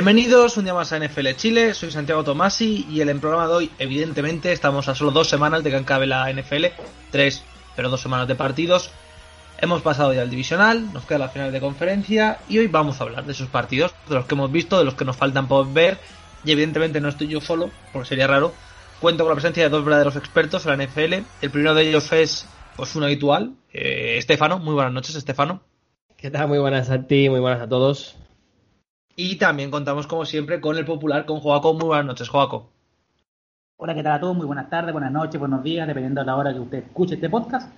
[0.00, 3.52] Bienvenidos un día más a NFL Chile, soy Santiago Tomasi y en el programa de
[3.52, 6.68] hoy, evidentemente, estamos a solo dos semanas de que acabe la NFL,
[7.10, 7.44] tres,
[7.76, 8.90] pero dos semanas de partidos.
[9.58, 13.04] Hemos pasado ya al divisional, nos queda la final de conferencia y hoy vamos a
[13.04, 15.70] hablar de esos partidos, de los que hemos visto, de los que nos faltan por
[15.70, 15.98] ver
[16.46, 18.54] y evidentemente no estoy yo solo, porque sería raro.
[19.02, 21.26] Cuento con la presencia de dos verdaderos expertos en la NFL.
[21.42, 24.60] El primero de ellos es pues un habitual, eh, Estefano.
[24.60, 25.60] Muy buenas noches, Estefano.
[26.16, 26.48] ¿Qué tal?
[26.48, 28.16] Muy buenas a ti, muy buenas a todos.
[29.16, 31.74] Y también contamos como siempre con el popular, con Joaco.
[31.74, 32.70] Muy buenas noches, Joaco.
[33.76, 34.36] Hola, ¿qué tal a todos?
[34.36, 37.30] Muy buenas tardes, buenas noches, buenos días, dependiendo de la hora que usted escuche este
[37.30, 37.70] podcast.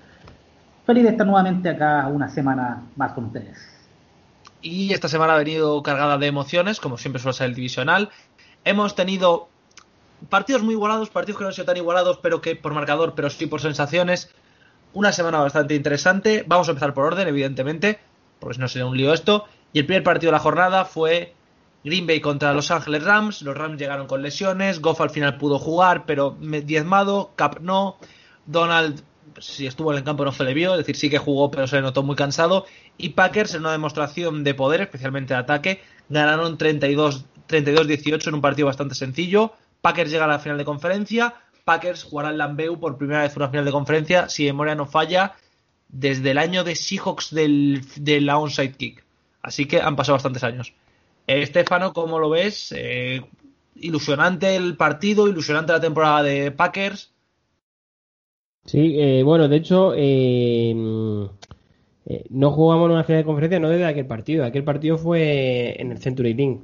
[0.84, 3.58] Feliz de estar nuevamente acá una semana más con ustedes.
[4.60, 8.10] Y esta semana ha venido cargada de emociones, como siempre suele ser el divisional.
[8.64, 9.48] Hemos tenido
[10.28, 13.30] partidos muy igualados, partidos que no han sido tan igualados, pero que por marcador, pero
[13.30, 14.32] sí por sensaciones.
[14.92, 16.44] Una semana bastante interesante.
[16.46, 17.98] Vamos a empezar por orden, evidentemente,
[18.38, 19.46] porque si no sería un lío esto.
[19.72, 21.34] Y el primer partido de la jornada fue
[21.84, 23.42] Green Bay contra Los Ángeles Rams.
[23.42, 24.80] Los Rams llegaron con lesiones.
[24.80, 27.32] Goff al final pudo jugar, pero diezmado.
[27.36, 27.96] Cap no.
[28.46, 29.02] Donald,
[29.38, 30.72] si estuvo en el campo, no se le vio.
[30.72, 32.66] Es decir, sí que jugó, pero se le notó muy cansado.
[32.98, 38.40] Y Packers, en una demostración de poder, especialmente de ataque, ganaron 32 32-18 en un
[38.40, 39.52] partido bastante sencillo.
[39.80, 41.34] Packers llega a la final de conferencia.
[41.64, 45.34] Packers jugará en Lambeu por primera vez una final de conferencia, si memoria no falla,
[45.88, 49.04] desde el año de Seahawks del, de la onside kick.
[49.42, 50.72] Así que han pasado bastantes años.
[51.26, 52.72] Eh, Estefano, ¿cómo lo ves?
[52.76, 53.22] Eh,
[53.76, 57.12] ilusionante el partido, ilusionante la temporada de Packers.
[58.64, 60.72] Sí, eh, bueno, de hecho, eh,
[62.06, 64.44] eh, no jugamos una final de conferencia no desde aquel partido.
[64.44, 66.62] Aquel partido fue en el Century Link.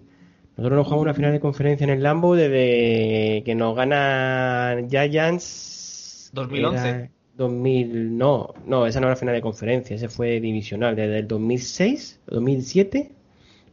[0.56, 6.31] Nosotros no jugamos una final de conferencia en el Lambo desde que nos gana Giants.
[6.33, 6.89] 2011.
[6.89, 10.94] Era 2000, no, no, esa no era final de conferencia, ese fue divisional.
[10.97, 13.10] Desde el 2006, 2007,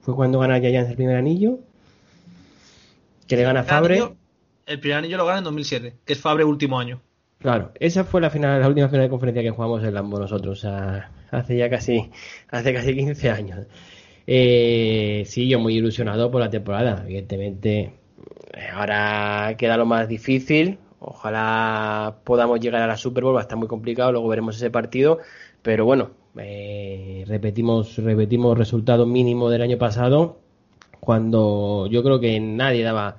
[0.01, 1.59] fue cuando gana Giants el primer anillo.
[3.27, 3.95] Que le gana El Fabre.
[3.95, 4.15] anillo-
[4.67, 7.01] el primer anillo lo gana en 2007, que es Fabre último año.
[7.39, 10.57] Claro, esa fue la final, la última final de conferencia que jugamos en Lambo nosotros,
[10.59, 12.09] o sea, hace ya casi,
[12.49, 13.65] hace casi 15 años.
[14.27, 17.91] Eh, sí, yo muy ilusionado por la temporada, evidentemente.
[18.73, 20.79] Ahora queda lo más difícil.
[21.07, 24.71] Ojalá podamos llegar a la Super Bowl, va a estar muy complicado, luego veremos ese
[24.71, 25.19] partido.
[25.61, 30.39] Pero bueno, eh, repetimos, repetimos resultado mínimo del año pasado,
[30.99, 33.17] cuando yo creo que nadie daba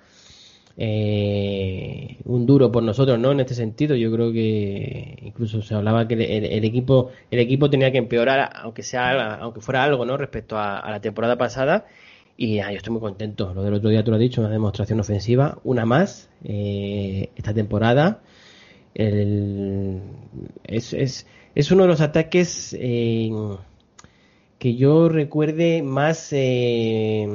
[0.76, 3.32] eh, un duro por nosotros, ¿no?
[3.32, 7.92] En este sentido, yo creo que incluso se hablaba que el, equipo, el equipo tenía
[7.92, 10.16] que empeorar, aunque sea, aunque fuera algo, ¿no?
[10.16, 11.86] Respecto a la temporada pasada.
[12.36, 13.52] Y ah, estoy muy contento.
[13.54, 17.54] Lo del otro día tú lo has dicho, una demostración ofensiva, una más eh, esta
[17.54, 18.20] temporada.
[20.64, 23.30] Es, es, es uno de los ataques eh,
[24.58, 27.26] que yo recuerde más eh,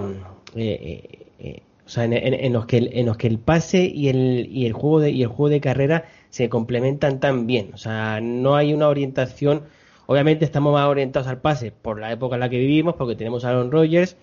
[0.56, 3.84] eh, eh, o sea, en, en- en los que el, en los que el pase
[3.86, 7.72] y el, y el juego de y el juego de carrera se complementan tan bien
[7.74, 9.64] o sea no hay una orientación
[10.08, 13.44] obviamente estamos más orientados al pase por la época en la que vivimos porque tenemos
[13.46, 14.18] a Aaron Rodgers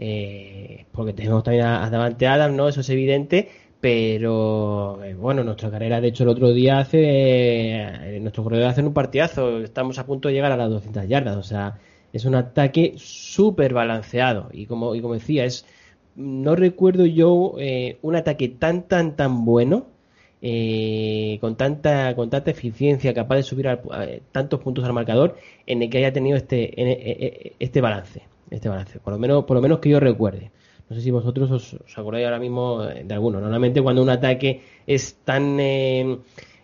[0.00, 3.48] eh, porque tenemos también a, Davante Adams no eso es evidente
[3.80, 8.82] pero eh, bueno nuestra carrera de hecho el otro día hace eh, nuestro corredor hace
[8.82, 9.60] un partidazo.
[9.60, 11.36] Estamos a punto de llegar a las 200 yardas.
[11.36, 11.78] O sea
[12.12, 14.48] Es un ataque súper balanceado.
[14.52, 15.64] Y como, y como decía, es
[16.16, 19.86] no recuerdo yo eh, un ataque tan, tan, tan bueno,
[20.42, 25.36] eh, con tanta, con tanta eficiencia, capaz de subir al- tantos puntos al marcador,
[25.66, 29.44] en el que haya tenido este, en- eh, este balance, este balance, por lo menos,
[29.44, 30.50] por lo menos que yo recuerde.
[30.88, 33.40] No sé si vosotros os, acordáis ahora mismo eh, de alguno.
[33.40, 36.18] Normalmente cuando un ataque es tan eh,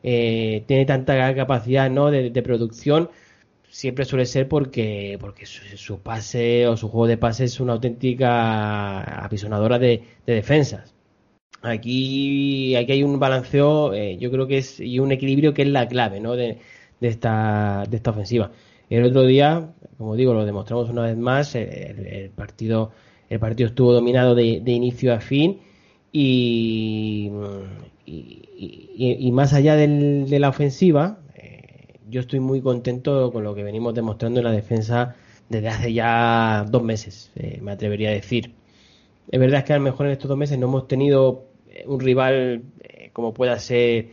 [0.08, 2.12] eh, tiene tanta capacidad ¿no?
[2.12, 3.10] de, producción,
[3.68, 9.00] siempre suele ser porque, porque su, pase o su juego de pase es una auténtica
[9.24, 10.94] apisonadora de, de defensas.
[11.62, 15.68] Aquí, aquí hay un balanceo, eh, yo creo que es, y un equilibrio que es
[15.68, 16.36] la clave, ¿no?
[16.36, 16.58] de,
[17.00, 18.52] de esta, de esta ofensiva.
[18.90, 19.68] El otro día,
[19.98, 22.92] como digo, lo demostramos una vez más, el, partido,
[23.28, 25.58] el partido estuvo dominado de, de inicio a fin
[26.12, 27.30] y,
[28.04, 28.42] y,
[28.96, 33.54] y- y más allá del- de la ofensiva, eh, yo estoy muy contento con lo
[33.54, 35.16] que venimos demostrando en la defensa
[35.48, 38.52] desde hace ya dos meses, eh, me atrevería a decir.
[39.30, 42.00] Es verdad que a lo mejor en estos dos meses no hemos tenido eh, un
[42.00, 42.62] rival
[43.12, 44.08] como pueda ser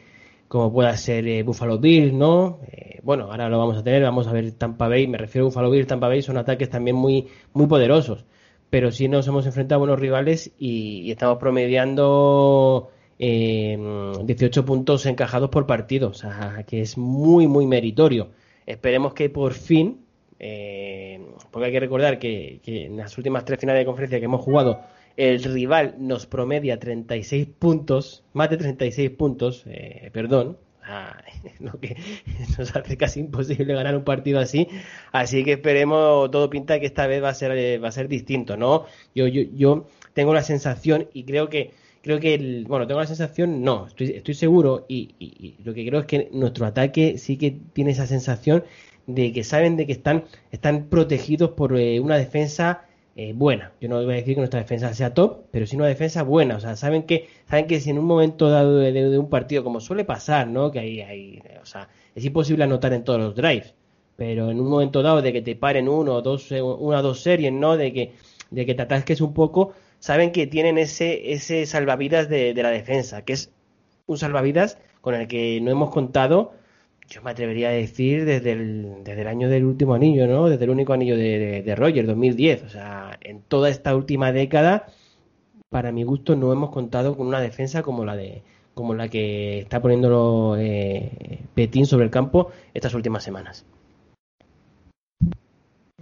[0.53, 2.59] como pueda ser eh, Buffalo Bills, ¿no?
[2.67, 5.49] Eh, bueno, ahora lo vamos a tener, vamos a ver Tampa Bay, me refiero a
[5.49, 8.23] Buffalo Bills, Tampa Bay son ataques también muy muy poderosos,
[8.69, 13.79] pero sí nos hemos enfrentado a buenos rivales y, estamos promediando eh,
[14.23, 18.29] 18 puntos encajados por partido, o sea, que es muy muy meritorio.
[18.67, 20.05] Esperemos que por fin
[20.37, 24.25] eh, porque hay que recordar que, que en las últimas tres finales de conferencia que
[24.25, 24.81] hemos jugado,
[25.17, 31.23] el rival nos promedia 36 puntos, más de 36 puntos, eh, perdón, ah,
[31.59, 31.95] lo que
[32.57, 34.67] nos hace casi imposible ganar un partido así.
[35.11, 38.07] Así que esperemos, todo pinta que esta vez va a ser, eh, va a ser
[38.07, 38.85] distinto, ¿no?
[39.15, 41.71] Yo, yo, yo tengo la sensación y creo que
[42.01, 45.85] creo que el, bueno tengo la sensación no estoy, estoy seguro y, y- lo que
[45.87, 48.63] creo es que nuestro ataque sí que tiene esa sensación
[49.07, 53.73] de que saben de que están están protegidos por eh, una defensa eh, buena.
[53.79, 56.57] Yo no voy a decir que nuestra defensa sea top pero sí una defensa buena.
[56.57, 59.79] O sea saben que saben que si en un momento dado de, un partido como
[59.79, 63.75] suele pasar no que hay o sea es imposible anotar en todos los drives.
[64.15, 67.01] Pero en un momento dado de que te paren uno o dos eh, una o
[67.03, 68.13] dos series no de que
[68.51, 72.69] de que te atasques un poco saben que tienen ese, ese salvavidas de, de la
[72.69, 73.51] defensa, que es
[74.05, 76.53] un salvavidas con el que no hemos contado,
[77.13, 80.49] yo me atrevería a decir, desde el, desde el año del último anillo, ¿no?
[80.49, 82.63] Desde el único anillo de, de, de Roger, 2010.
[82.63, 84.87] O sea, en toda esta última década,
[85.69, 88.41] para mi gusto, no hemos contado con una defensa como la de
[88.73, 93.65] como la que está poniéndolo eh, Petín sobre el campo estas últimas semanas.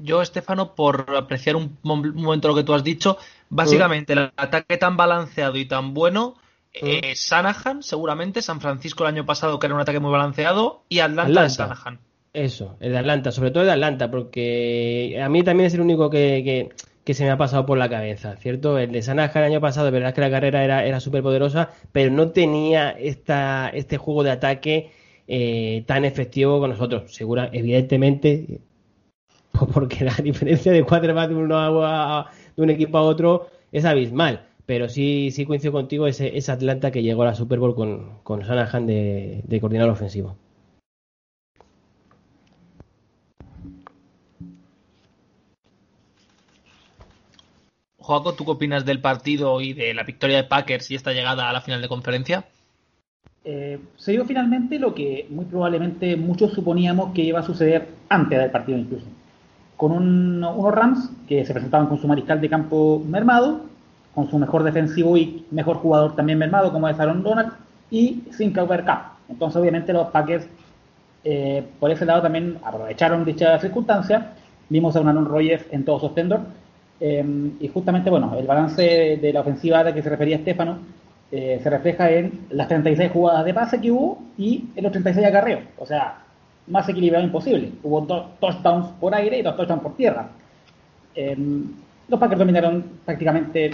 [0.02, 3.18] Yo, Estefano, por apreciar un, mom- un momento lo que tú has dicho,
[3.50, 6.36] básicamente el ataque tan balanceado y tan bueno,
[6.74, 11.00] eh, Shanahan, seguramente, San Francisco el año pasado, que era un ataque muy balanceado, y
[11.00, 11.64] Atlanta, de Atlanta.
[11.76, 12.00] Shanahan.
[12.34, 15.82] Eso, el de Atlanta, sobre todo el de Atlanta, porque a mí también es el
[15.82, 16.70] único que, que,
[17.04, 18.78] que se me ha pasado por la cabeza, ¿cierto?
[18.78, 21.72] El de Sanaja el año pasado, de verdad que la carrera era, era súper poderosa,
[21.92, 24.92] pero no tenía esta, este juego de ataque
[25.28, 27.14] eh, tan efectivo con nosotros.
[27.14, 28.62] Segura, evidentemente,
[29.74, 33.84] porque la diferencia de quarterback de, uno a- a- de un equipo a otro es
[33.84, 34.48] abismal.
[34.72, 38.20] Pero sí, sí coincido contigo, ese, ese Atlanta que llegó a la Super Bowl con,
[38.24, 40.38] con Shanahan de, de coordinador ofensivo.
[47.98, 51.50] Joaco, ¿tú qué opinas del partido y de la victoria de Packers y esta llegada
[51.50, 52.46] a la final de conferencia?
[53.44, 58.40] Eh, se dio finalmente lo que muy probablemente muchos suponíamos que iba a suceder antes
[58.40, 59.08] del partido incluso.
[59.76, 63.70] Con un- unos Rams que se presentaban con su mariscal de campo mermado,
[64.14, 67.54] con su mejor defensivo y mejor jugador también mermado como es Aaron Donald,
[67.90, 69.00] y sin Cooper Cup.
[69.30, 70.48] Entonces obviamente los Packers
[71.24, 74.34] eh, por ese lado también aprovecharon dicha circunstancia.
[74.70, 76.42] Vimos a un Aaron Rodgers en todo su esplendor.
[77.00, 80.80] Eh, y justamente, bueno, el balance de la ofensiva a la que se refería Estefano
[81.32, 85.26] eh, se refleja en las 36 jugadas de pase que hubo y en los 36
[85.26, 85.62] acarreos.
[85.78, 86.20] O sea,
[86.68, 87.72] más equilibrado imposible.
[87.84, 90.30] Hubo dos touchdowns por aire y dos touchdowns por tierra.
[92.08, 93.72] Los Packers dominaron prácticamente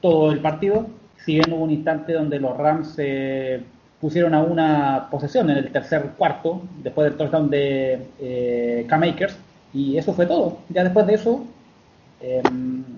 [0.00, 0.86] todo el partido,
[1.24, 3.60] si bien hubo un instante donde los Rams se
[4.00, 9.36] pusieron a una posesión en el tercer cuarto, después del touchdown de eh, Cam Akers,
[9.74, 10.58] y eso fue todo.
[10.68, 11.44] Ya después de eso,
[12.20, 12.42] eh,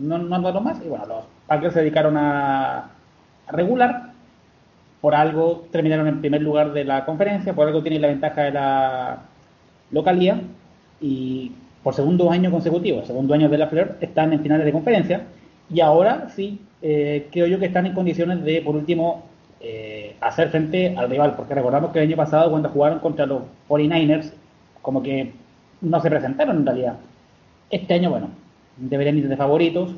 [0.00, 2.78] no, no andaron más, y bueno, los Packers se dedicaron a,
[3.46, 4.10] a regular,
[5.00, 8.50] por algo terminaron en primer lugar de la conferencia, por algo tienen la ventaja de
[8.52, 9.18] la
[9.90, 10.40] localía,
[11.00, 11.52] y
[11.82, 15.22] por segundo año consecutivo, segundo año de la Fleur, están en finales de conferencia,
[15.72, 19.24] y ahora sí, eh, creo yo que están en condiciones de, por último,
[19.60, 23.42] eh, hacer frente al rival, porque recordamos que el año pasado cuando jugaron contra los
[23.68, 24.32] 49ers,
[24.82, 25.32] como que
[25.82, 26.96] no se presentaron en realidad.
[27.70, 28.28] Este año, bueno,
[28.76, 29.90] deberían ir de favoritos,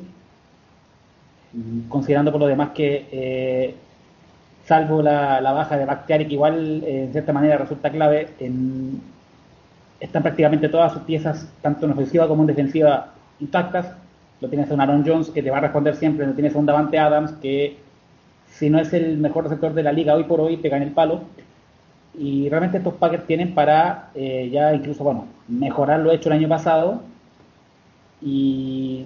[1.89, 3.75] considerando por lo demás que, eh,
[4.65, 9.01] salvo la, baja de Bakhtiari, que igual eh, en cierta manera resulta clave, en-
[9.99, 13.87] están prácticamente todas sus piezas, tanto en ofensiva como en defensiva, intactas.
[14.43, 16.59] Lo tienes a un Aaron Jones que te va a responder siempre, lo tienes a
[16.59, 17.77] un Davante Adams que,
[18.51, 20.91] si no es el mejor receptor de la liga hoy por hoy, pega en el
[20.91, 21.21] palo.
[22.19, 26.49] Y realmente estos Packers tienen para eh, ya incluso, bueno, mejorar lo hecho el año
[26.49, 27.03] pasado
[28.21, 29.05] y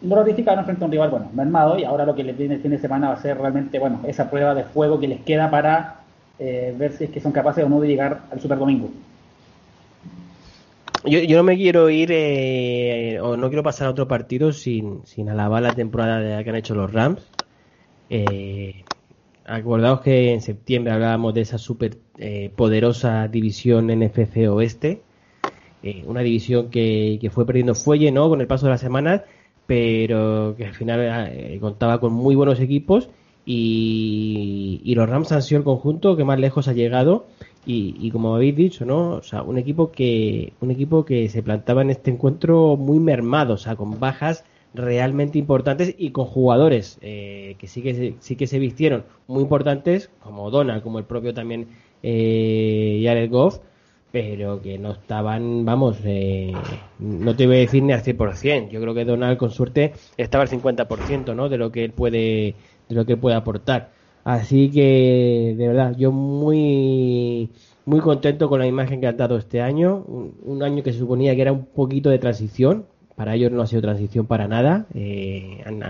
[0.00, 2.60] lo ratificaron frente a un rival, bueno, mermado y ahora lo que les viene el
[2.60, 5.50] fin de semana va a ser realmente, bueno, esa prueba de fuego que les queda
[5.50, 5.96] para
[6.38, 8.90] eh, ver si es que son capaces o no de llegar al Super Domingo.
[11.04, 15.02] Yo, yo no me quiero ir eh, o no quiero pasar a otro partido sin,
[15.28, 17.22] alabar la temporada que han hecho los Rams.
[18.10, 18.84] Eh,
[19.46, 25.02] acordaos que en septiembre hablábamos de esa super eh, poderosa división NFC Oeste.
[25.82, 28.28] Eh, una división que, que fue perdiendo fuelle ¿no?
[28.28, 29.22] con el paso de las semanas,
[29.66, 31.00] pero que al final
[31.32, 33.08] eh, contaba con muy buenos equipos
[33.46, 37.26] y, y los Rams han sido el conjunto que más lejos ha llegado
[37.64, 39.16] y, y como habéis dicho, ¿no?
[39.16, 43.54] O sea, un equipo que un equipo que se plantaba en este encuentro muy mermado,
[43.54, 48.36] o sea, con bajas realmente importantes y con jugadores eh, que sí que se, sí
[48.36, 51.68] que se vistieron muy importantes, como Donald, como el propio también
[52.02, 53.58] eh, Jared Goff,
[54.12, 56.52] pero que no estaban, vamos, eh,
[56.98, 58.70] no te voy a decir ni al 100%.
[58.70, 61.48] Yo creo que Donald con suerte estaba al 50%, ¿no?
[61.48, 62.54] De lo que él puede
[62.88, 63.92] de lo que puede aportar.
[64.30, 67.50] Así que, de verdad, yo muy,
[67.84, 70.04] muy contento con la imagen que han dado este año.
[70.06, 72.86] Un, año que se suponía que era un poquito de transición.
[73.16, 74.86] Para ellos no ha sido transición para nada.
[74.94, 75.82] Eh, han,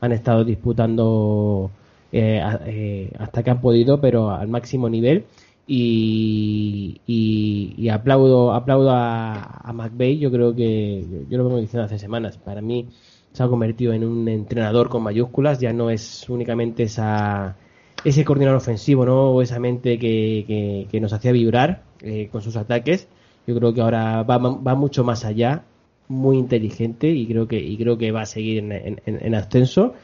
[0.00, 1.70] han estado disputando
[2.12, 5.26] eh, eh, hasta que han podido, pero al máximo nivel.
[5.66, 10.18] Y, y, y aplaudo, aplaudo a, a McVeigh.
[10.18, 12.38] Yo creo que, yo lo vengo diciendo hace semanas.
[12.38, 12.88] Para mí
[13.32, 15.60] se ha convertido en un entrenador con mayúsculas.
[15.60, 17.56] Ya no es únicamente esa
[18.04, 19.40] ese coordinador ofensivo, ¿no?
[19.42, 23.08] Esa mente que, que, nos hacía vibrar eh, con sus ataques.
[23.46, 25.64] Yo creo que ahora va, va mucho más allá,
[26.08, 29.94] muy inteligente y creo que y creo que va a seguir en ascenso.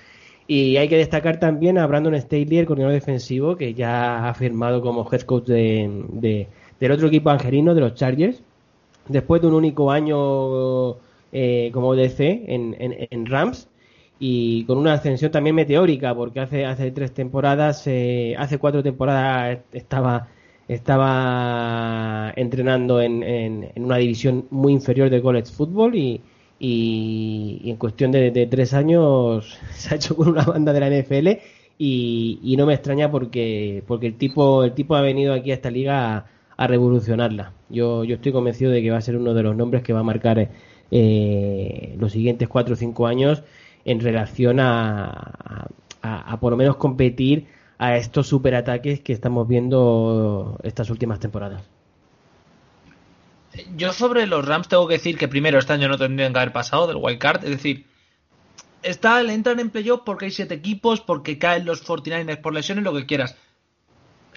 [0.46, 4.80] Y hay que destacar también a Brandon Staley, el coordinador defensivo, que ya ha firmado
[4.80, 6.48] como head coach de, de-
[6.80, 8.42] del otro equipo angelino, de los Chargers,
[9.08, 10.96] después de un único año
[11.32, 13.68] eh, como DC en, en- en Rams
[14.18, 19.60] y con una ascensión también meteórica, porque hace, hace tres temporadas, eh, hace cuatro temporadas
[19.72, 20.28] estaba,
[20.66, 26.20] estaba entrenando en, en- una división muy inferior de college football y,
[26.58, 30.80] y, y en cuestión de, de tres años se ha hecho con una banda de
[30.80, 31.40] la NFL
[31.78, 35.54] y, y no me extraña porque, porque el tipo, el tipo ha venido aquí a
[35.54, 37.52] esta liga a, a revolucionarla.
[37.68, 40.00] Yo, yo estoy convencido de que va a ser uno de los nombres que va
[40.00, 40.50] a marcar
[40.90, 43.42] eh, los siguientes cuatro o cinco años
[43.84, 45.68] en relación a,
[46.02, 47.46] a, por lo menos competir
[47.78, 51.62] a estos superataques que estamos viendo estas últimas temporadas.
[53.76, 56.52] Yo sobre los Rams tengo que decir que primero este año no tendrían que haber
[56.52, 57.86] pasado del wild card, es decir,
[58.82, 62.94] está, entran en playoff porque hay siete equipos, porque caen los 49ers por lesiones, lo
[62.94, 63.36] que quieras.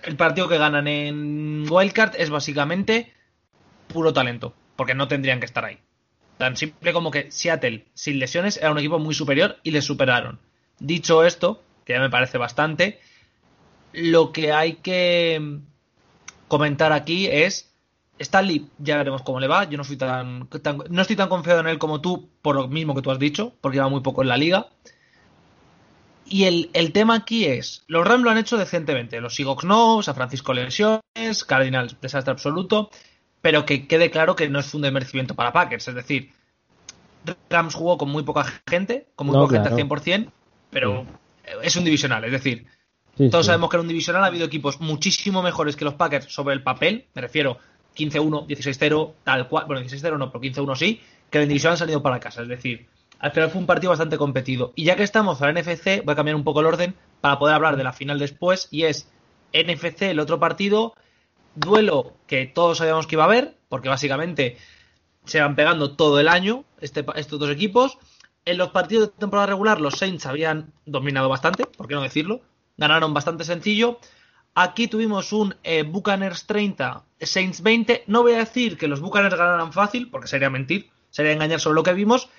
[0.04, 3.14] El partido que ganan en wild card es básicamente
[3.88, 5.80] puro talento, porque no tendrían que estar ahí.
[6.42, 10.40] Tan simple como que Seattle sin lesiones era un equipo muy superior y les superaron.
[10.80, 13.00] Dicho esto, que ya me parece bastante,
[13.94, 15.58] lo que hay que mm,
[16.48, 17.70] comentar aquí es
[18.18, 19.66] Stanley, ya veremos cómo le va.
[19.70, 22.68] Yo no soy tan, tan- no estoy tan confiado en él como tú, por lo
[22.68, 24.70] mismo que tú has dicho, porque lleva muy poco en la liga.
[26.26, 30.02] Y el, el tema aquí es, los Rams lo han hecho decentemente, los Seahawks no,
[30.02, 32.90] San Francisco lesiones, Cardinals desastre absoluto,
[33.42, 36.32] pero que quede claro que no es un demerecimiento para Packers, es decir,
[37.50, 39.76] Rams jugó con muy poca gente, con muy No, poca claro.
[39.76, 40.32] gente al 100%,
[40.70, 41.06] pero
[41.62, 42.66] es un divisional, es decir,
[43.18, 43.48] Sí, todos sí.
[43.48, 44.24] sabemos que en un divisional.
[44.24, 47.58] Ha habido equipos muchísimo mejores que los Packers sobre el papel, me refiero
[47.98, 51.78] 15-1, 16-0, tal cual, bueno, 16-0 no, pero 15-1 sí, que en el divisional han
[51.80, 52.88] salido para casa, es decir,
[53.20, 54.72] al final fue un partido bastante competido.
[54.76, 57.38] Y ya que estamos en la NFC, voy a cambiar un poco el orden para
[57.38, 59.10] poder hablar de la final después, y es
[59.54, 60.96] NFC, el otro partido,
[61.56, 64.58] duelo que todos sabíamos que iba a haber, porque básicamente
[65.26, 67.98] se van pegando todo el año este, estos dos equipos.
[68.44, 72.42] En los partidos de temporada regular los Saints habían dominado bastante, por qué no decirlo,
[72.78, 74.00] ganaron bastante sencillo.
[74.56, 78.04] Aquí tuvimos un eh, Buccaneers 30, Saints 20.
[78.08, 81.76] No voy a decir que los Buccaneers ganaran fácil, porque sería mentir, sería engañar sobre
[81.76, 82.30] lo que vimos,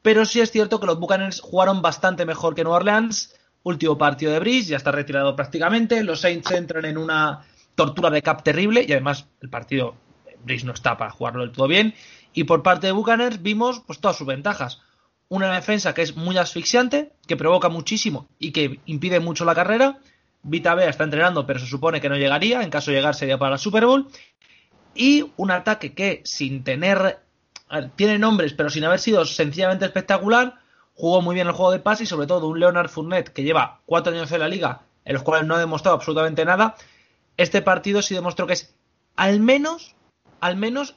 [0.00, 3.34] pero sí es cierto que los Buccaneers jugaron bastante mejor que New Orleans.
[3.64, 6.02] Último partido de Breeze, ya está retirado prácticamente.
[6.04, 7.44] Los Saints entran en una
[7.78, 9.94] tortura de cap terrible y además el partido
[10.42, 11.94] Breeze no está para jugarlo del todo bien.
[12.32, 14.82] Y por parte de Buccaneers vimos pues todas sus ventajas.
[15.28, 20.00] Una defensa que es muy asfixiante, que provoca muchísimo y que impide mucho la carrera.
[20.42, 22.64] Vita Bea está entrenando, pero se supone que no llegaría.
[22.64, 24.08] En caso de llegar sería para la Super Bowl.
[24.96, 27.20] Y un ataque que sin tener...
[27.94, 30.56] tiene nombres, pero sin haber sido sencillamente espectacular,
[30.94, 33.82] jugó muy bien el juego de pase y sobre todo un Leonard Fournette que lleva
[33.86, 36.74] cuatro años en la liga, en los cuales no ha demostrado absolutamente nada.
[37.38, 38.74] Este partido sí demostró que es
[39.16, 39.94] al menos,
[40.40, 40.96] al menos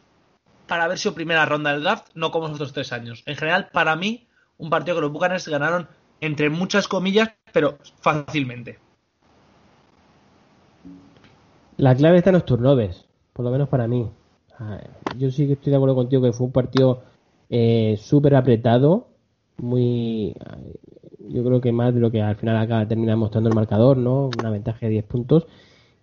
[0.67, 3.23] para haber sido primera ronda del draft, no como los otros tres años.
[3.25, 5.87] En general, para mí, un partido que los Buccaneers ganaron
[6.19, 8.79] entre muchas comillas, pero fácilmente.
[11.77, 14.09] La clave está en los turnovers, por lo menos para mí.
[14.59, 14.79] Ah,
[15.17, 17.03] Yo sí que estoy de acuerdo contigo que fue un partido
[17.49, 19.09] eh, súper apretado,
[19.57, 20.35] muy...
[21.27, 24.29] Yo creo que más de lo que al final acaba termina mostrando el marcador, ¿no?
[24.39, 25.47] Una ventaja de 10 puntos.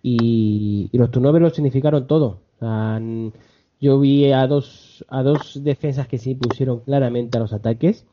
[0.01, 2.41] Y, los turnovers lo significaron todo.
[2.57, 2.59] O
[3.81, 8.05] yo vi a dos, a dos defensas que sí pusieron claramente a los ataques.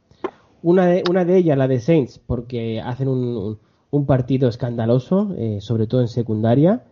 [0.63, 3.59] Una de, una de ellas, la de Saints, porque hacen un,
[3.91, 6.85] un- partido escandaloso, eh, sobre todo en secundaria,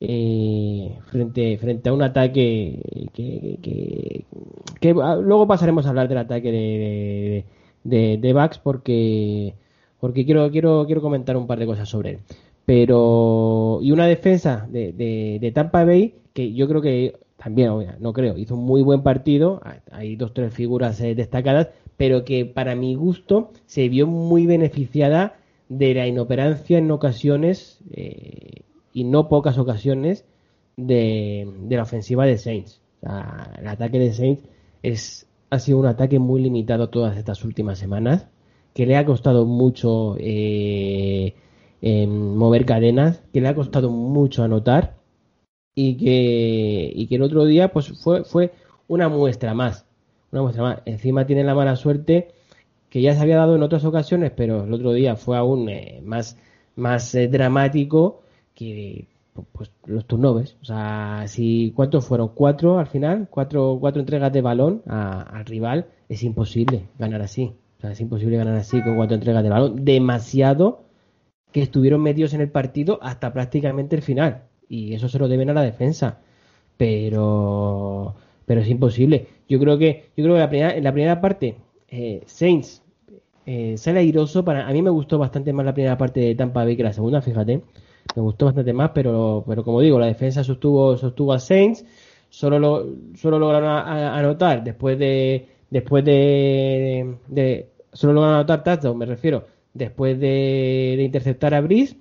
[0.00, 4.24] eh, frente, frente a un ataque que, que-
[4.80, 7.44] que- ah, luego pasaremos a hablar del ataque de,
[7.84, 9.54] de, de, de porque,
[10.00, 12.18] porque quiero, quiero, quiero comentar un par de cosas sobre él.
[12.68, 18.36] Pero, y una defensa de, de, Tampa Bay que yo creo que también, no creo,
[18.36, 19.62] hizo un muy buen partido.
[19.90, 25.38] Hay dos, tres figuras eh, destacadas, pero que para mi gusto se vio muy beneficiada
[25.70, 30.26] de la inoperancia en ocasiones, eh, y no pocas ocasiones,
[30.76, 32.82] de, de la ofensiva de Saints.
[33.00, 34.44] El ataque de Saints
[34.82, 38.28] es, ha sido un ataque muy limitado todas estas últimas semanas,
[38.74, 41.34] que le ha costado mucho eh,
[41.82, 44.96] em, mover cadenas, que le ha costado mucho anotar
[45.74, 48.52] y que, y que el otro día pues fue, fue
[48.88, 49.86] una muestra más.
[50.32, 50.82] Una muestra más.
[50.86, 52.28] Encima tiene la mala suerte
[52.90, 56.00] que ya se había dado en otras ocasiones, pero el otro día fue aún eh,
[56.04, 56.38] más,
[56.76, 58.22] más eh, dramático
[58.54, 59.06] que
[59.52, 60.56] pues los turnovers.
[60.62, 62.30] O sea, si ¿cuántos fueron?
[62.34, 63.28] ¿Cuatro al final?
[63.30, 65.86] ¿Cuatro, cuatro entregas de balón a- al rival?
[66.08, 67.52] Es imposible ganar así.
[67.78, 69.84] O sea, es imposible ganar así con cuatro entregas de balón.
[69.84, 70.80] Demasiado
[71.52, 74.42] que estuvieron metidos en el partido hasta prácticamente el final.
[74.68, 76.18] Y eso se lo deben a la defensa.
[76.76, 78.14] Pero,
[78.46, 79.26] pero es imposible.
[79.48, 81.56] Yo creo que, yo creo que la primera, en la primera parte,
[81.88, 82.82] eh, Saints
[83.46, 84.44] eh, sale airoso.
[84.44, 86.92] Para, a mí me gustó bastante más la primera parte de Tampa Bay que la
[86.92, 87.62] segunda, fíjate.
[88.14, 91.84] Me gustó bastante más, pero, pero como digo, la defensa sostuvo, sostuvo a Saints.
[92.30, 98.98] Solo, lo, solo lograron a- anotar después de, después de, de, solo lograron anotar touchdown,
[98.98, 99.44] me refiero,
[99.78, 101.96] después de, de interceptar a Brice.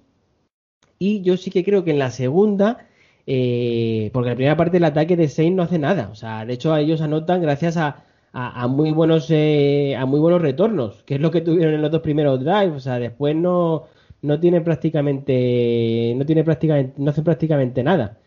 [0.99, 2.87] Y yo sí que creo que en la segunda,
[3.27, 6.09] eh, porque la primera parte el ataque de Saints no hace nada.
[6.11, 10.41] O sea, de hecho ellos anotan gracias a, a, muy buenos eh, a muy buenos
[10.41, 12.73] retornos, que es lo que tuvieron en los dos primeros drives.
[12.75, 13.85] O sea, después no,
[14.21, 18.19] no tienen prácticamente, no tiene prácticamente, no hacen prácticamente nada.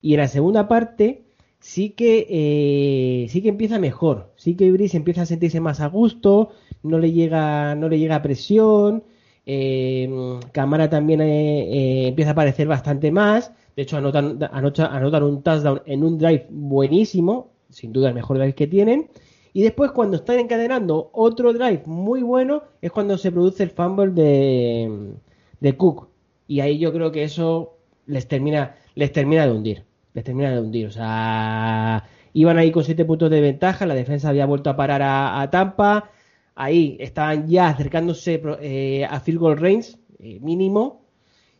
[0.00, 1.24] Y en la segunda parte
[1.60, 4.32] sí que eh, sí que empieza mejor.
[4.36, 6.50] Sí que Brice empieza a sentirse más a gusto,
[6.84, 9.02] no le llega, no le llega presión.
[9.46, 10.08] Eh,
[10.52, 11.62] Camara también eh,
[12.04, 13.52] eh, empieza a aparecer bastante más.
[13.74, 18.54] De hecho, anotan, anotan, un touchdown en un drive buenísimo, sin duda el mejor drive
[18.54, 19.08] que tienen.
[19.52, 24.10] Y después, cuando están encadenando otro drive muy bueno, es cuando se produce el fumble
[24.12, 25.14] de,
[25.60, 26.08] de Cook.
[26.46, 29.84] Y ahí yo creo que eso les termina, les termina de hundir.
[30.12, 30.86] Les termina de hundir.
[30.86, 35.02] O sea, iban ahí con 7 puntos de ventaja, la defensa había vuelto a parar
[35.02, 36.10] a Tampa.
[36.56, 39.96] Ahí estaban ya acercándose eh, a field goal range
[40.40, 41.02] mínimo.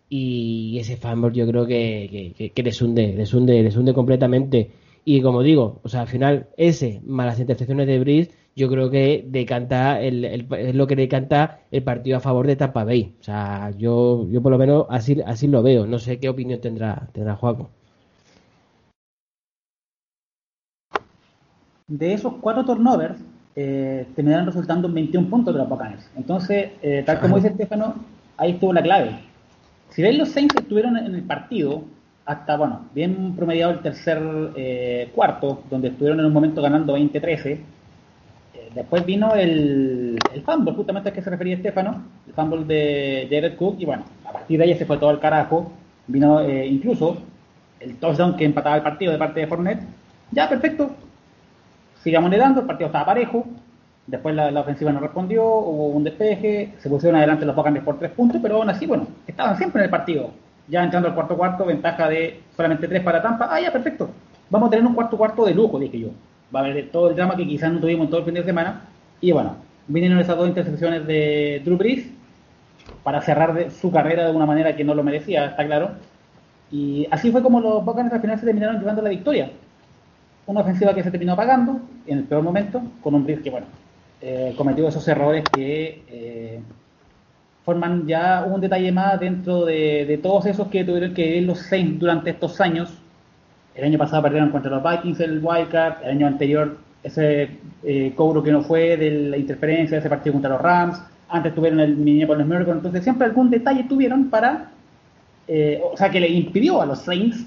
[0.08, 4.70] Y ese fumble yo creo que, que, que, les hunde, les hunde, les hunde completamente.
[5.04, 8.90] Y como digo, o sea, al final ese, más las intercepciones de Brice, yo creo
[8.90, 13.14] que decanta el, el- es lo que decanta el partido a favor de Tampa Bay.
[13.20, 15.86] O sea, yo, yo por lo menos así, así lo veo.
[15.86, 17.70] No sé qué opinión tendrá, tendrá Juaco.
[21.88, 23.18] De esos cuatro turnovers,
[23.56, 26.10] eh, terminaron resultando en 21 puntos de los Buccaneers.
[26.16, 27.94] Entonces, eh, tal como dice Estefano,
[28.36, 29.20] ahí estuvo la clave.
[29.90, 31.84] Si ven los Saints estuvieron en el partido
[32.26, 34.20] hasta, bueno, bien promediado el tercer
[34.56, 37.46] eh, cuarto, donde estuvieron en un momento ganando 20-13.
[37.46, 37.60] Eh,
[38.74, 43.56] después vino el, el fumble, justamente al que se refería Estefano, el fumble de Jared
[43.56, 45.70] Cook, y bueno, a partir de ahí se fue todo al carajo.
[46.06, 47.18] Vino eh, incluso
[47.80, 49.82] el touchdown que empataba el partido de parte de Fournette.
[50.30, 50.90] Ya, perfecto,
[52.04, 53.44] sigamos dando, el partido estaba parejo,
[54.06, 57.98] después la, la ofensiva no respondió, hubo un despeje, se pusieron adelante los Buccaneers por
[57.98, 60.30] tres puntos, pero aún así, bueno, estaban siempre en el partido.
[60.68, 64.10] Ya entrando al cuarto cuarto, ventaja de solamente tres para Tampa, ah, ya, perfecto,
[64.50, 66.08] vamos a tener un cuarto cuarto de lujo, dije yo.
[66.54, 68.82] va a haber todo el drama que quizás no tuvimos todo el fin de semana.
[69.20, 69.56] Y bueno,
[69.88, 72.06] vinieron esas dos intercepciones de Drew Brees
[73.02, 75.90] para cerrar de- su carrera de una manera que no lo merecía, está claro.
[76.70, 79.50] Y así fue como los Buccaneers al final se terminaron llevando la victoria.
[80.46, 83.66] Una ofensiva que se terminó pagando en el peor momento, con un Brees que, bueno,
[84.20, 86.60] eh, cometió esos errores que eh,
[87.64, 91.58] forman ya un detalle más dentro de, de todos esos que tuvieron que vivir los
[91.60, 92.92] Saints durante estos años.
[93.74, 97.50] El año pasado perdieron contra los Vikings el wildcard, el año anterior ese
[97.82, 101.80] eh, cobro que no fue de la interferencia ese partido contra los Rams, antes tuvieron
[101.80, 104.70] el Minneapolis Miracle, entonces siempre algún detalle tuvieron para,
[105.46, 107.46] eh, o sea, que le impidió a los Saints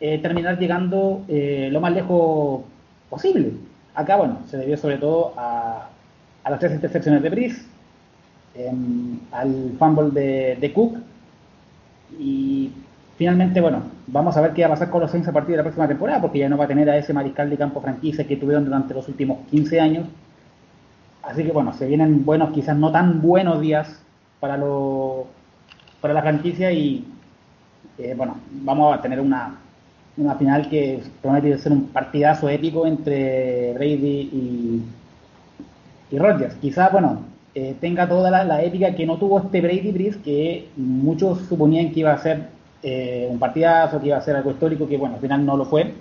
[0.00, 2.62] eh, terminar llegando eh, lo más lejos
[3.08, 3.52] posible.
[3.94, 5.88] Acá, bueno, se debió sobre todo a,
[6.44, 7.62] a las tres intercepciones de Brice,
[8.54, 10.98] em, al fumble de, de Cook
[12.18, 12.70] y
[13.16, 15.56] finalmente, bueno, vamos a ver qué va a pasar con los Saints a partir de
[15.58, 18.26] la próxima temporada, porque ya no va a tener a ese mariscal de campo franquicia
[18.26, 20.06] que tuvieron durante los últimos 15 años.
[21.22, 24.00] Así que bueno, se vienen buenos, quizás no tan buenos días
[24.38, 25.26] para lo,
[26.00, 27.04] para la franquicia y
[27.98, 29.56] eh, bueno, vamos a tener una,
[30.16, 34.82] una final que promete ser un partidazo épico entre Brady y,
[36.10, 36.54] y Rodgers.
[36.56, 37.22] Quizás, bueno,
[37.54, 42.00] eh, tenga toda la, épica que no tuvo este Brady Breeze, que muchos suponían que
[42.00, 42.48] iba a ser
[42.82, 45.64] eh, un partidazo, que iba a ser algo histórico, que bueno, al final no lo
[45.64, 45.94] fue.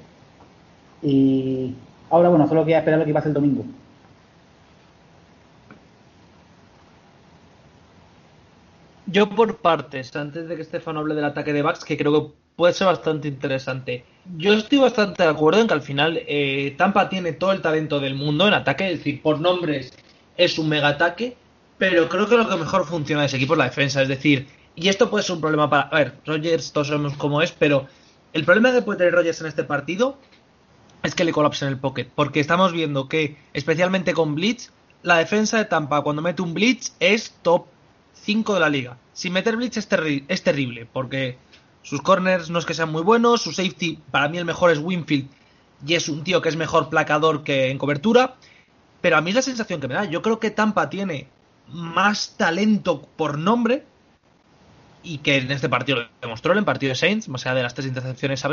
[1.01, 1.73] Y
[2.09, 3.63] ahora, bueno, solo queda esperar lo que pase el domingo.
[9.07, 12.33] Yo por partes, antes de que Estefano hable del ataque de Bucks, que creo que
[12.55, 14.03] puede ser bastante interesante.
[14.37, 17.99] Yo estoy bastante de acuerdo en que al final eh, Tampa tiene todo el talento
[17.99, 19.93] del mundo en ataque, es decir, por nombres
[20.37, 21.37] es un mega ataque,
[21.77, 24.47] pero creo que lo que mejor funciona de ese equipo es la defensa, es decir,
[24.75, 25.83] y esto puede ser un problema para...
[25.83, 27.87] A ver, Rogers todos sabemos cómo es, pero
[28.33, 30.17] el problema que puede tener Rogers en este partido
[31.03, 34.71] es que le colapsa en el pocket, porque estamos viendo que, especialmente con Blitz,
[35.03, 37.67] la defensa de Tampa cuando mete un Blitz es top
[38.13, 38.97] 5 de la liga.
[39.13, 41.37] Sin meter Blitz es, terri- es terrible, porque
[41.85, 44.79] sus corners no es que sean muy buenos, su safety, para mí el mejor es
[44.79, 45.29] Winfield,
[45.85, 48.35] y es un tío que es mejor placador que en cobertura,
[49.01, 51.27] pero a mí es la sensación que me da, yo creo que Tampa tiene
[51.67, 53.85] más talento por nombre,
[55.03, 57.63] y que en este partido lo demostró, en el partido de Saints, más allá de
[57.63, 58.49] las tres intercepciones a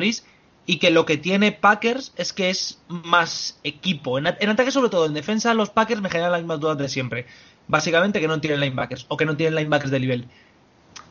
[0.67, 4.19] y que lo que tiene Packers es que es más equipo.
[4.19, 6.89] En, en ataque, sobre todo, en defensa, los Packers me generan las mismas dudas de
[6.89, 7.27] siempre.
[7.67, 10.29] Básicamente que no tienen linebackers, o que no tienen linebackers de nivel.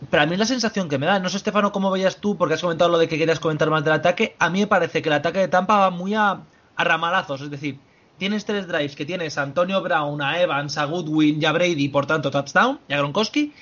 [0.10, 1.20] Pero a mí la sensación que me da.
[1.20, 3.84] No sé, Estefano, cómo veías tú, porque has comentado lo de que querías comentar más
[3.84, 4.36] del ataque.
[4.40, 6.42] A mí me parece que el ataque de Tampa va muy a,
[6.76, 7.42] a ramalazos.
[7.42, 7.78] Es decir,
[8.18, 11.90] tienes tres drives que tienes a Antonio Brown, a Evans, a Goodwin y a Brady,
[11.90, 13.54] por tanto, touchdown, y a Gronkowski.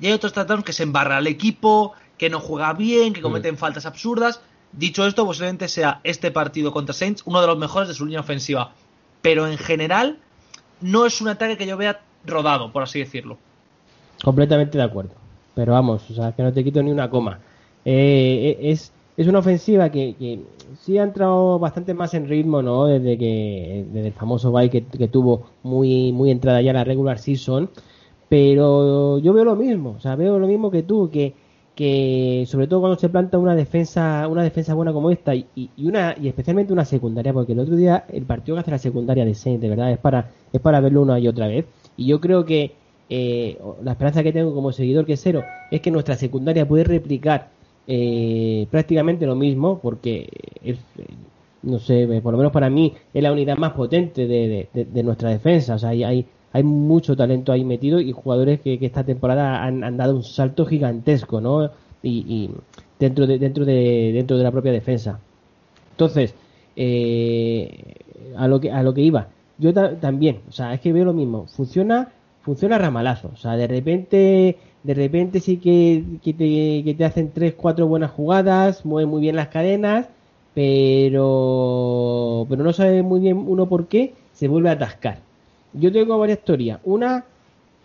[0.00, 3.56] Y hay otros touchdowns que se embarra al equipo, que no juega bien, que cometen
[3.56, 4.40] faltas absurdas.
[4.72, 8.20] Dicho esto, posiblemente sea este partido contra Saints uno de los mejores de su línea
[8.20, 8.72] ofensiva.
[9.22, 10.18] Pero en general,
[10.80, 13.38] no es un ataque que yo vea rodado, por así decirlo.
[14.22, 15.23] Completamente de acuerdo.
[15.54, 17.40] Pero vamos, o sea, que no te quito ni una coma.
[17.84, 20.40] Eh, es, es una ofensiva que,
[20.80, 22.86] sí ha entrado bastante más en ritmo, ¿no?
[22.86, 27.70] Desde que desde el famoso bye que, tuvo muy, muy entrada ya la regular season.
[28.28, 31.34] Pero yo veo lo mismo, o sea, veo lo mismo que tú, que,
[31.74, 35.86] que sobre todo cuando se planta una defensa, una defensa buena como esta y, y
[35.86, 39.24] una y especialmente una secundaria, porque el otro día el partido que hace la secundaria
[39.24, 41.66] de Saints, verdad, es para, es para verlo una y otra vez.
[41.96, 42.72] Y yo creo que
[43.16, 47.48] eh, la esperanza que tengo como seguidor que cero es que nuestra secundaria puede replicar
[47.86, 50.28] eh, prácticamente lo mismo, porque
[50.64, 51.06] es, eh,
[51.62, 55.30] no sé, por lo menos para mí es la unidad más potente de, de- nuestra
[55.30, 55.76] defensa.
[55.76, 59.96] O sea, hay, hay, mucho talento ahí metido y jugadores que, esta temporada han, han
[59.96, 61.70] dado un salto gigantesco, ¿no?
[62.02, 62.50] Y,
[62.98, 65.20] dentro de dentro de dentro de la propia defensa.
[65.92, 66.34] Entonces,
[66.76, 67.94] eh,
[68.36, 71.04] a lo que a lo que iba, yo ta- también, o sea, es que veo
[71.04, 72.08] lo mismo, funciona
[72.44, 77.32] funciona ramalazo, o sea, de repente de repente sí que, que te, que te hacen
[77.32, 80.08] tres, cuatro buenas jugadas, mueven muy bien las cadenas,
[80.54, 85.18] pero pero no sabe muy bien uno por qué se vuelve a atascar.
[85.72, 86.80] Yo tengo varias teorías.
[86.84, 87.24] Una,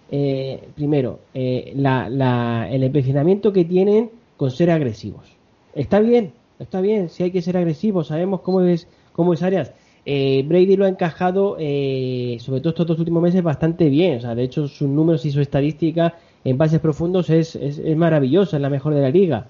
[0.10, 5.38] eh, primero, eh, la, la- el empecinamiento que tienen con ser agresivos.
[5.74, 9.74] Está bien, está bien, si hay que ser agresivos, sabemos cómo es, cómo es Arias.
[10.12, 14.18] Eh, Brady lo ha encajado, eh, sobre todo estos dos últimos meses, bastante bien.
[14.18, 18.56] O sea, de hecho, sus números y su estadística en bases profundos es, es, maravillosa,
[18.58, 19.46] es la mejor de la liga.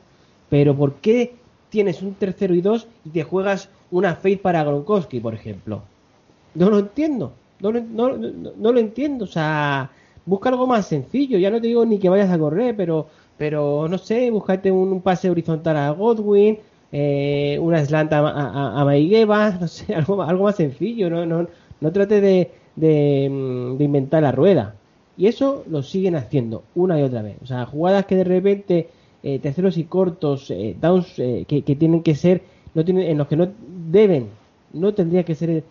[0.50, 1.34] Pero ¿por qué
[1.69, 5.82] tienes un tercero y dos y te juegas una fade para Gronkowski, por ejemplo?
[6.56, 7.32] No lo entiendo.
[7.62, 9.24] No lo, no, no- no lo entiendo.
[9.26, 9.89] O sea,
[10.26, 11.38] busca algo más sencillo.
[11.38, 15.02] Ya no te digo ni que vayas a correr, pero, pero no sé, búscate un
[15.02, 16.58] pase horizontal a Godwin
[16.91, 21.47] eh, una slant a, a, Maigueva, no sé, algo, algo más sencillo, no, no,
[21.82, 22.52] no trate de,
[23.30, 24.75] mm, de inventar la rueda.
[25.17, 27.38] Y eso lo siguen haciendo una y otra vez.
[27.43, 28.89] O sea, jugadas que de repente,
[29.21, 32.41] eh, terceros y cortos, eh, downs eh, que, tienen que ser,
[32.73, 33.49] no tienen, en los que no
[33.91, 34.28] deben,
[34.73, 35.63] no tendría que ser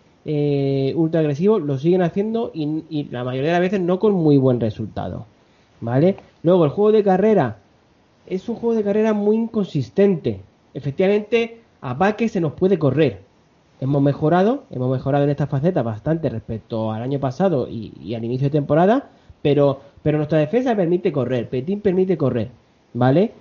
[0.95, 4.37] ultra agresivos, lo siguen haciendo y, y la mayoría de las veces no con muy
[4.37, 5.25] buen resultado.
[5.81, 6.17] ¿Vale?
[6.43, 7.57] Luego, el juego de carrera
[8.27, 10.41] es un juego de carrera muy inconsistente.
[10.73, 13.21] Efectivamente, a Baque se nos puede correr.
[13.81, 18.47] Hemos mejorado, hemos mejorado en esta faceta bastante respecto al año pasado y, al inicio
[18.47, 19.09] de temporada,
[19.41, 22.49] pero, pero nuestra defensa permite correr, Petín permite correr,
[22.93, 23.31] ¿vale?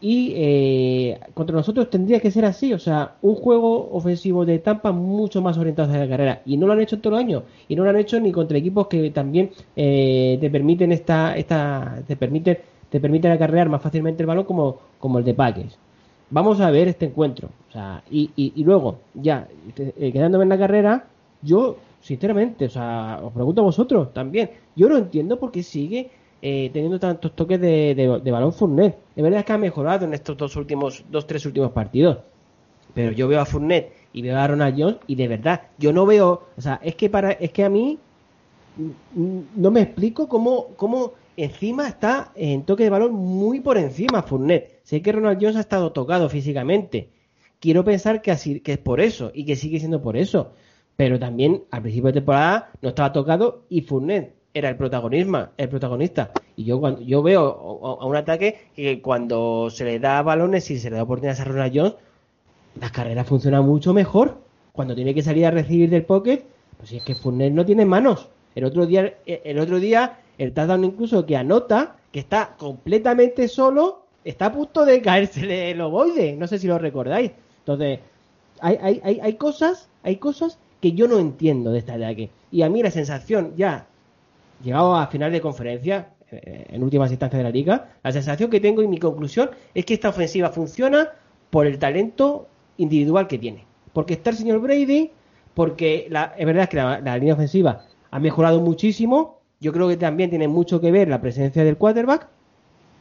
[0.00, 4.92] Y eh, contra nosotros tendría que ser así, o sea, un juego ofensivo de Tampa
[4.92, 6.42] mucho más orientado hacia la carrera.
[6.46, 8.56] Y no lo han hecho todo el año, y no lo han hecho ni contra
[8.58, 14.22] equipos que también eh, te permiten esta, esta, te permiten, te permiten acarrear más fácilmente
[14.22, 15.78] el balón como, como el de Packers.
[16.30, 20.48] Vamos a ver este encuentro, o sea, y, y, y luego, ya, eh, quedándome en
[20.50, 21.06] la carrera,
[21.42, 26.10] yo, sinceramente, o sea, os pregunto a vosotros también, yo no entiendo por qué sigue
[26.42, 28.96] eh, teniendo tantos toques de, de, de balón Fournet.
[29.14, 32.18] Es verdad que ha mejorado en estos dos últimos, dos, tres últimos partidos.
[32.94, 36.06] Pero yo veo a Fournet y veo a Ronald Jones y de verdad, yo no
[36.06, 37.98] veo, o sea, es que para, es que a mí
[38.76, 44.22] mm, no me explico cómo, cómo encima está en toque de balón muy por encima
[44.22, 44.79] Fournet.
[44.90, 47.10] Sé que Ronald Jones ha estado tocado físicamente.
[47.60, 50.54] Quiero pensar que así, es por eso y que sigue siendo por eso.
[50.96, 55.68] Pero también al principio de temporada no estaba tocado y Fournet era el protagonismo, el
[55.68, 56.32] protagonista.
[56.56, 57.40] Y yo cuando yo veo
[58.00, 61.44] a, un ataque que cuando se le da balones y se le da oportunidades a
[61.44, 61.94] Ronald Jones,
[62.80, 64.38] las carreras funcionan mucho mejor.
[64.72, 66.42] Cuando tiene que salir a recibir del pocket,
[66.78, 68.28] pues si es que Fournet no tiene manos.
[68.56, 74.09] El otro día, el otro día, el touchdown incluso que anota, que está completamente solo,
[74.24, 76.34] está a punto de caerse el ovoide.
[76.36, 77.32] No sé si lo recordáis.
[77.58, 78.00] Entonces,
[78.60, 82.30] hay, hay, hay, hay cosas, hay cosas que yo no entiendo de este ataque.
[82.50, 83.86] Y a mí la sensación, ya
[84.62, 88.60] llegado a final de conferencia, eh, en últimas instancias de la liga, la sensación que
[88.60, 91.10] tengo y mi conclusión es que esta ofensiva funciona
[91.50, 93.66] por el talento individual que tiene.
[93.92, 95.10] Porque está el señor Brady,
[95.54, 99.40] porque la, es verdad que la, la línea ofensiva ha mejorado muchísimo.
[99.60, 102.28] Yo creo que también tiene mucho que ver la presencia del quarterback.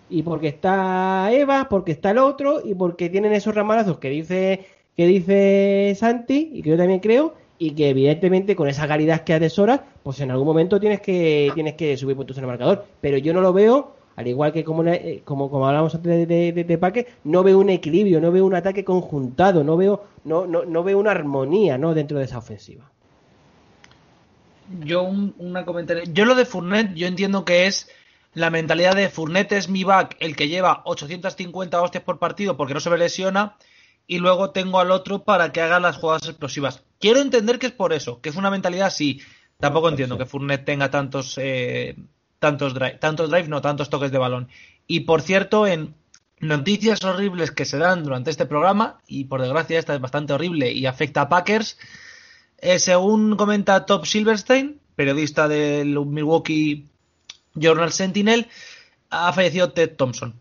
[0.10, 4.66] Y porque está Eva, porque está el otro, y porque tienen esos ramalazos que dice,
[4.96, 9.34] que dice Santi, y que yo también creo, y que evidentemente con esa calidad que
[9.34, 12.86] atesoras, pues en algún momento tienes que, tienes que subir puntos en el marcador.
[13.02, 16.52] Pero yo no lo veo, al igual que como, eh, como, como hablamos antes de,
[16.54, 20.66] de, Paque, no veo un equilibrio, no veo un ataque conjuntado, no veo, no, no,
[20.66, 21.94] no veo una armonía ¿no?
[21.94, 22.90] dentro de esa ofensiva.
[24.84, 26.04] Yo un, una comentario.
[26.14, 27.90] Yo lo de Fournet, yo entiendo que es
[28.40, 32.74] la mentalidad de Fournet es mi back, el que lleva 850 hostias por partido porque
[32.74, 33.58] no se me lesiona,
[34.08, 36.84] y luego tengo al otro para que haga las jugadas explosivas.
[37.00, 39.22] Quiero entender que es por eso, que es una mentalidad así.
[39.60, 41.98] Tampoco entiendo que Fournet tenga tantos, eh,
[42.40, 44.48] tantos drive, tantos drive, no tantos toques de balón.
[44.88, 45.96] Y por cierto, en
[46.40, 50.72] noticias horribles que se dan durante este programa, y por desgracia esta es bastante horrible
[50.72, 51.78] y afecta a Packers,
[52.58, 56.90] eh, según comenta Top Silverstein, periodista del Milwaukee
[57.56, 58.48] Journal Sentinel,
[59.10, 60.40] ha fallecido Ted Thompson,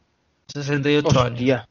[0.53, 1.23] 68 Hostia.
[1.25, 1.69] años.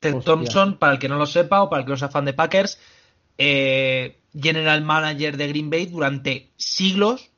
[0.00, 0.32] Ted Hostia.
[0.34, 2.32] Thompson, para el que no lo sepa o para el que no sea fan de
[2.34, 2.78] Packers,
[3.38, 7.30] eh, general manager de Green Bay durante siglos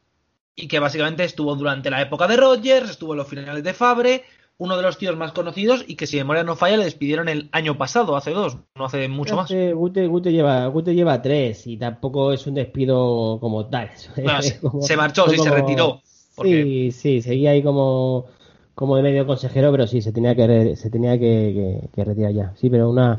[0.55, 4.25] y que básicamente estuvo durante la época de Rodgers, estuvo en los finales de Fabre,
[4.61, 7.49] uno de los tíos más conocidos y que si memoria no falla le despidieron el
[7.53, 9.49] año pasado, hace dos, no hace mucho más.
[9.53, 13.91] Gute, Gute lleva, Gute lleva tres y tampoco es un despido como tal.
[14.17, 16.03] Bueno, se, Como- se marchó, sí, se retiró.
[16.39, 18.27] Porque Sí, sí, seguía ahí como,
[18.75, 21.19] como de medio consejero, pero sí, se tenía que, se tenía que,
[21.83, 22.53] que- que retirar ya.
[22.57, 23.19] Sí, pero una,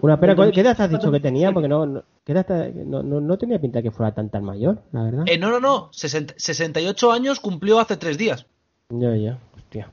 [0.00, 0.32] una pena.
[0.44, 1.22] en ¿Qué edad has dicho que 2007?
[1.28, 1.52] tenía?
[1.52, 4.44] Porque no, no, ¿qué edad te- no, no, no tenía pinta que fuera tan tan
[4.44, 5.24] mayor, la verdad.
[5.26, 8.46] Eh, no, no, no, 60 68 años cumplió hace tres días.
[8.90, 9.90] Ya, ya, hostia.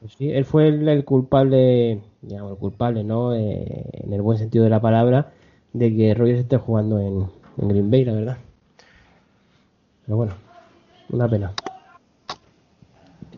[0.00, 3.34] Pues sí, él fue el, el culpable, digamos, el culpable, ¿no?
[3.34, 5.32] Eh, en el buen sentido de la palabra,
[5.72, 7.26] de que Rogers esté jugando en,
[7.58, 8.36] en Green Bay, la verdad.
[10.04, 10.34] Pero bueno,
[11.10, 11.52] una pena.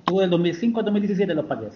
[0.05, 1.75] Estuvo del 2005 al 2017 en los Packers.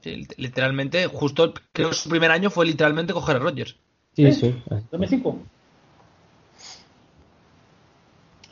[0.00, 3.76] Sí, literalmente, justo, creo que su primer año fue literalmente coger a Rodgers.
[4.14, 4.40] Sí, ¿Sí?
[4.40, 4.62] sí.
[4.70, 4.86] así.
[4.90, 5.38] 2005.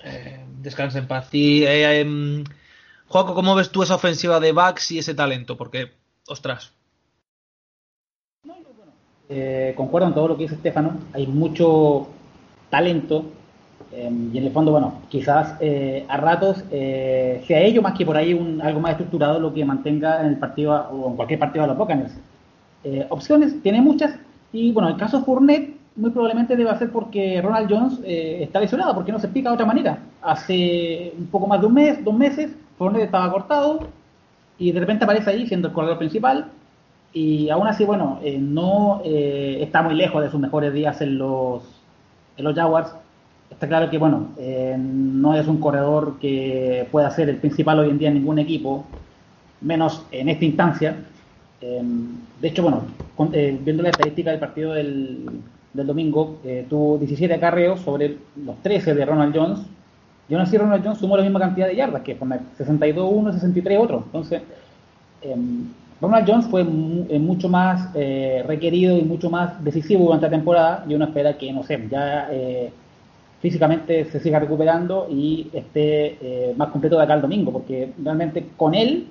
[0.05, 1.31] Eh, descansa en paz.
[1.33, 2.45] Y, eh, em,
[3.09, 5.57] ¿cómo ves tú esa ofensiva de Bucks y ese talento?
[5.57, 5.91] Porque,
[6.29, 6.75] ostras.
[9.31, 11.01] Eh, concuerdo en todo lo que dice Estefano.
[11.15, 12.09] Hay mucho
[12.69, 13.25] talento,
[13.93, 18.05] Eh, y en el fondo, bueno, quizás eh, a ratos eh, sea ello más que
[18.05, 21.39] por ahí un, algo más estructurado lo que mantenga en el partido o en cualquier
[21.39, 22.15] partido a los Buccaneers.
[22.85, 24.15] Eh, opciones, tiene muchas.
[24.53, 28.95] Y bueno, el caso Fournette muy probablemente debe ser porque Ronald Jones eh, está lesionado,
[28.95, 29.99] porque no se explica de otra manera.
[30.23, 33.89] Hace un poco más de un mes, dos meses, Fournette estaba cortado
[34.59, 36.47] y de repente aparece ahí siendo el corredor principal.
[37.13, 41.63] Y aún así, bueno, eh, no está muy lejos de sus mejores días en los,
[42.37, 42.93] en los Jaguars.
[43.51, 47.91] Está claro que, bueno, eh, no es un corredor que pueda ser el principal hoy
[47.91, 48.87] en día en ningún equipo,
[49.61, 51.11] menos en esta instancia.
[51.61, 51.81] Eh,
[52.41, 52.97] de hecho, bueno,
[53.33, 58.95] eh, viendo la estadística del partido del, del domingo, tuvo 17 acarreos sobre los 13
[58.95, 59.61] de Ronald Jones.
[60.27, 62.27] Y aún así Ronald Jones sumó la misma cantidad de yardas, que fue
[62.57, 64.03] 62 uno, 63 otro.
[64.07, 64.43] Entonces,
[66.01, 70.85] Ronald Jones fue mu- mucho más eh, requerido y mucho más decisivo durante la temporada.
[70.89, 72.75] Y uno espera que, no sé, ya eh,
[73.45, 78.47] físicamente se siga recuperando y esté eh, más completo de acá el domingo, porque realmente
[78.57, 79.09] con él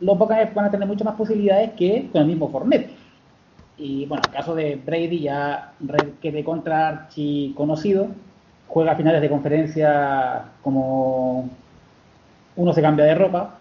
[0.00, 2.88] los Buccaneers van a tener muchas más posibilidades que con el mismo Fournette.
[3.76, 5.74] Y bueno, el caso de Brady ya
[6.22, 8.08] que de contra archi conocido,
[8.68, 11.50] juega a finales de conferencia como
[12.56, 13.58] uno se cambia de ropa,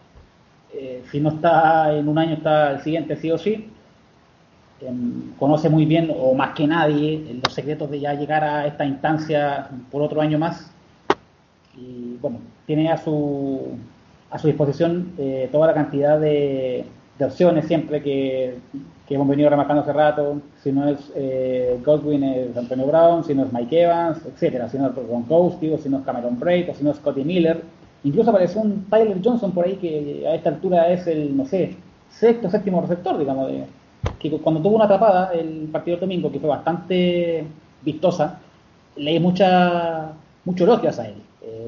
[0.74, 3.70] eh, si no está en un año está el siguiente sí o sí,
[5.40, 9.70] conoce muy bien o más que nadie los secretos de ya llegar a esta instancia
[9.92, 10.70] por otro año más
[11.76, 13.78] y bueno, tiene a su
[14.34, 16.86] a su disposición eh, toda la cantidad de,
[17.20, 18.58] opciones siempre que,
[19.08, 20.42] que hemos venido remarcando hace rato.
[20.62, 24.68] Si no es eh, Godwin, es Antonio Brown, si no es Mike Evans, etcétera.
[24.68, 27.24] Si no es Gronkowski, o si no es Cameron Braid, o si no es Scotty
[27.24, 27.62] Miller.
[28.04, 31.78] Incluso apareció un Tyler Johnson por ahí que a esta altura es el, no sé,
[32.10, 33.52] sexto, séptimo receptor, digamos,
[34.20, 37.46] que cuando tuvo una atrapada el partido del domingo, que fue bastante
[37.82, 38.40] vistosa,
[38.96, 40.12] leí mucha,
[40.46, 41.16] mucho elogios a él.
[41.42, 41.68] Eh,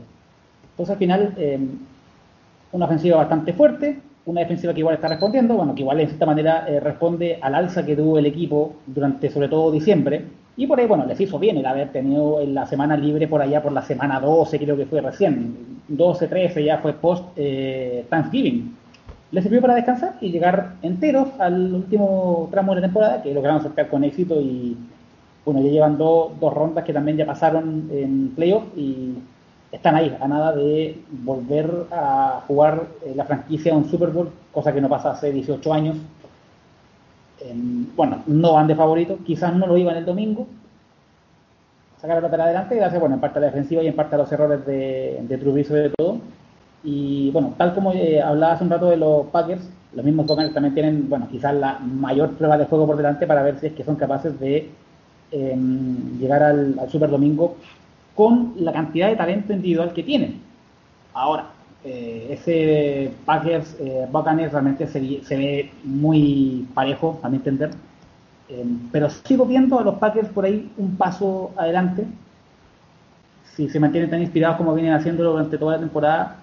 [0.72, 1.60] entonces al final, eh,
[2.72, 6.26] una ofensiva bastante fuerte, una defensiva que igual está respondiendo, bueno, que igual de cierta
[6.26, 10.26] manera eh, responde al alza que tuvo el equipo durante sobre todo diciembre,
[10.58, 13.42] y por ahí, bueno, les hizo bien el haber tenido en la semana libre por
[13.42, 18.06] allá por la semana 12, creo que fue recién, 12, 13, ya fue post eh,
[18.10, 18.76] Thanksgiving.
[19.36, 23.62] Les sirvió para descansar y llegar enteros al último tramo de la temporada, que lograron
[23.62, 24.78] sacar con éxito y
[25.44, 29.16] bueno, ya llevan dos- rondas que también ya pasaron en playoff y
[29.74, 34.30] están ahí, a nada de volver a jugar eh, la franquicia a un Super Bowl,
[34.54, 35.98] cosa que no pasa hace 18 años.
[37.96, 40.48] Bueno, no van de favorito, quizás no lo iban el domingo,
[42.02, 44.18] sacar la pelota adelante, gracias, bueno, en parte a la defensiva y en parte a
[44.18, 46.18] los errores de, de Trubisky sobre todo.
[46.86, 50.54] Y bueno, tal como eh, hablaba hace un rato de los Packers, los mismos Buccaneers
[50.54, 53.74] también tienen, bueno, quizás la mayor prueba de juego por delante para ver si es
[53.74, 54.70] que son capaces de
[55.32, 57.56] em, llegar al, al Super Domingo
[58.16, 60.40] con la cantidad de talento individual que tienen.
[61.14, 61.48] Ahora,
[61.88, 67.72] eh, ese Packers eh, Buccaneers realmente se, se ve muy parejo, a mi entender.
[68.50, 72.06] Eh, pero sigo viendo a los Packers por ahí un paso adelante.
[73.56, 76.38] Si se mantienen tan inspirados como vienen haciéndolo durante toda la temporada,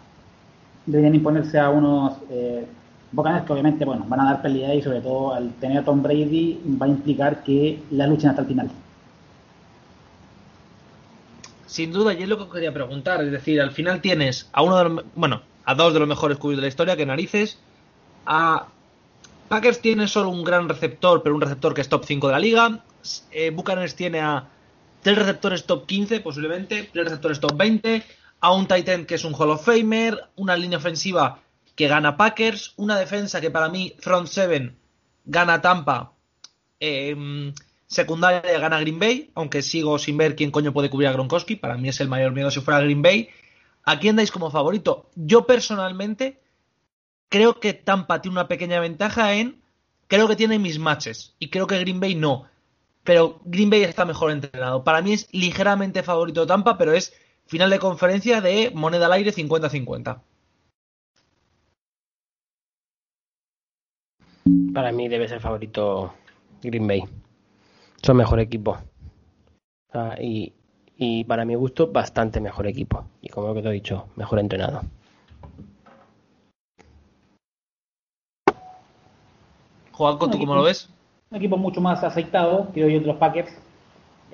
[0.87, 2.67] deberían imponerse a unos eh,
[3.13, 6.03] Buccaneers que obviamente bueno, van a dar pelea y sobre todo al tener a Tom
[6.03, 8.71] Brady va a implicar que la luchen hasta el final.
[11.67, 13.23] Sin duda, y es lo que quería preguntar.
[13.23, 16.37] Es decir, al final tienes a uno de los, bueno, a dos de los mejores
[16.37, 17.59] cubos de la historia, que narices.
[18.27, 18.67] A
[19.49, 22.39] Packers tiene solo un gran receptor, pero un receptor que es top 5 de la
[22.39, 22.85] liga.
[23.31, 24.49] Eh, Buccaneers tiene a
[25.03, 28.03] tres receptores top 15, posiblemente, tres receptores top 20,
[28.43, 31.41] a un tight end que es un Hall of Famer, una línea ofensiva
[31.77, 34.75] que gana Packers, una defensa que para mí, front 7,
[35.25, 36.13] gana Tampa,
[36.81, 37.53] eh,
[37.87, 41.55] secundaria gana Green Bay, aunque sigo sin ver quién coño puede cubrir a Gronkowski.
[41.57, 43.29] Para mí es el mayor miedo si fuera Green Bay.
[43.85, 45.09] ¿A quién dais como favorito?
[45.15, 46.41] Yo personalmente
[47.29, 49.63] creo que Tampa tiene una pequeña ventaja en.
[50.09, 52.47] Creo que tiene mis matches y creo que Green Bay no.
[53.05, 54.83] Pero Green Bay está mejor entrenado.
[54.83, 57.15] Para mí es ligeramente favorito Tampa, pero es
[57.53, 60.23] final de conferencia de moneda al aire 50-50.
[64.73, 66.15] Para mí debe ser favorito
[66.63, 67.05] Green Bay.
[68.03, 68.79] Son mejor equipo.
[70.19, 70.55] Y,
[70.97, 73.05] y para mi gusto, bastante mejor equipo.
[73.21, 74.81] Y como lo que te he dicho, mejor entrenado.
[79.93, 80.89] Juanco, ¿tú cómo lo ves?
[81.31, 83.53] Un equipo mucho más aceitado que hoy otros Packers,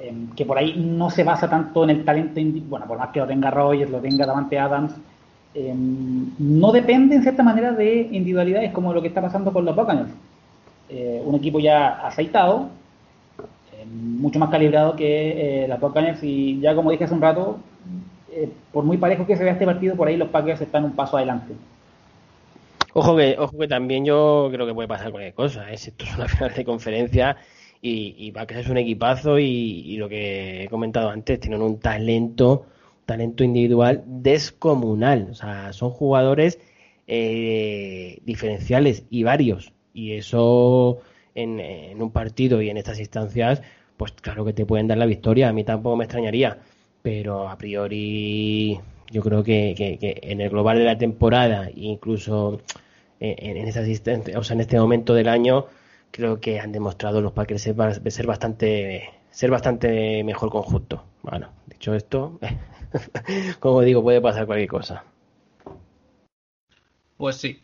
[0.01, 3.21] eh, que por ahí no se basa tanto en el talento, bueno, por más que
[3.21, 4.95] lo tenga Rogers, lo tenga Davante Adams,
[5.55, 9.75] eh, no depende en cierta manera de individualidades como lo que está pasando con los
[9.75, 10.11] Buccaneers.
[10.91, 12.69] Eh, un equipo ya aceitado,
[13.73, 17.59] eh, mucho más calibrado que eh, las Buccaneers y ya como dije hace un rato,
[18.73, 21.17] por muy parejo que se vea este partido, por ahí los Packers están un paso
[21.17, 21.55] adelante.
[22.93, 25.71] Ojo que, ojo que también yo creo que puede pasar cualquier cosa.
[25.71, 25.77] ¿eh?
[25.77, 27.37] Si Esto es una final de conferencia
[27.81, 31.79] y, y Packers es un equipazo y, y lo que he comentado antes, tienen un
[31.79, 32.67] talento,
[33.07, 35.29] talento individual descomunal.
[35.31, 36.59] O sea, son jugadores
[37.07, 39.73] eh, diferenciales y varios.
[39.95, 41.01] Y eso
[41.35, 41.61] en,
[42.01, 43.63] un partido y en estas instancias,
[43.97, 45.49] pues claro que te pueden dar la victoria.
[45.49, 46.59] A mí tampoco me extrañaría.
[47.03, 48.79] Pero a priori
[49.11, 52.61] yo creo que, en el global de la temporada, incluso
[53.21, 55.67] en, en esta asistencia- o sea, en este momento del año,
[56.11, 57.77] creo que han demostrado los Packers ser,
[58.11, 61.05] ser bastante ser bastante mejor conjunto.
[61.23, 62.41] Bueno, dicho esto,
[63.61, 65.05] como digo, puede pasar cualquier cosa.
[67.17, 67.63] Pues sí.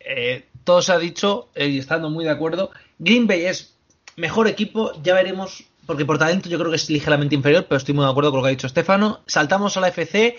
[0.00, 2.70] Eh, todo se ha dicho eh, y estando muy de acuerdo.
[2.98, 3.76] Green Bay es
[4.16, 7.94] mejor equipo, ya veremos, porque por talento yo creo que es ligeramente inferior, pero estoy
[7.94, 9.20] muy de acuerdo con lo que ha dicho Estefano.
[9.26, 10.36] Saltamos a la FC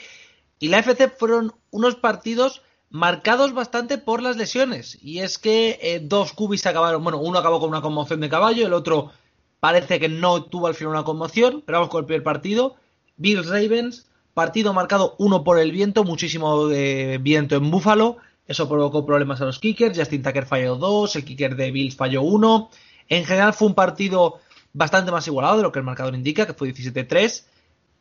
[0.59, 4.97] y la FC fueron unos partidos marcados bastante por las lesiones.
[5.01, 8.65] Y es que eh, dos cubis acabaron, bueno, uno acabó con una conmoción de caballo,
[8.65, 9.11] el otro
[9.59, 12.75] parece que no tuvo al final una conmoción, pero vamos con el primer partido.
[13.17, 18.17] Bills Ravens, partido marcado uno por el viento, muchísimo eh, viento en Búfalo.
[18.47, 19.97] Eso provocó problemas a los kickers.
[19.97, 22.69] Justin Tucker falló dos, el kicker de Bills falló uno.
[23.07, 24.39] En general fue un partido
[24.73, 27.45] bastante más igualado de lo que el marcador indica, que fue 17-3.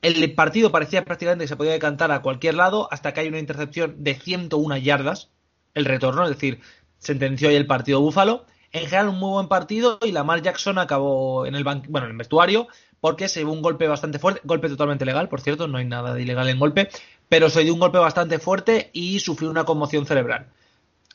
[0.05, 3.39] El partido parecía prácticamente que se podía decantar a cualquier lado hasta que hay una
[3.39, 5.31] intercepción de 101 yardas,
[5.73, 6.61] el retorno, es decir,
[6.99, 8.45] sentenció ahí el partido Búfalo.
[8.71, 12.19] En general, un muy buen partido y Lamar Jackson acabó en el, bueno, en el
[12.19, 12.69] vestuario
[13.01, 16.13] porque se dio un golpe bastante fuerte, golpe totalmente legal, por cierto, no hay nada
[16.13, 16.91] de ilegal en golpe,
[17.31, 20.49] pero se dio un golpe bastante fuerte y sufrió una conmoción cerebral.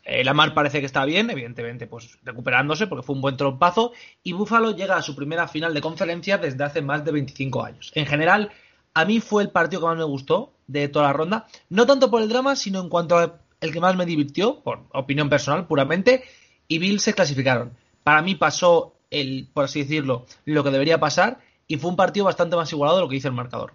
[0.04, 3.92] Eh, Lamar parece que está bien, evidentemente, pues recuperándose porque fue un buen trompazo.
[4.24, 7.92] Y Buffalo llega a su primera final de conferencia desde hace más de 25 años.
[7.94, 8.52] En general,
[8.94, 11.48] a mí fue el partido que más me gustó de toda la ronda.
[11.70, 14.86] No tanto por el drama, sino en cuanto a el que más me divirtió, por
[14.94, 16.24] opinión personal puramente.
[16.68, 17.74] Y Bills se clasificaron.
[18.04, 21.40] Para mí pasó el, por así decirlo, lo que debería pasar.
[21.68, 23.74] Y fue un partido bastante más igualado de lo que dice el marcador.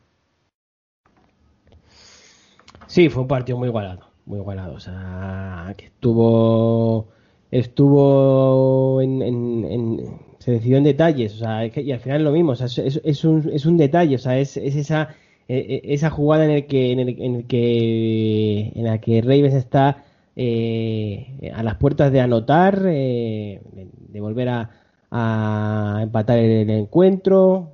[2.87, 4.75] Sí, fue un partido muy igualado, muy igualado.
[4.75, 7.09] O sea, que estuvo,
[7.51, 11.35] estuvo en, en- en- se decidió en detalles.
[11.35, 12.53] O sea, y al final es lo mismo.
[12.53, 14.15] O sea, es, un, es un detalle.
[14.17, 15.11] O sea, es, es esa,
[15.49, 19.21] eh, eh, esa jugada en el que, en el, en el que, en la que
[19.23, 20.05] Ravens está
[20.37, 23.61] eh, a las puertas de anotar, eh,
[24.09, 24.71] de, volver a,
[25.11, 27.73] a empatar el, encuentro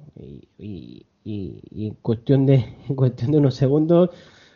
[0.59, 4.11] y- y- y en cuestión de, en cuestión de unos segundos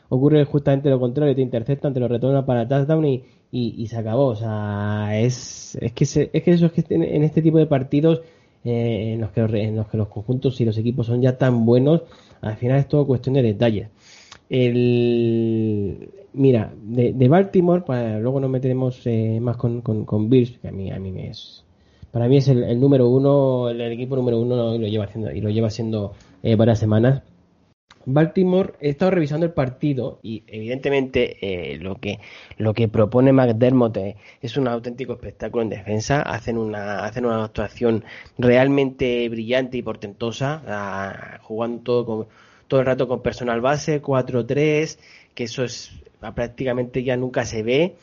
[0.08, 3.24] ocurre justamente lo contrario, te interceptan, te lo retornan para touchdown y,
[3.56, 4.26] y, se acabó.
[4.26, 7.58] O sea, es, es que se- es que eso es que en, en este tipo
[7.58, 8.22] de partidos
[8.64, 11.64] eh, en los que en los que los conjuntos y los equipos son ya tan
[11.66, 12.02] buenos,
[12.40, 13.88] al final es todo cuestión de detalles.
[14.48, 20.58] El, mira, de, de Baltimore, para luego nos meteremos eh, más con, con, con Bills,
[20.58, 21.64] que a mí, a mí me es,
[22.10, 25.04] para mí es el, el número uno, el, el equipo número uno y lo lleva
[25.04, 27.22] haciendo, y lo lleva haciendo eh, varias semanas.
[28.06, 32.20] Baltimore, he estado revisando el partido y evidentemente eh, lo que
[32.58, 33.98] lo que propone McDermott
[34.42, 36.22] es un auténtico espectáculo en defensa.
[36.22, 38.04] Hacen una hacen una actuación
[38.38, 42.26] realmente brillante y portentosa, ah, jugando todo con
[42.68, 44.98] todo el rato con personal base 4-3,
[45.34, 47.96] que eso es ah, prácticamente ya nunca se ve.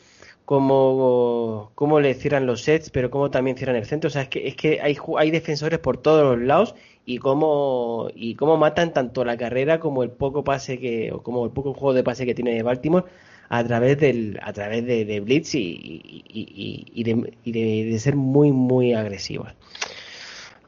[0.44, 4.08] Cómo, cómo le cierran los sets, pero cómo también cierran el centro.
[4.08, 6.74] O sea, es que, es que hay, hay defensores por todos los lados
[7.04, 11.50] y cómo, y cómo matan tanto la carrera como el poco pase que, como el
[11.52, 13.06] poco juego de pase que tiene Baltimore
[13.48, 18.52] a través del, a través de, Blitz y, y, y- de, y de- ser muy,
[18.52, 19.48] muy agresivos.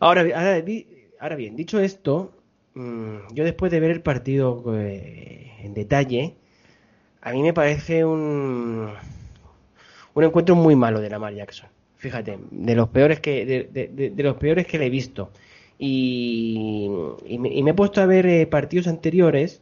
[0.01, 0.22] Ahora,
[1.20, 2.32] ahora, bien, dicho esto,
[2.74, 6.35] mm, yo después de ver el partido eh, en detalle,
[7.22, 8.91] a mí me parece un,
[10.14, 11.68] un encuentro muy malo de Lamar Jackson.
[11.97, 15.30] Fíjate, de los peores que, de- de- de los peores que le he visto.
[15.87, 16.89] Y,
[17.39, 19.61] me, he puesto a ver eh, partidos anteriores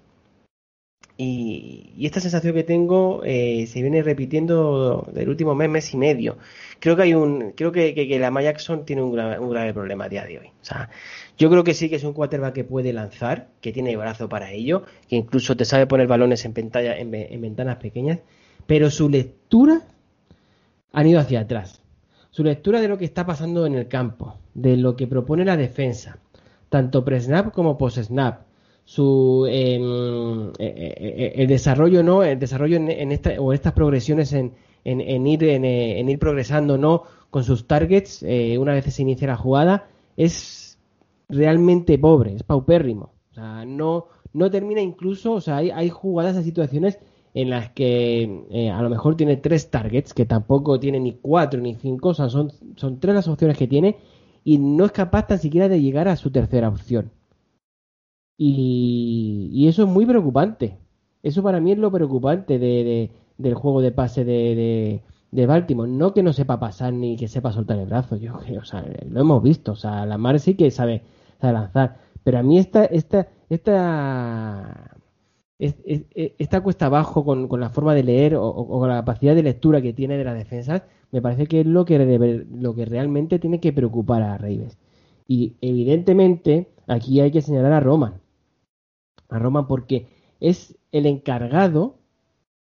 [1.16, 6.39] y, esta sensación que tengo eh, se viene repitiendo del último mes, mes y medio.
[6.79, 10.05] Creo que hay un, creo que, que, que Lamar Jackson tiene un un grave problema
[10.05, 10.47] a día de hoy.
[10.47, 10.91] O sea,
[11.39, 14.53] yo creo que sí que es un quarterback que puede lanzar, que tiene brazo para
[14.53, 18.20] ello, que incluso te sabe poner balones en, pantalla, en, en ventanas pequeñas,
[18.68, 19.83] pero su lectura
[20.93, 21.82] han ido hacia atrás.
[22.33, 25.57] Su lectura de lo que está pasando en el campo, de lo que propone la
[25.57, 26.18] defensa,
[26.70, 28.41] tanto pre-snap como post-snap,
[28.85, 33.74] su em, eh, eh, eh, el desarrollo no el desarrollo en, en esta o estas
[33.74, 38.24] progresiones en, en, en ir en, ir progresando no con sus targets
[38.59, 40.80] una vez se inicia la jugada es
[41.28, 43.12] realmente pobre es paupérrimo.
[43.30, 46.99] O sea no no termina incluso, o sea, hay, hay jugadas, hay situaciones
[47.35, 51.61] en las que eh, a lo mejor tiene tres targets, que tampoco tiene ni cuatro
[51.61, 53.97] ni cinco, o sea, son, son tres las opciones que tiene
[54.45, 57.11] y no es capaz tan siquiera de llegar a su tercera opción.
[58.37, 60.78] Y, y eso es muy preocupante.
[61.22, 65.47] Eso para mí es lo preocupante de, de- del juego de pase de, de, de
[65.47, 65.91] Baltimore.
[65.91, 68.16] No que no sepa pasar ni que sepa soltar el brazo.
[68.16, 69.72] Yo, o sea, lo hemos visto.
[69.72, 71.03] O sea, Lamar sí que sabe,
[71.41, 71.99] sabe lanzar.
[72.24, 74.97] Pero a mí esta, esta, esta,
[75.59, 79.34] es- es- es- esta cuesta abajo con, la forma de leer o, con la capacidad
[79.34, 80.82] de lectura que tiene de las defensas,
[81.12, 81.98] me parece que es lo que,
[82.50, 84.78] lo que realmente tiene que preocupar a Ravens.
[85.28, 88.20] Y evidentemente aquí hay que señalar a Roman.
[89.28, 90.07] A Roman porque
[90.40, 91.96] es el encargado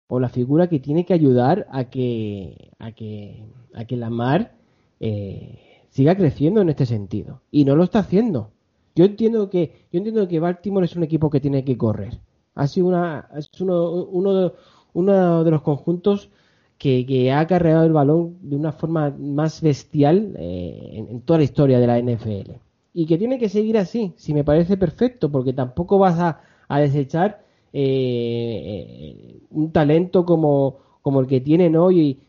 [0.08, 4.54] o la figura que tiene que ayudar a que a que a que Lamar
[5.00, 5.58] eh,
[5.90, 8.50] siga creciendo en este sentido y no lo está haciendo.
[8.94, 12.20] Yo entiendo que yo entiendo que Baltimore es un equipo que tiene que correr.
[12.56, 14.52] Ha sido una es uno, de,
[14.94, 16.30] uno de los conjuntos
[16.78, 21.44] que, que ha acarreado el balón de una forma más bestial eh, en, toda la
[21.44, 22.60] historia de la NFL.
[22.94, 26.80] Y que tiene que seguir así, si me parece perfecto, porque tampoco vas a, a
[26.80, 30.78] desechar eh, un talento como,
[31.20, 32.20] el que tienen hoy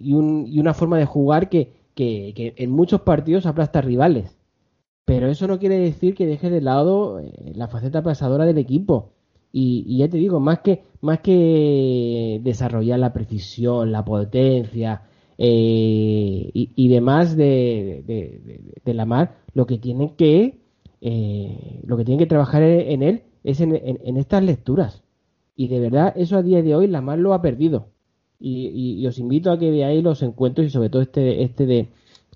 [0.00, 4.36] y un- y una forma de jugar que, que- que en muchos partidos aplasta rivales.
[5.06, 9.12] Pero eso no quiere decir que deje de lado eh, la faceta pasadora del equipo.
[9.58, 15.02] Y, ya te digo, más que, más que desarrollar la precisión, la potencia
[15.38, 18.02] eh, y, demás de,
[18.84, 20.58] de, la mar, lo que tienen que
[21.00, 25.02] eh, lo que tienen que trabajar en él es en, en- estas lecturas.
[25.56, 27.88] Y de verdad, eso a día de hoy la mar lo ha perdido.
[28.38, 31.88] Y, y- os invito a que veáis los encuentros y sobre todo este, este de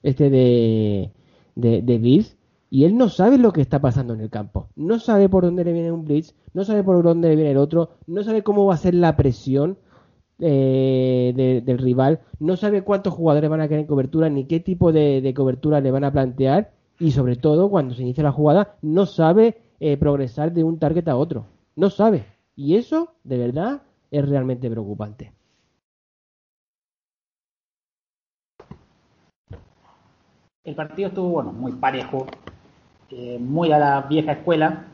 [0.03, 1.11] este de,
[1.55, 2.37] de, de Blitz.
[2.71, 4.69] Y él no sabe lo que está pasando en el campo.
[4.77, 7.57] No sabe por dónde le viene un Blitz, no sabe por dónde le viene el
[7.59, 9.77] otro, no sabe cómo va a ser la presión
[10.39, 14.59] eh, de- del rival, no sabe cuántos jugadores van a caer en cobertura, ni qué
[14.61, 16.71] tipo de, de cobertura le van a plantear.
[16.99, 21.09] Y sobre todo, cuando se inicia la jugada, no sabe eh, progresar de un target
[21.09, 21.47] a otro.
[21.77, 22.25] No sabe.
[22.57, 25.33] Y eso, de verdad, es realmente preocupante.
[30.65, 32.27] El partido estuvo, bueno, muy parejo,
[33.41, 34.85] muy a la vieja escuela,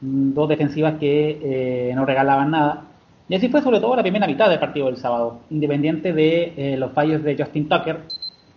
[0.00, 2.84] mm, dos defensivas que eh, no regalaban nada.
[3.28, 6.76] Y así fue sobre todo la primera mitad del partido del sábado, independiente de eh,
[6.76, 8.00] los fallos de Justin Tucker,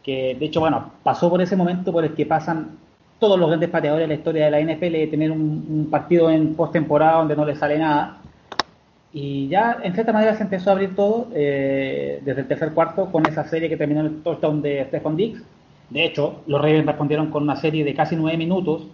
[0.04, 2.78] que de hecho, bueno, pasó por ese momento por el que pasan
[3.20, 6.56] todos los grandes pateadores de la historia de la NFL, tener un, un partido en
[6.56, 8.18] postemporada donde no le sale nada.
[9.18, 13.10] Y ya en cierta manera se empezó a abrir todo eh, desde el tercer cuarto
[13.14, 15.42] con esa serie que terminó en el touchdown de Stephon Diggs.
[15.90, 18.88] De hecho, los Ravens respondieron con una serie de casi nueve minutos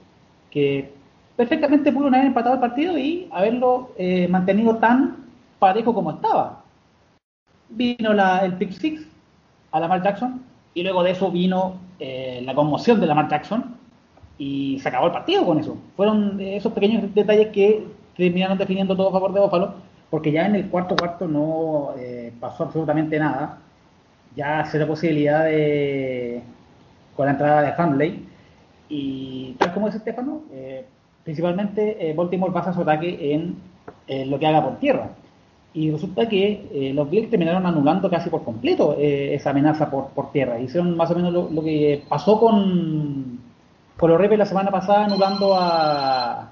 [0.52, 0.92] que
[1.36, 5.18] perfectamente pudieron haber empatado el partido y haberlo eh, mantenido tan
[5.60, 6.64] parejo como estaba.
[7.70, 9.02] Vino la- el pick six
[9.72, 10.42] a Lamar Jackson
[10.74, 13.76] y luego de eso vino eh, la conmoción de Lamar Jackson
[14.38, 15.78] y se acabó el partido con eso.
[15.96, 17.88] Fueron eh, esos pequeños detalles que
[18.18, 19.76] terminaron definiendo todo a favor de Buffalo,
[20.10, 21.92] porque ya en el cuarto cuarto no
[22.39, 23.60] pasó absolutamente nada.
[24.36, 26.42] Ya se dio posibilidad de,
[27.16, 28.26] con la entrada de Handley,
[28.89, 30.86] y tal como dice Estefano, eh,
[31.24, 33.55] principalmente eh, Baltimore basa su ataque en
[34.07, 35.09] eh, lo que haga por tierra.
[35.74, 40.07] Y resulta que eh, los Bills terminaron anulando casi por completo eh, esa amenaza por,
[40.09, 40.59] por tierra.
[40.59, 43.39] Hicieron más o menos lo, lo que pasó con,
[43.97, 46.51] con los Ravens la semana pasada, anulando a,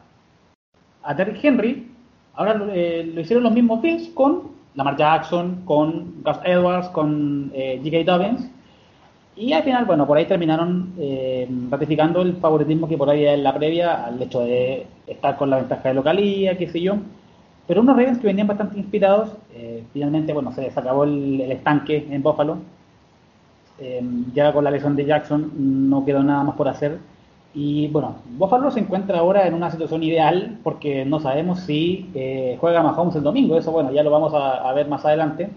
[1.04, 1.92] a Derrick Henry.
[2.34, 4.44] Ahora eh, lo hicieron los mismos Bills con
[4.76, 8.10] Lamar Jackson, con Gus Edwards, con eh, J.K.
[8.10, 8.50] Dobbins.
[9.40, 13.42] Y al final, bueno, por ahí terminaron eh, ratificando el favoritismo que por ahí en
[13.42, 16.96] la previa al hecho de estar con la ventaja de localía, qué sé yo.
[17.66, 22.06] Pero unos Ravens que venían bastante inspirados, eh, finalmente, bueno, se les acabó el, estanque
[22.12, 22.58] en Buffalo.
[23.80, 24.02] Eh,
[24.34, 25.54] ya con la lesión de Jackson
[25.90, 27.00] no quedó nada más por hacer.
[27.54, 32.58] Y bueno, Buffalo se encuentra ahora en una situación ideal porque no sabemos si eh,
[32.60, 33.58] juega Mahomes el domingo.
[33.58, 35.50] Eso, bueno, ya lo vamos a ver más adelante.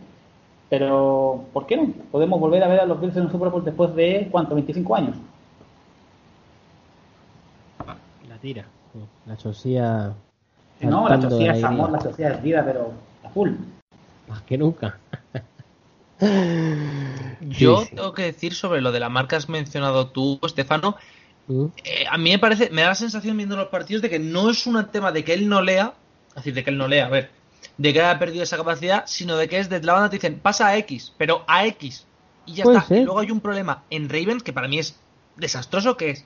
[0.73, 1.93] Pero, ¿por qué no?
[2.11, 4.55] Podemos volver a ver a los Bills en un Super Bowl después de, ¿cuánto?
[4.55, 5.17] 25 años.
[8.27, 8.65] La tira.
[9.27, 10.15] La chosía.
[10.81, 12.91] No, la sociedad es amor, la sociedad es vida, pero
[13.23, 13.51] a full.
[14.29, 14.99] Más que nunca.
[17.43, 17.95] Yo Sí, sí.
[17.97, 20.97] tengo que decir sobre lo de la marca que has mencionado tú, Estefano.
[21.49, 21.67] ¿Mm?
[21.85, 24.49] eh, a mí me parece, me da la sensación viendo los partidos de que no
[24.49, 25.93] es un tema de que él no lea,
[26.29, 27.42] es decir, de que él no lea, a ver,
[27.79, 30.39] de que haya perdido esa capacidad, sino de que es desde la banda te dicen
[30.41, 32.07] pasa a X, pero a X.
[32.47, 32.95] Y ya está.
[32.95, 34.99] Y luego hay un problema en Ravens que para mí es
[35.37, 36.25] desastroso, que es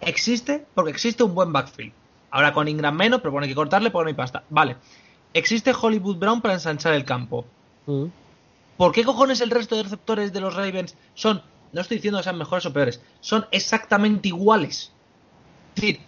[0.00, 1.92] existe porque existe un buen backfield.
[2.30, 4.44] Ahora con Ingram menos, pero bueno, hay que cortarle porque no hay pasta.
[4.50, 4.76] Vale.
[5.32, 7.44] Existe Hollywood Brown para ensanchar el campo.
[7.86, 8.06] Mm.
[8.76, 12.24] ¿Por qué cojones el resto de receptores de los Ravens son, no estoy diciendo que
[12.24, 14.92] sean mejores o peores, son exactamente iguales?
[15.74, 16.00] Es decir,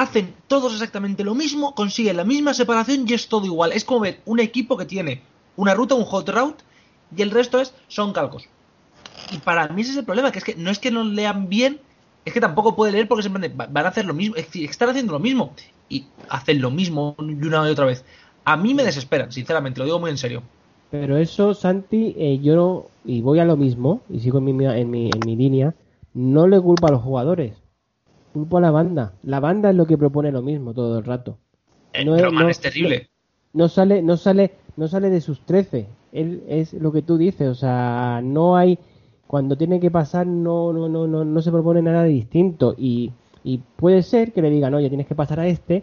[0.00, 3.72] hacen todos exactamente lo mismo, consiguen la misma separación y es todo igual.
[3.72, 5.22] Es como ver un equipo que tiene
[5.56, 6.62] una ruta, un hot route,
[7.16, 8.48] y el resto es, son calcos.
[9.32, 11.48] Y para mí ese es el problema, que es que no es que no lean
[11.48, 11.80] bien,
[12.24, 15.18] es que tampoco puede leer porque siempre van a hacer lo mismo, están haciendo lo
[15.18, 15.52] mismo
[15.88, 18.04] y hacen lo mismo y una y otra vez.
[18.44, 20.42] A mí me desesperan, sinceramente, lo digo muy en serio.
[20.90, 24.64] Pero eso, Santi, eh, yo no, y voy a lo mismo, y sigo en mi,
[24.64, 25.74] en, mi, en mi línea,
[26.14, 27.58] no le culpo a los jugadores,
[28.32, 29.12] culpo a la banda.
[29.22, 31.38] La banda es lo que propone lo mismo todo el rato.
[31.92, 33.08] Eh, No es- no- es terrible.
[33.54, 35.86] No sale, no sale, no sale de sus 13.
[36.12, 38.78] Él es lo que tú dices, o sea, no hay,
[39.26, 42.74] cuando tiene que pasar, no, no, no, no, no se propone nada distinto.
[42.78, 43.12] Y,
[43.44, 45.82] y puede ser que le digan, oye, tienes que pasar a este,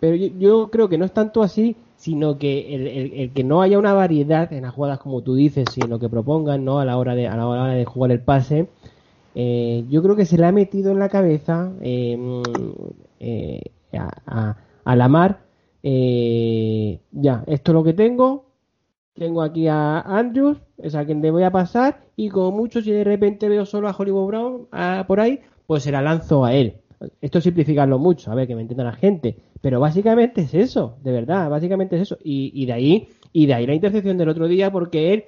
[0.00, 3.44] pero yo, yo creo que no es tanto así, sino que el, el- el que
[3.44, 6.64] no haya una variedad en las jugadas como tú dices, y en lo que propongan,
[6.64, 6.78] ¿no?
[6.80, 8.68] A la hora de, a la hora de jugar el pase,
[9.34, 12.18] eh, yo creo que se le ha metido en la cabeza eh,
[13.20, 13.60] eh,
[13.92, 15.40] a, a, a Lamar,
[15.82, 18.46] eh, ya, esto es lo que tengo,
[19.14, 22.90] tengo aquí a Andrews, es a quien le voy a pasar, y como mucho si
[22.90, 24.68] de repente veo solo a Hollywood Brown
[25.06, 26.74] por ahí, pues se la lanzo a él.
[27.20, 30.98] Esto es simplificarlo mucho, a ver que me entienda la gente, pero básicamente es eso,
[31.02, 34.28] de verdad, básicamente es eso, y, y de ahí, y de ahí la intercepción del
[34.28, 35.24] otro día, porque él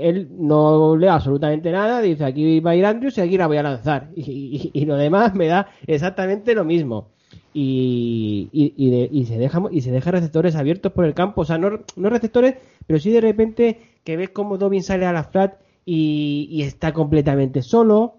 [0.00, 3.56] él no lee absolutamente nada, dice aquí va a ir Andrews y aquí la voy
[3.58, 4.10] a lanzar.
[4.16, 7.08] Y, y- lo demás me da exactamente lo mismo.
[7.52, 8.74] Y, y,
[9.20, 12.10] y se deja y se deja receptores abiertos por el campo, o sea, no, no
[12.10, 15.54] receptores, pero sí de repente que ves como Dobbin sale a la flat
[15.86, 18.16] y, y está completamente solo.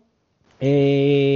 [0.60, 1.35] Eh,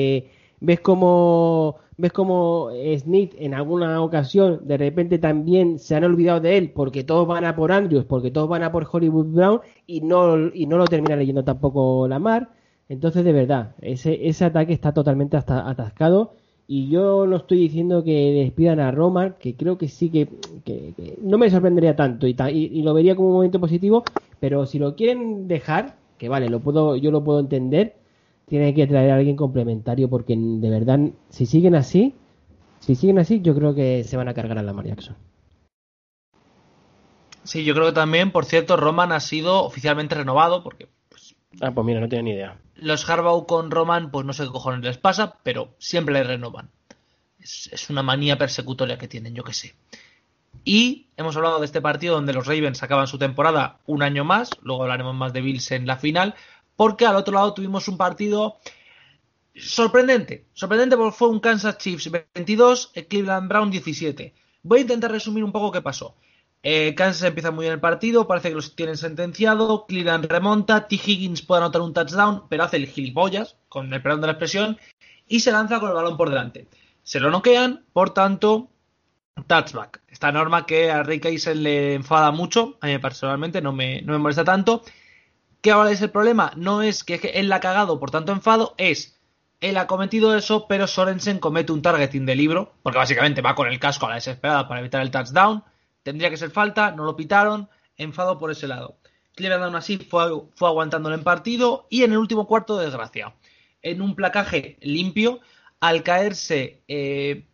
[0.60, 6.58] ves como ves como Smith en alguna ocasión de repente también se han olvidado de
[6.58, 10.02] él porque todos van a por Andrews, porque todos van a por Hollywood Brown y
[10.02, 12.50] no y no lo termina leyendo tampoco Lamar.
[12.88, 16.34] Entonces, de verdad, ese, ese ataque está totalmente hasta atascado.
[16.68, 20.28] Y yo no estoy diciendo que despidan a Roman, que creo que sí que,
[20.64, 24.06] que- no me sorprendería tanto y, y- y lo vería como un momento positivo,
[24.40, 27.99] pero si lo quieren dejar, que vale, lo puedo, yo lo puedo entender,
[28.50, 32.14] tiene que traer a alguien complementario porque de verdad, si siguen así,
[32.80, 35.16] si siguen así, yo creo que se van a cargar a Lamar Jackson.
[37.44, 41.72] Sí, yo creo que también, por cierto, Roman ha sido oficialmente renovado, porque pues, Ah,
[41.72, 42.60] pues mira, no tengo ni idea.
[42.76, 46.70] los Harbaugh con Roman, pues no sé qué cojones les pasa, pero siempre le renovan.
[47.40, 49.74] Es, es una manía persecutoria que tienen, yo que sé.
[50.64, 54.52] Y hemos hablado de este partido donde los Ravens acaban su temporada un año más,
[54.62, 56.36] luego hablaremos más de Bills en la final,
[56.80, 58.56] porque al otro lado tuvimos un partido
[59.54, 64.34] sorprendente, sorprendente porque fue un Kansas Chiefs 22, eh, Cleveland Brown 17.
[64.64, 66.16] Voy a intentar resumir un poco qué pasó.
[66.64, 70.96] Eh, Kansas empieza muy bien el partido, parece que los tienen sentenciado, Cleveland remonta, T.
[70.96, 74.78] Higgins puede anotar un touchdown, pero hace el gilipollas, con el perdón de la expresión,
[75.28, 76.70] y se lanza con el balón por delante.
[77.04, 78.70] Se lo noquean, por tanto,
[79.48, 80.02] touchback.
[80.08, 84.14] Esta norma que a Rick Eisen le enfada mucho, a mí personalmente no me, no
[84.14, 84.84] me molesta tanto.
[85.62, 86.54] ¿Qué ahora es el problema?
[86.56, 89.20] No es que él la ha cagado, por tanto enfado, es
[89.62, 93.68] él ha cometido eso, pero Sorensen comete un targeting de libro, porque básicamente va con
[93.68, 95.64] el casco a la desesperada para evitar el touchdown.
[96.04, 98.98] Tendría que ser falta, no lo pitaron, enfado por ese lado.
[99.36, 103.36] Cleveland aún así fue, fue aguantándolo en partido y en el último cuarto, desgracia.
[103.82, 105.42] En un placaje limpio,
[105.82, 107.46] al caerse eh,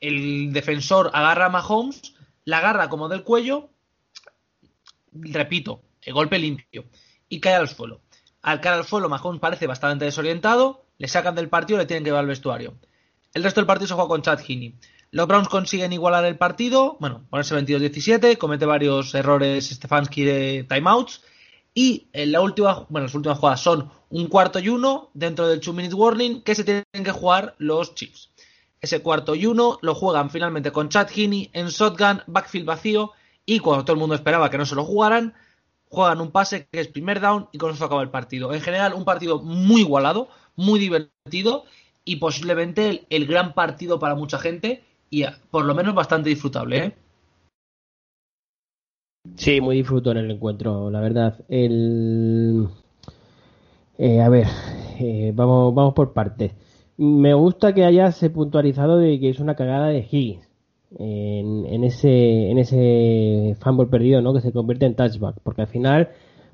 [0.00, 3.70] el defensor agarra a Mahomes, la agarra como del cuello,
[5.12, 6.84] repito, el golpe limpio,
[7.28, 8.00] y cae al suelo.
[8.42, 12.04] Al caer al suelo, Mahomes parece bastante desorientado, le sacan del partido y le tienen
[12.04, 12.74] que llevar al vestuario.
[13.34, 14.74] El resto del partido se juega con Chad Heaney.
[15.10, 21.22] Los Browns consiguen igualar el partido, bueno, ponerse 22-17, comete varios errores Stefanski de timeouts,
[21.74, 25.60] y en la última, bueno, las últimas jugadas son un cuarto y uno dentro del
[25.60, 28.30] 2 minute warning que se tienen que jugar los Chiefs.
[28.80, 33.12] Ese cuarto y uno lo juegan finalmente con Chad Heaney en shotgun, backfield vacío,
[33.44, 35.34] y cuando todo el mundo esperaba que no se lo jugaran,
[35.96, 38.52] juegan un pase que es primer down y con eso acaba el partido.
[38.52, 41.64] En general, un partido muy igualado, muy divertido
[42.04, 46.76] y posiblemente el, gran partido para mucha gente y a- por lo menos bastante disfrutable.
[46.84, 46.94] ¿eh?
[49.36, 51.42] Sí, muy disfruto en el encuentro, la verdad.
[51.48, 52.68] El...
[53.98, 54.46] eh, a ver,
[55.00, 56.52] eh, vamos, vamos por partes.
[56.96, 60.45] Me gusta que hayas puntualizado de que es una cagada de Higgins
[60.98, 64.34] en, en ese en ese fumble perdido, ¿no?
[64.34, 66.10] Que se convierte en touchback, porque al final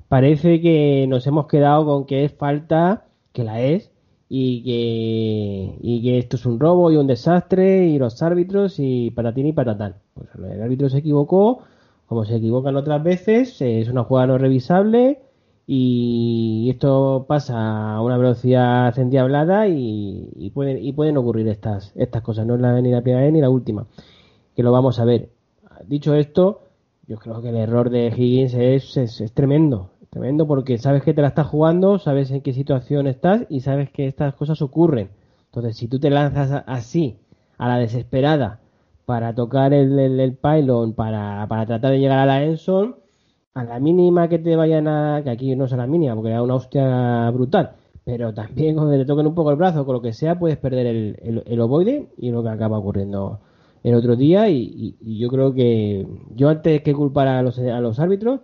[0.07, 3.91] parece que nos hemos quedado con que es falta, que la es,
[4.35, 9.11] y que, y que esto es un robo y un desastre y los árbitros y
[9.11, 9.97] patatín y patatán.
[10.15, 11.59] Pues el árbitro se equivocó,
[12.07, 15.19] como se equivocan otras veces, es una jugada no revisable
[15.67, 22.23] y esto pasa a una velocidad endiablada y, y pueden, y pueden ocurrir estas, estas
[22.23, 22.47] cosas.
[22.47, 23.85] No es la, ni la primera vez ni la última,
[24.55, 25.29] que lo vamos a ver.
[25.85, 26.61] Dicho esto,
[27.07, 29.89] yo creo que el error de Higgins es, es, es tremendo.
[30.09, 33.89] Tremendo porque sabes que te la estás jugando, sabes en qué situación estás y sabes
[33.89, 35.09] que estas cosas ocurren.
[35.45, 37.17] Entonces, si tú te lanzas así,
[37.57, 38.59] a la desesperada,
[39.05, 42.95] para tocar el, el, pylon, para, para tratar de llegar a la Enson,
[43.53, 45.21] a la mínima que te vayan a.
[45.23, 47.75] que aquí no es a la mínima, porque era una hostia brutal.
[48.05, 50.87] Pero también cuando te toquen un poco el brazo, con lo que sea, puedes perder
[50.87, 53.39] el, el, el ovoide y lo que acaba ocurriendo
[53.83, 54.49] el otro día.
[54.49, 58.39] Y, y- y yo creo que yo antes que culpar a los, a los árbitros,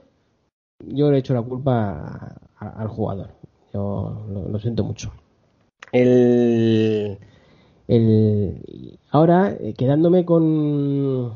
[0.86, 1.92] yo le he hecho la culpa
[2.60, 3.30] a- a- al jugador.
[3.74, 5.12] Yo lo, lo siento mucho.
[5.92, 7.18] El,
[7.88, 11.34] el, ahora, eh, quedándome con.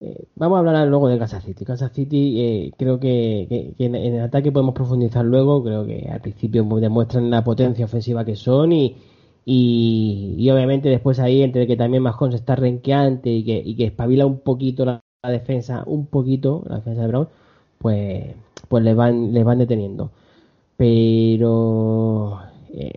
[0.00, 1.64] eh, vamos a hablar luego de Kansas City.
[1.64, 5.62] Kansas City, eh, creo que, que- que en, en el ataque podemos profundizar luego.
[5.62, 8.96] Creo que al principio demuestran la potencia ofensiva que son y,
[10.38, 14.26] y, obviamente después ahí, entre que también Mahomes está renqueante y que, y que espabila
[14.26, 17.28] un poquito la, defensa, un poquito, la defensa de Brown,
[17.78, 18.24] pues,
[18.68, 20.10] pues les van, les van deteniendo.
[20.76, 22.40] Pero
[22.74, 22.92] eh,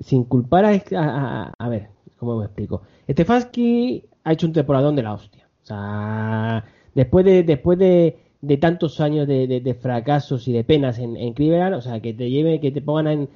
[0.00, 1.88] sin culpar a, a, a- ver,
[2.18, 2.82] ¿cómo me explico?
[3.10, 5.48] Stefanski ha hecho un temporadón de la hostia.
[5.64, 6.64] O sea,
[6.94, 11.34] después de, después de, de tantos años de, de- fracasos y de penas en, en
[11.34, 13.28] Cleveland, o sea, que te lleve, que te pongan en,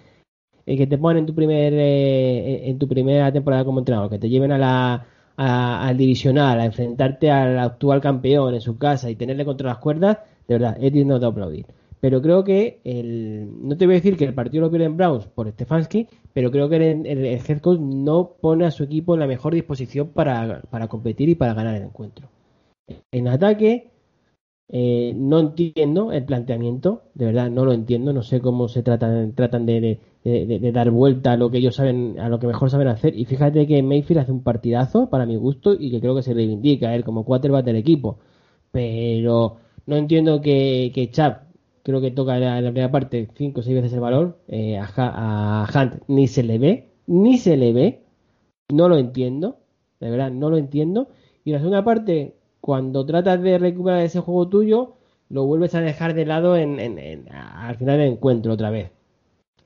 [0.67, 4.19] eh, que te pongan en tu primer eh, en tu primera temporada como entrenador, que
[4.19, 5.07] te lleven a la
[5.37, 9.79] a- al divisional, a enfrentarte al actual campeón en su casa y tenerle contra las
[9.79, 11.67] cuerdas, de verdad, es digno de aplaudir.
[12.01, 15.27] Pero creo que el, no te voy a decir que el partido lo pierden Browns
[15.27, 19.21] por Stefanski, pero creo que el, el, el coach no pone a su equipo en
[19.21, 22.29] la mejor disposición para, para competir y para ganar el encuentro.
[23.13, 23.92] En ataque,
[24.73, 29.35] eh, no entiendo el planteamiento, de verdad no lo entiendo, no sé cómo se tratan,
[29.35, 29.81] tratan de,
[30.25, 33.17] de- dar vuelta a lo que ellos saben, a lo que mejor saben hacer.
[33.19, 36.35] Y fíjate que Mayfield hace un partidazo para mi gusto y que creo que se
[36.35, 38.19] reivindica él como quarterback del equipo.
[38.71, 41.45] Pero no entiendo que, que Chap,
[41.83, 44.87] creo que toca en la, primera parte cinco o seis veces el valor, eh, a,
[44.97, 48.03] a Hunt ni se le ve, ni se le ve,
[48.71, 49.59] no lo entiendo,
[50.01, 51.09] de verdad, no lo entiendo.
[51.45, 54.95] Y la segunda parte, cuando tratas de recuperar ese juego tuyo,
[55.31, 58.93] lo vuelves a dejar de lado en, en- en- al final del encuentro otra vez.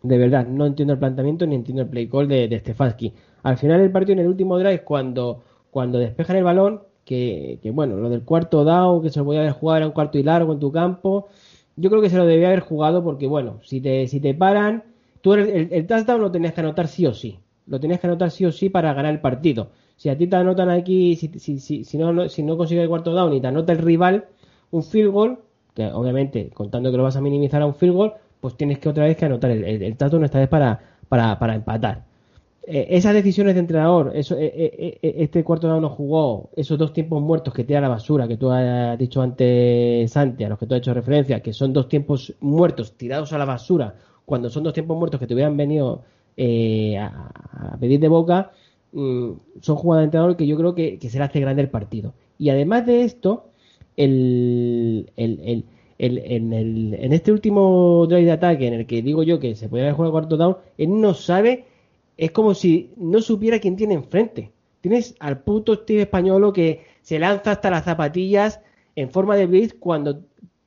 [0.03, 3.13] De verdad, no entiendo el planteamiento ni entiendo el play call de, Stefanski.
[3.43, 7.71] Al final del partido, en el último drive, cuando, cuando despejan el balón, que, que
[7.71, 10.23] bueno, lo del cuarto down, que se lo podía haber jugado era un cuarto y
[10.25, 11.29] largo en tu campo,
[11.77, 14.85] yo creo que se lo debía haber jugado porque, bueno, si te, si te paran,
[15.21, 17.39] tú eres- el, el touchdown lo tenías que anotar sí o sí.
[17.67, 19.71] Lo tenías que anotar sí o sí para ganar el partido.
[19.97, 22.83] Si a ti te anotan aquí, si, si, si, si no, no- si no consigues
[22.83, 24.27] el cuarto down y te anota el rival
[24.71, 25.39] un field goal,
[25.75, 28.89] que obviamente contando que lo vas a minimizar a un field goal, pues tienes que
[28.89, 32.05] otra vez que anotar el, el, el touchdown esta vez para, para, para empatar.
[32.69, 36.93] Eh, esas decisiones de entrenador, eso, eh, eh, este cuarto down no jugó, esos dos
[36.93, 40.67] tiempos muertos que tira la basura, que tú has dicho antes, Santi, a los que
[40.67, 43.95] tú has hecho referencia, que son dos tiempos muertos tirados a la basura,
[44.25, 46.03] cuando son dos tiempos muertos que te hubieran venido
[46.99, 47.31] a,
[47.75, 48.51] a pedir de boca,
[48.97, 51.71] mm, son jugadas de entrenador que yo creo que, que se le hace grande el
[51.71, 52.15] partido.
[52.39, 53.51] Y además de esto,
[53.97, 55.65] el, el,
[55.99, 59.55] el, en, el- en este último drive de ataque en el que digo yo que
[59.55, 61.65] se podría haber jugado cuarto down, él no sabe,
[62.17, 64.53] es como si no supiera quién tiene enfrente.
[64.81, 68.61] Tienes al puto Steve Españolo que se lanza hasta las zapatillas
[68.95, 70.21] en forma de blitz cuando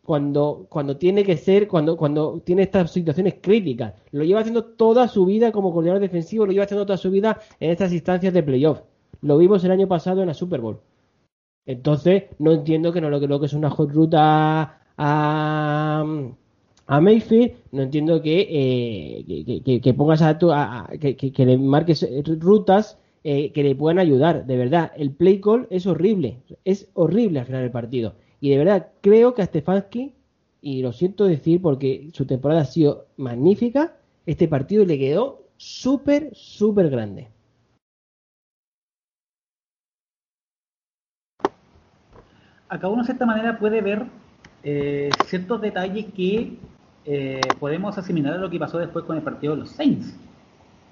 [0.10, 3.93] cuando cuando tiene que ser cuando cuando tiene estas situaciones críticas.
[4.12, 7.39] Lo lleva haciendo toda su vida como coordinador defensivo, lo lleva haciendo toda su vida
[7.60, 8.80] en estas instancias de playoff.
[9.22, 10.80] Lo vimos el año pasado en la Super Bowl.
[11.66, 16.03] Entonces, no entiendo que no lo que, lo que es una hot ruta a,
[16.88, 22.01] a Mayfield, no entiendo que, eh, que, pongas a, tu, a- que- que le marques
[22.03, 24.45] eh, rutas eh, que le puedan ayudar.
[24.47, 28.16] De verdad, el play call es horrible, es horrible al final del partido.
[28.40, 30.14] Y de verdad, creo que a Stefanski,
[30.62, 36.32] y lo siento decir porque su temporada ha sido magnífica, este partido le quedó súper,
[36.34, 37.30] súper grande.
[42.70, 44.06] acá uno de cierta manera puede ver
[44.64, 46.58] eh, ciertos detalles que
[47.06, 50.16] eh, podemos asimilar a lo que pasó después con el partido de los Saints,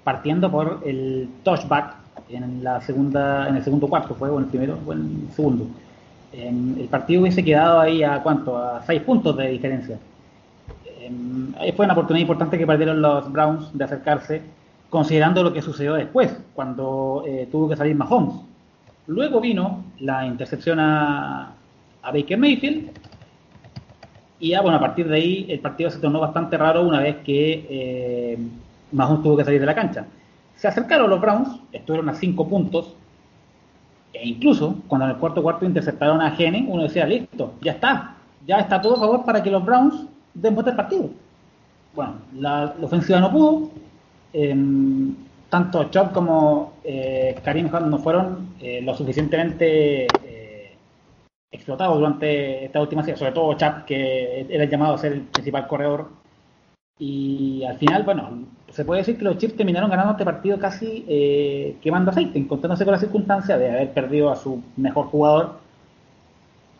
[0.04, 1.94] partiendo por el touchback
[2.28, 5.32] en la segunda, en el segundo cuarto, fue o en el primero o en el
[5.34, 5.66] segundo.
[6.32, 9.98] En- el partido hubiese quedado ahí a cuánto, a seis puntos de diferencia.
[11.58, 14.42] Ahí fue una oportunidad importante que perdieron los Browns de acercarse.
[14.90, 18.36] considerando lo que sucedió después, cuando eh, tuvo que salir Mahomes.
[19.06, 21.52] Luego vino la intercepción a,
[22.02, 22.90] a Baker Mayfield,
[24.40, 27.16] y ya, bueno, a partir de ahí el partido se tornó bastante raro una vez
[27.16, 28.38] que eh,
[28.92, 30.06] Mahomes tuvo que salir de la cancha.
[30.56, 32.94] Se acercaron los Browns, estuvieron a 5 puntos,
[34.20, 38.16] e incluso cuando en el cuarto cuarto interceptaron a Gene, uno decía, listo, ya está,
[38.46, 41.10] ya está todo a favor para que los Browns den vuelta al partido.
[41.94, 43.70] Bueno, la, la ofensiva no pudo,
[44.32, 45.14] em,
[45.48, 50.76] tanto Chop como eh, Karim Hunt no fueron eh, lo suficientemente eh,
[51.50, 55.66] explotados durante esta última serie, sobre todo Chap, que era llamado a ser el principal
[55.66, 56.08] corredor.
[56.98, 58.30] Y al final, bueno,
[58.70, 62.84] se puede decir que los Chiefs terminaron ganando este partido casi eh, quemando aceite, encontrándose
[62.84, 65.58] con la circunstancia de haber perdido a su mejor jugador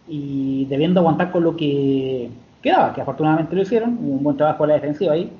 [0.08, 2.30] y debiendo aguantar con lo que
[2.62, 5.30] quedaba, que afortunadamente lo hicieron, un buen trabajo en la defensiva ahí.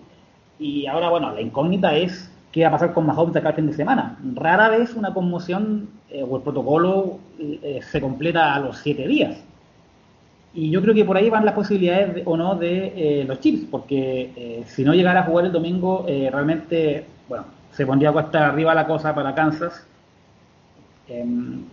[0.59, 3.55] Y ahora, bueno, la incógnita es qué va a pasar con Mahomes de acá al
[3.57, 4.19] fin de semana.
[4.35, 9.43] Rara vez una conmoción eh, o el protocolo eh, se completa a los siete días.
[10.53, 13.41] Y yo creo que por ahí van las posibilidades de- o no de eh, los
[13.41, 18.13] Chiefs, porque eh, si no llegara a jugar el domingo, eh, realmente, bueno, se pondría
[18.13, 19.87] cuesta arriba la cosa para Kansas.
[21.07, 21.65] Em,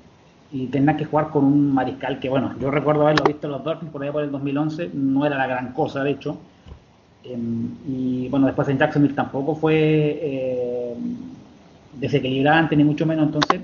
[0.49, 3.63] y tendrá que jugar con un mariscal que, bueno, yo recuerdo haberlo visto en los
[3.63, 6.45] Dolphins por allá por el 2011, no era la gran cosa, de hecho.
[7.23, 9.75] Em, y bueno, después en Jacksonville tampoco fue
[10.21, 10.95] eh,
[11.91, 13.25] desequilibrante, ni mucho menos.
[13.27, 13.61] Entonces,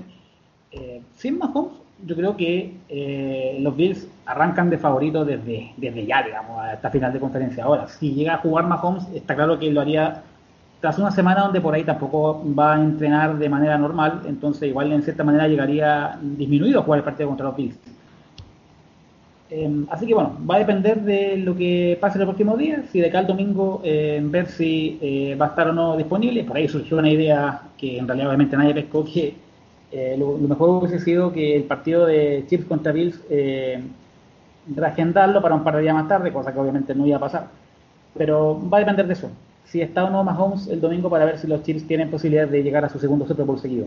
[0.72, 6.22] eh, sin Mahomes, yo creo que eh, los Bills arrancan de favorito desde, desde ya,
[6.22, 7.64] digamos, a esta final de conferencia.
[7.64, 10.22] Ahora, si llega a jugar Mahomes, está claro que lo haría
[10.80, 14.92] tras una semana donde por ahí tampoco va a entrenar de manera normal, entonces igual
[14.92, 17.78] en cierta manera llegaría disminuido a jugar el partido contra los Bills.
[19.48, 23.00] Eh, así que bueno, va a depender de lo que pase los próximos días, si
[23.00, 26.42] de acá al domingo eh, ver si eh, va a estar o no disponible.
[26.42, 29.34] Por ahí surgió una idea que en realidad obviamente nadie pescó, que
[29.92, 33.82] eh, lo, mejor hubiese sido que el partido de Chiefs contra Bills eh,
[34.74, 37.48] reagendarlo para un par de días más tarde, cosa que obviamente no iba a pasar.
[38.16, 39.30] Pero va a depender de eso.
[39.64, 42.62] Si está o no Mahomes el domingo para ver si los Chiefs tienen posibilidad de
[42.62, 43.86] llegar a su segundo Super Bowl seguido.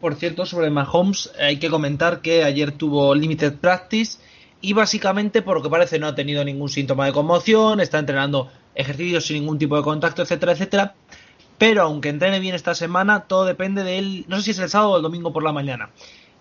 [0.00, 4.18] Por cierto, sobre Mahomes, hay que comentar que ayer tuvo limited practice
[4.60, 8.48] y básicamente, por lo que parece, no ha tenido ningún síntoma de conmoción, está entrenando
[8.74, 10.94] ejercicios sin ningún tipo de contacto, etcétera, etcétera.
[11.62, 14.24] Pero aunque entrene bien esta semana, todo depende de él.
[14.26, 15.90] No sé si es el sábado o el domingo por la mañana.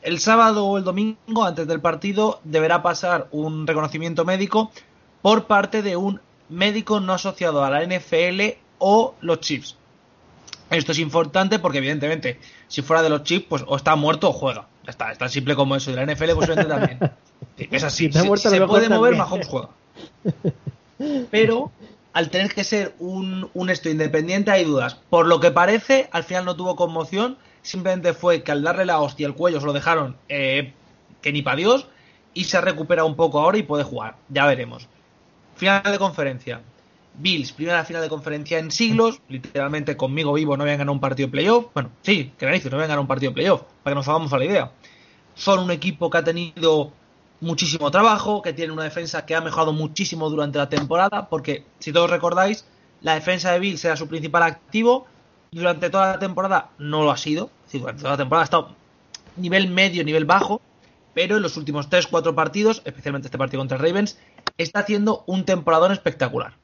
[0.02, 4.72] El sábado o el domingo, antes del partido, deberá pasar un reconocimiento médico
[5.22, 6.20] por parte de un
[6.50, 9.76] médico no asociado a la NFL o los Chiefs.
[10.72, 14.34] Esto es importante porque, evidentemente, si fuera de los Chiefs, pues o está muerto o
[14.34, 14.66] juega.
[14.86, 15.92] Ya está, es tan simple como eso.
[15.92, 17.00] Y de la NFL, posiblemente también.
[17.70, 18.12] Es así.
[18.12, 19.16] Si Si- se puede mover.
[19.16, 19.70] Mahomes juega.
[21.30, 21.72] Pero
[22.14, 24.96] al tener que ser un, un esto independiente hay dudas.
[25.10, 27.38] Por lo que parece, al final no tuvo conmoción.
[27.62, 30.74] Simplemente fue que al darle la hostia el cuello se lo dejaron eh,
[31.22, 31.88] que ni para Dios.
[32.34, 34.16] Y se recupera un poco ahora y puede jugar.
[34.30, 34.88] Ya veremos.
[35.56, 36.62] Final de conferencia.
[37.14, 39.22] Bills, primera final de conferencia en siglos.
[39.28, 41.66] Literalmente conmigo vivo no habían ganado un partido de playoff.
[41.74, 43.64] Bueno, sí, que narices, no habían ganado un partido de playoff.
[43.84, 44.72] Para que nos hagamos a la idea.
[45.36, 46.94] Son un equipo que ha tenido
[47.42, 51.92] muchísimo trabajo, que tiene una defensa que ha mejorado muchísimo durante la temporada, porque si
[51.92, 52.66] todos recordáis,
[53.02, 55.08] la defensa de Bills era su principal activo,
[55.52, 58.76] durante toda la temporada no lo ha sido, durante toda la temporada ha estado
[59.36, 60.62] nivel medio, nivel bajo,
[61.14, 64.20] pero en los últimos 3-4 partidos, especialmente este partido contra Ravens,
[64.58, 66.58] está haciendo un temporadón espectacular.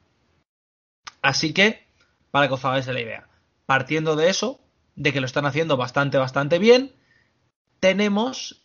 [1.20, 1.86] Así que,
[2.30, 3.28] para que os hagáis la idea,
[3.66, 4.60] partiendo de eso,
[4.94, 6.94] de que lo están haciendo bastante, bastante bien,
[7.80, 8.62] tenemos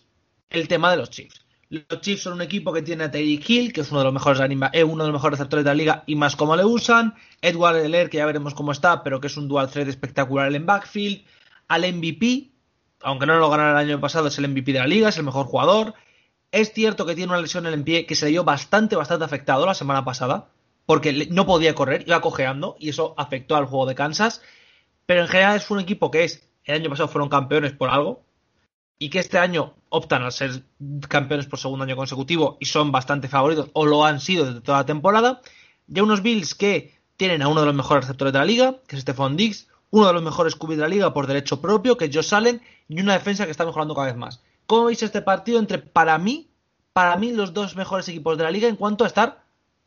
[0.49, 1.42] el tema de los Chiefs.
[1.73, 4.13] Los Chiefs son un equipo que tiene a Tyreek Hill, que es uno de los
[4.13, 4.39] mejores
[4.73, 7.15] eh, uno de los mejores receptores de la liga y más como le usan.
[7.41, 10.67] Edward Heller, que ya veremos cómo está, pero que es un dual threat espectacular en
[10.67, 11.25] backfield.
[11.67, 12.51] Al MVP,
[13.01, 15.23] aunque no lo ganara el año pasado, es el MVP de la liga, es el
[15.23, 15.95] mejor jugador.
[16.51, 19.25] Es cierto que tiene una lesión en el pie que se le dio bastante, bastante
[19.25, 20.49] afectado la semana pasada,
[20.85, 24.43] porque no podía correr, iba cojeando, y eso afectó al juego de Kansas.
[25.07, 28.23] Pero en general es un equipo que es, el año pasado fueron campeones por algo,
[28.99, 30.63] y que este año optan a ser
[31.07, 34.79] campeones por segundo año consecutivo y son bastante favoritos, o lo han sido desde toda
[34.79, 35.41] la temporada.
[35.85, 38.95] Ya unos Bills que tienen a uno de los mejores receptores de la liga, que
[38.95, 42.05] es Stephon Diggs, uno de los mejores QB de la liga por derecho propio, que
[42.05, 44.41] es Josh Allen, y una defensa que está mejorando cada vez más.
[44.65, 46.49] ¿Cómo veis este partido entre, para mí,
[46.91, 49.43] para mí los dos mejores equipos de la liga en cuanto a estar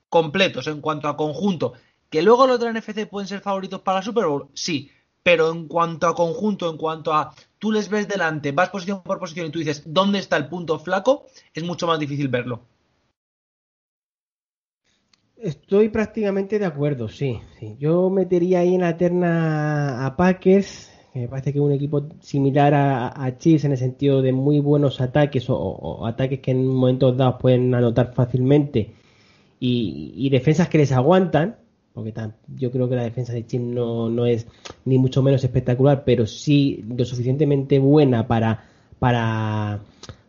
[0.08, 1.72] completos, en cuanto a conjunto?
[2.10, 4.92] Que luego los de la NFC pueden ser favoritos para la Super Bowl, sí,
[5.26, 9.18] pero en cuanto a conjunto, en cuanto a tú les ves delante, vas posición por
[9.18, 12.60] posición y tú dices dónde está el punto flaco, es mucho más difícil verlo.
[15.36, 17.40] Estoy prácticamente de acuerdo, sí.
[17.80, 22.06] Yo metería ahí en la terna a Packers, que me parece que es un equipo
[22.20, 26.68] similar a, a Chiefs en el sentido de muy buenos ataques o, ataques que en
[26.68, 28.94] momentos dados pueden anotar fácilmente
[29.58, 31.56] y defensas que les aguantan,
[31.96, 32.12] porque
[32.58, 34.46] yo creo que la defensa de Chiefs no, no es
[34.84, 38.64] ni mucho menos espectacular, pero sí lo suficientemente buena para,
[38.98, 39.80] para,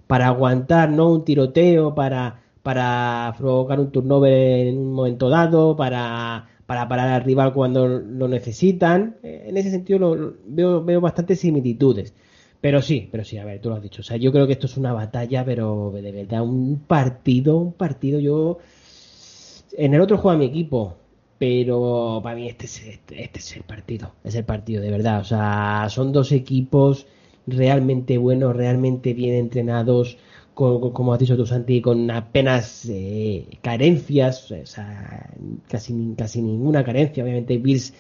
[0.08, 1.12] para aguantar ¿no?
[1.12, 4.32] un tiroteo, para, para provocar un turnover
[4.68, 9.18] en un momento dado, para, para parar al rival cuando lo necesitan.
[9.22, 12.14] Eh, En ese sentido veo, veo bastantes similitudes.
[12.62, 14.00] Pero sí, pero sí, a ver, tú lo has dicho.
[14.00, 17.74] O sea, yo creo que esto es una batalla, pero de verdad, un partido, un
[17.74, 18.60] partido, yo...
[19.74, 20.96] En el otro juega mi equipo,
[21.38, 25.22] pero para mí este es, este, este es el partido, es el partido de verdad.
[25.22, 27.08] O sea, son dos equipos
[27.46, 30.18] realmente buenos, realmente bien entrenados,
[30.54, 35.30] con, como has dicho tú, Santi, con apenas eh, carencias, o sea,
[35.70, 37.24] casi, casi ninguna carencia.
[37.24, 37.94] Obviamente, Bills,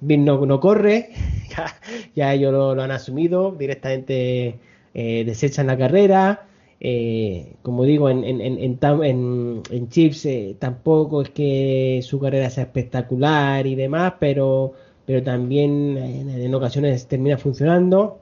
[0.00, 1.10] Bills no, no corre,
[1.56, 1.74] ya,
[2.14, 4.58] ya ellos lo, lo han asumido, directamente
[4.94, 6.46] eh, desechan la carrera.
[6.80, 12.64] Eh, como digo, en, en, en, en, Chiefs eh, tampoco es que su carrera sea
[12.64, 14.72] espectacular y demás, pero,
[15.06, 18.20] pero también en, en ocasiones termina funcionando.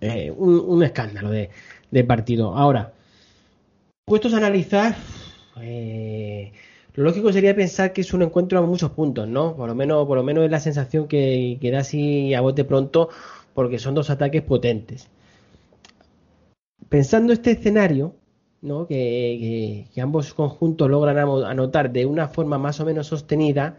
[0.00, 1.50] Eh, un, un escándalo de,
[1.90, 2.56] de partido.
[2.56, 2.92] Ahora,
[4.04, 4.96] puestos a analizar,
[5.60, 6.52] eh,
[6.94, 9.54] lo lógico sería pensar que es un encuentro a muchos puntos, ¿no?
[9.54, 12.64] Por lo menos, por lo menos es la sensación que, que da así a bote
[12.64, 13.10] pronto,
[13.54, 15.08] porque son dos ataques potentes
[16.92, 18.14] pensando este escenario,
[18.62, 18.86] ¿no?
[18.86, 23.78] que, que- ambos conjuntos logran anotar de una forma más o menos sostenida,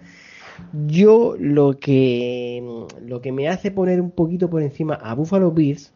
[0.87, 2.63] yo lo que,
[3.01, 5.93] lo que me hace poner un poquito por encima a Buffalo Bills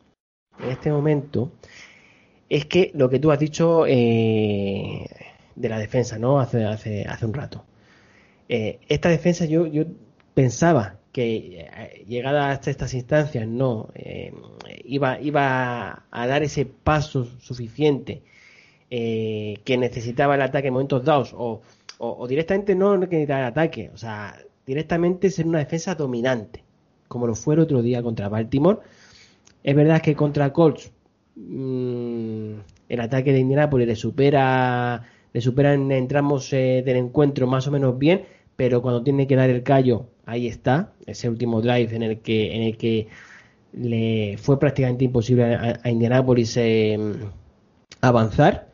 [0.59, 1.51] en este momento
[2.49, 5.05] es que lo que tú has dicho eh,
[5.55, 6.39] de la defensa, ¿no?
[6.39, 7.65] Hace, hace, hace un rato.
[8.49, 9.86] Eh, esta defensa yo, yo
[10.36, 14.32] pensaba que eh, llegada hasta estas instancias no eh,
[14.84, 18.22] iba, iba a dar ese paso suficiente
[18.91, 21.63] eh, que necesitaba el ataque en momentos dados o,
[21.97, 26.63] o, directamente no que necesitaba el ataque, o sea, directamente ser una defensa dominante,
[27.07, 28.78] como lo fue el otro día contra Baltimore.
[29.63, 30.91] Es verdad que contra Colts
[31.36, 32.53] mm,
[32.89, 35.03] el ataque de Indianapolis le supera
[35.34, 39.26] le supera en, en tramos eh, del encuentro más o menos bien, pero cuando tiene
[39.26, 43.07] que dar el callo, ahí está, ese último drive en el que en el que
[43.73, 46.97] le fue prácticamente imposible a, a Indianapolis eh,
[48.01, 48.67] avanzar.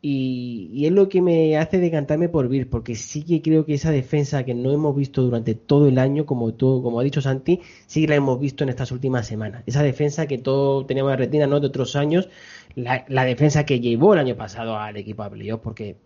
[0.00, 3.90] Y, es lo que me hace decantarme por Bills, porque sí que creo que esa
[3.90, 7.60] defensa que no hemos visto durante todo el año, como tú, como ha dicho Santi,
[7.86, 9.64] sí la hemos visto en estas últimas semanas.
[9.66, 11.58] Esa defensa que todos teníamos en retina ¿no?
[11.58, 12.28] de otros años,
[12.76, 15.30] la, la defensa que llevó el año pasado al equipo a
[15.60, 15.96] porque,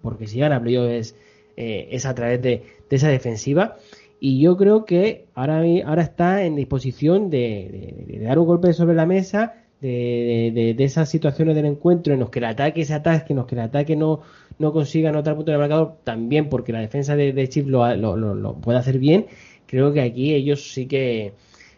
[0.00, 1.14] porque si llegan a es,
[1.58, 3.76] eh, es a través de esa defensiva.
[4.24, 9.04] Y yo creo que ahora, ahora está en disposición de, dar un golpe sobre la
[9.04, 13.38] mesa, de, de- esas situaciones del encuentro en los que el ataque se atasque, en
[13.38, 14.20] los que el ataque no,
[14.60, 18.16] no consiga anotar punto de marcador, también porque la defensa de, de Chiefs lo, lo,
[18.16, 19.26] lo- puede hacer bien.
[19.66, 21.32] Creo que aquí ellos sí que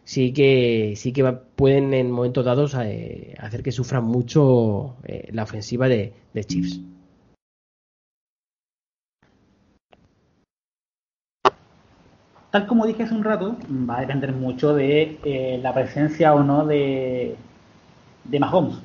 [0.04, 1.24] sí que sí que
[1.56, 6.82] pueden en momentos dados eh, hacer que sufran mucho eh, la ofensiva de, de Chiefs.
[12.54, 16.44] Tal como dije hace un rato, va a depender mucho de eh, la presencia o
[16.44, 17.34] no de,
[18.22, 18.76] de Mahomes.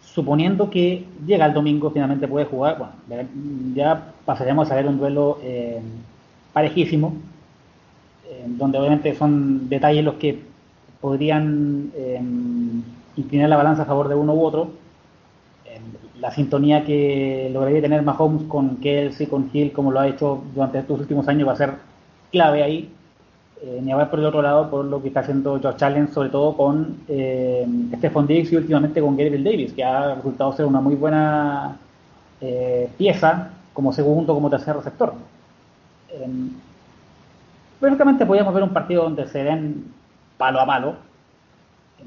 [0.00, 3.28] Suponiendo que llega el domingo, finalmente puede jugar, bueno,
[3.74, 5.80] ya pasaremos a ver un duelo eh,
[6.52, 7.14] parejísimo,
[8.28, 10.38] eh, donde obviamente son detalles los que
[11.00, 12.22] podrían eh,
[13.16, 14.70] inclinar la balanza a favor de uno u otro.
[15.64, 15.80] Eh,
[16.20, 20.78] la sintonía que lograría tener Mahomes con Kelsey, con Hill, como lo ha hecho durante
[20.78, 21.72] estos últimos años, va a ser
[22.30, 22.88] clave ahí.
[23.62, 26.30] Eh, ni hablar por el otro lado por lo que está haciendo Josh Allen, sobre
[26.30, 30.80] todo con eh, Stephon Diggs y últimamente con Gabriel Davis, que ha resultado ser una
[30.80, 31.76] muy buena
[32.40, 35.14] eh, pieza como segundo, como tercer receptor.
[36.10, 36.26] Eh,
[37.80, 39.92] Prácticamente podríamos ver un partido donde se den
[40.36, 40.90] palo a palo.
[41.98, 42.04] Eh,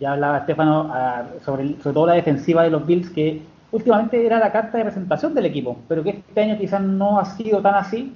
[0.00, 4.52] Ya hablaba Estefano ah, sobre todo la defensiva de los Bills, que últimamente era la
[4.52, 8.14] carta de presentación del equipo, pero que este año quizás no ha sido tan así.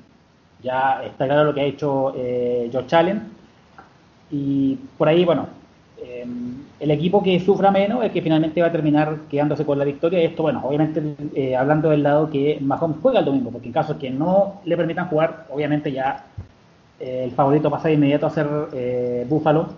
[0.65, 3.23] Ya está claro lo que ha hecho eh, Josh Allen.
[4.31, 5.47] Y por ahí, bueno,
[5.99, 6.27] eh,
[6.81, 10.21] el equipo que sufra menos es que finalmente va a terminar quedándose con la victoria.
[10.23, 11.03] Y esto, bueno, obviamente
[11.35, 14.77] eh, hablando del lado que Mahomes juega el domingo, porque en caso que no le
[14.77, 16.25] permitan jugar, obviamente ya
[17.01, 19.69] eh, el favorito pasa de inmediato a ser Em, eh, Búfalo.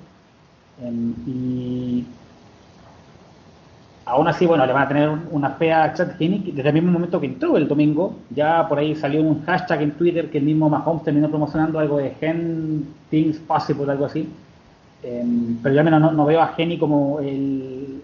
[1.26, 2.04] y
[4.06, 6.74] Aún así, bueno, le van a tener un- una fea a Chad Henne desde el
[6.74, 8.14] mismo momento que entró el domingo.
[8.30, 11.98] Ya por ahí salió un hashtag en Twitter que el mismo Mahomes terminó promocionando algo
[11.98, 14.28] de Gen Things Possible, algo así.
[15.02, 18.02] Em, pero yo al menos no, veo a Henny como el,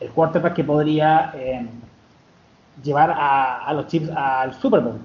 [0.00, 1.68] el quarterback que podría em,
[2.82, 4.98] llevar a, a los Chiefs al Super Bowl.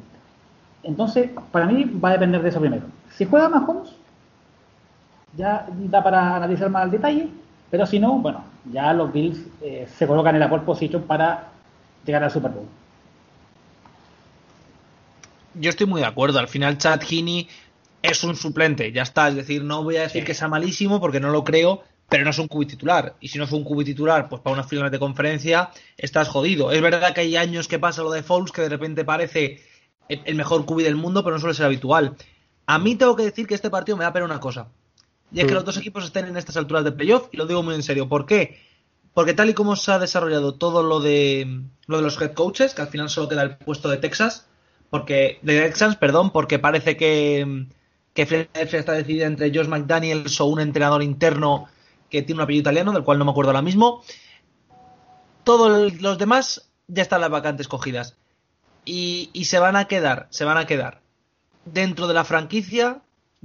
[0.84, 2.86] Entonces, para mí va a depender de eso primero.
[3.12, 3.96] Si juega Mahomes,
[5.38, 7.30] ya da para analizar más al detalle,
[7.70, 11.52] pero si no, bueno, ya los Bills eh, se colocan en la pole position para
[12.06, 12.68] llegar al Super Bowl.
[15.54, 16.40] Yo estoy muy de acuerdo.
[16.40, 17.48] Al final, Chad Heaney
[18.02, 19.30] es un suplente, ya está.
[19.30, 22.30] Es decir, no voy a decir que sea malísimo porque no lo creo, pero no
[22.30, 23.16] es un cubi titular.
[23.20, 26.72] Y si no es un cubi titular, pues para una final de conferencia estás jodido.
[26.72, 29.62] Es verdad que hay años que pasa lo de Foles que de repente parece
[30.08, 32.16] el el mejor cubi del mundo, pero no suele ser habitual.
[32.66, 34.68] A mí tengo que decir que este partido me da pena una cosa.
[35.32, 35.56] Y es que Mm.
[35.56, 38.08] los dos equipos estén en estas alturas de playoff, y lo digo muy en serio.
[38.08, 38.60] ¿Por qué?
[39.14, 42.74] Porque tal y como se ha desarrollado todo lo de lo de los head coaches,
[42.74, 44.48] que al final solo queda el puesto de Texas,
[44.90, 47.66] porque de Texans, perdón, porque parece que
[48.14, 51.68] que Philadelphia está decidida entre Josh McDaniels o un entrenador interno
[52.10, 54.02] que tiene un apellido italiano, del cual no me acuerdo ahora mismo.
[55.44, 58.16] Todos los demás ya están las vacantes cogidas.
[58.86, 61.02] Y, y se van a quedar, se van a quedar
[61.66, 63.02] dentro de la franquicia,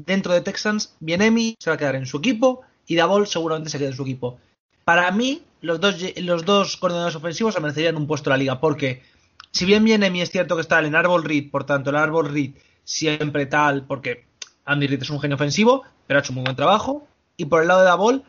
[0.07, 3.79] dentro de Texans, Bienemi se va a quedar en su equipo y Davol seguramente se
[3.79, 4.39] queda en su equipo.
[4.85, 8.61] Para mí, los dos, los dos coordinadores ofensivos se merecerían un puesto en la liga,
[8.61, 9.03] porque
[9.51, 12.53] si bien Bienemi es cierto que está en Árbol Reed, por tanto el Árbol Reed
[12.85, 14.27] siempre tal, porque
[14.65, 17.69] Andy Reid es un genio ofensivo, pero ha hecho muy buen trabajo, y por el
[17.69, 18.25] lado de Davol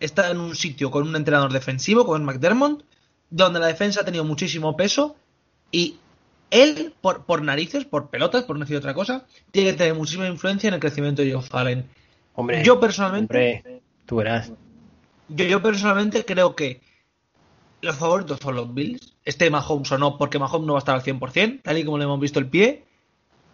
[0.00, 2.84] está en un sitio con un entrenador defensivo, es McDermott,
[3.30, 5.16] donde la defensa ha tenido muchísimo peso
[5.72, 5.96] y
[6.50, 10.26] él, por, por narices, por pelotas, por no decir otra cosa, tiene que tener muchísima
[10.28, 11.88] influencia en el crecimiento de Joe Fallen.
[12.34, 14.52] Hombre, Yo personalmente, hombre, tú verás.
[15.28, 16.80] yo, yo personalmente creo que
[17.82, 20.94] los favoritos son los Bills, esté Mahomes o no, porque Mahomes no va a estar
[20.94, 22.84] al 100%, tal y como le hemos visto el pie,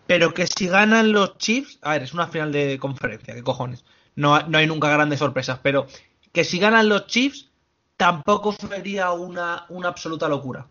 [0.07, 3.84] pero que si ganan los Chiefs, a ver, es una final de conferencia, ¿qué cojones?
[4.14, 5.86] No, no hay nunca grandes sorpresas, pero
[6.32, 7.51] que si ganan los Chiefs,
[7.97, 10.66] tampoco sería una, una absoluta locura.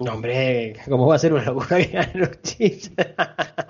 [0.00, 2.90] No, hombre, ¿cómo va a ser una locura que ganen los Chiefs?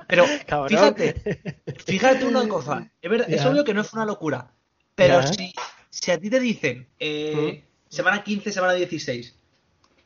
[0.07, 0.69] Pero Cabrón.
[0.69, 4.53] fíjate, fíjate una cosa, es, verdad, es obvio que no es una locura,
[4.95, 5.53] pero si,
[5.91, 9.35] si a ti te dicen eh, semana 15, semana 16,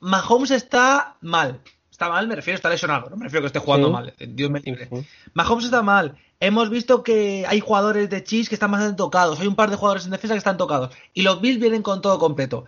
[0.00, 1.60] Mahomes está mal,
[1.90, 3.92] está mal, me refiero, está lesionado, no me refiero que esté jugando Sí.
[3.92, 4.88] mal, Dios me libre.
[5.34, 9.46] Mahomes está mal, hemos visto que hay jugadores de Chiefs que están bastante tocados, hay
[9.46, 12.18] un par de jugadores en defensa que están tocados, y los Bills vienen con todo
[12.18, 12.64] completo.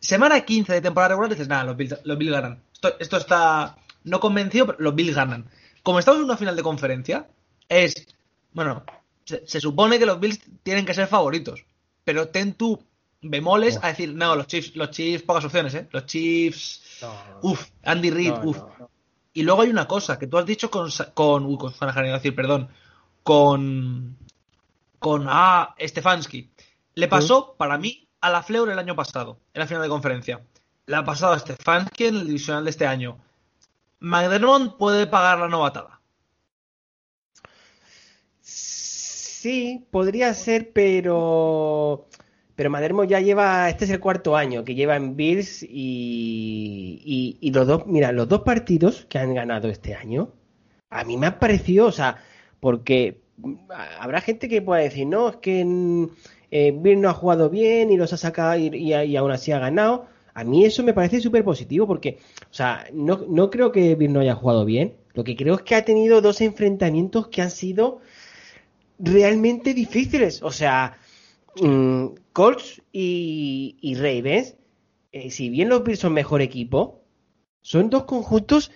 [0.00, 2.62] Semana 15 de temporada regular dices, nada, los Bills, los Bills ganan.
[2.72, 5.50] Esto, esto está no convencido, pero los Bills ganan.
[5.82, 7.28] Como estamos en una final de conferencia,
[7.68, 8.06] es,
[8.52, 8.84] bueno,
[9.24, 11.64] se, se supone que los Bills tienen que ser favoritos,
[12.04, 12.82] pero ten tú
[13.20, 15.88] bemoles a decir, no, los Chiefs, los Chiefs, pocas opciones, ¿eh?
[15.90, 18.58] Los Chiefs, No, uff, Andy Reid, uff.
[19.32, 22.14] Y luego hay una cosa que tú has dicho con, con, uy, con Shanahan, iba
[22.14, 22.68] a decir, perdón,
[23.22, 24.16] con,
[24.98, 26.50] con, ah, Stefanski.
[26.94, 30.40] Le pasó, para mí, a la Fleur el año pasado, en la final de conferencia.
[30.86, 33.18] Le ha pasado a Stefanski en el divisional de este año.
[34.00, 36.00] McDermott puede pagar la novatada.
[38.40, 42.08] Sí, podría ser, pero.
[42.56, 43.68] Pero Madermo ya lleva.
[43.68, 47.86] Este es el cuarto año que lleva en Bills y, y, y los dos.
[47.86, 50.32] Mira, los dos partidos que han ganado este año.
[50.90, 52.16] A mí me han parecido, o sea,
[52.60, 53.54] porque mm,
[54.00, 55.64] habrá gente que pueda decir, no, es que
[56.50, 60.06] eh, no ha jugado bien y los ha sacado y, aún así ha ganado.
[60.34, 64.12] A mí eso me parece súper positivo porque, o sea, no, no creo que Bills
[64.12, 64.94] no haya jugado bien.
[65.14, 68.00] Lo que creo es que ha tenido dos enfrentamientos que han sido
[68.98, 70.42] realmente difíciles.
[70.42, 70.96] O sea,
[71.60, 74.56] mm, Colts y, y Ravens,
[75.12, 77.02] eh, si bien los Bills son mejor equipo,
[77.60, 78.70] son dos conjuntos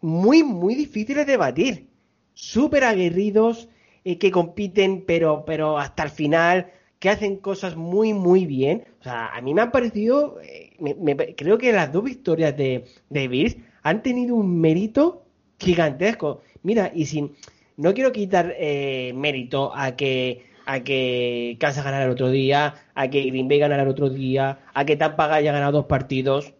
[0.00, 1.88] muy, muy difíciles de batir.
[2.34, 3.68] Súper aguerridos,
[4.04, 8.84] eh, que compiten, pero, pero hasta el final, que hacen cosas muy, muy bien.
[9.00, 12.56] O sea, a mí me han parecido, eh, me- me- creo que las dos victorias
[12.56, 15.24] de, de Bills han tenido un mérito
[15.58, 16.40] gigantesco.
[16.62, 17.32] Mira, y sin,
[17.76, 23.08] no quiero quitar eh, mérito a que a que Kansas ganara el otro día, a
[23.08, 26.52] que Green Bay ganara el otro día, a que Tampa haya ganado dos partidos,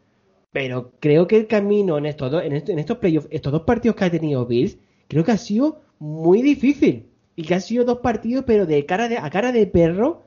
[0.53, 3.63] pero creo que el camino en estos dos, en, esto- en estos playoffs, estos dos
[3.63, 4.79] partidos que ha tenido Bills,
[5.09, 7.07] creo que ha sido muy difícil
[7.37, 10.25] y que han sido dos partidos, pero de cara de a cara de perro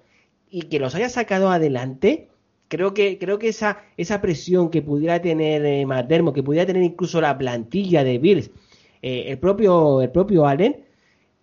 [0.51, 2.29] y que los haya sacado adelante.
[2.67, 6.83] Creo que, creo que esa, esa presión que pudiera tener eh, McDermott, que pudiera tener
[6.83, 8.51] incluso la plantilla de Bills,
[9.01, 10.85] eh, el propio, el propio Allen,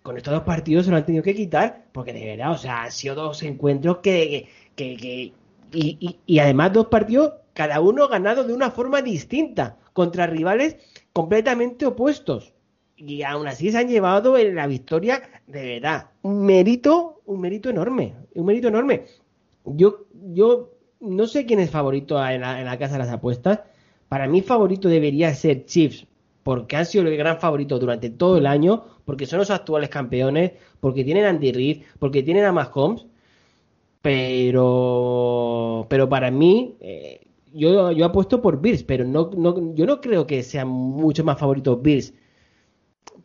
[0.03, 2.83] con estos dos partidos se lo han tenido que quitar, porque de verdad, o sea,
[2.83, 5.33] han sido dos encuentros que, que, que-
[5.71, 10.77] y, y- y además dos partidos cada uno ganado de una forma distinta, contra rivales
[11.13, 12.53] completamente opuestos.
[12.99, 16.09] Y aún así se han llevado en la victoria de verdad.
[16.21, 19.05] Un mérito, un mérito enorme, un mérito enorme.
[19.63, 23.61] Yo, yo no sé quién es favorito en la, casa de las apuestas.
[24.09, 26.07] Para mí favorito debería ser Chiefs,
[26.43, 30.51] porque han sido el gran favorito durante todo el año, porque son los actuales campeones,
[30.81, 33.05] porque tienen Andy Reid, porque tienen a Mahomes.
[34.01, 37.21] Pero, pero para mí, eh,
[37.53, 41.37] yo, yo apuesto por Bills, pero no, no, yo no creo que sean mucho más
[41.39, 42.13] favoritos Bills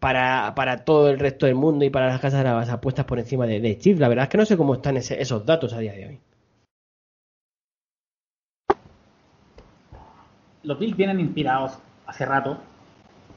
[0.00, 3.18] para, para todo el resto del mundo y para las casas de las apuestas por
[3.18, 3.96] encima de, de.
[3.98, 6.20] La verdad es que no sé cómo están ese- esos datos a día de hoy.
[10.64, 12.58] los Bills vienen inspirados hace rato.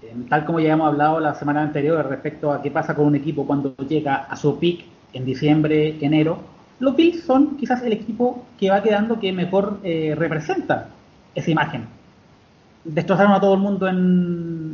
[0.01, 3.15] Eh, tal como ya hemos hablado la semana anterior respecto a qué pasa con un
[3.15, 6.39] equipo cuando llega a su peak en diciembre, enero,
[6.79, 10.89] los Bills son quizás el equipo que va quedando que mejor eh, representa
[11.35, 11.85] esa imagen.
[12.83, 14.66] Destrozaron a todo el mundo en,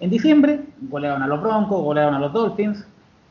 [0.00, 2.86] en diciembre, golearon a los Broncos, golearon a los Dolphins,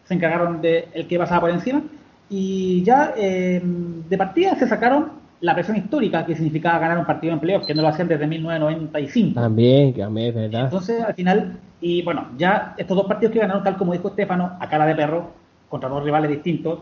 [0.05, 1.83] se encargaron de el que pasaba por encima
[2.29, 7.33] y ya eh, de partida se sacaron la presión histórica que significaba ganar un partido
[7.33, 9.39] en playoff, que no lo hacían desde 1995.
[9.39, 10.63] También, es verdad.
[10.65, 14.57] Entonces, al final, y bueno, ya estos dos partidos que ganaron, tal como dijo Estefano,
[14.59, 15.31] a cara de perro,
[15.69, 16.79] contra dos rivales distintos,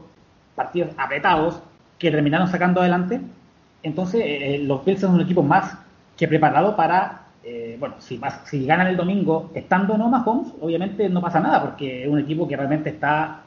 [0.56, 1.62] partidos apretados,
[1.98, 3.20] que terminaron sacando adelante.
[3.82, 5.78] Entonces, eh, los Bills son un equipo más
[6.16, 11.22] que preparado para, eh, bueno, si, si ganan el domingo estando no Mahomes, obviamente no
[11.22, 13.42] pasa nada, porque es un equipo que realmente está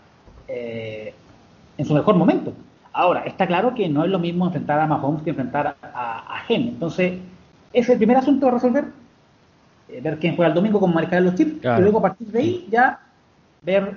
[0.49, 1.15] eh,
[1.79, 2.53] en su mejor momento.
[2.93, 6.39] Ahora, está claro que no es lo mismo enfrentar a Mahomes que enfrentar a, a
[6.41, 6.69] Gen.
[6.69, 7.19] Entonces,
[7.73, 8.85] es el primer asunto a resolver,
[9.89, 11.81] eh, ver quién juega el domingo como mariscal de los Claro.
[11.81, 13.01] y luego a partir de ahí ya
[13.63, 13.97] ver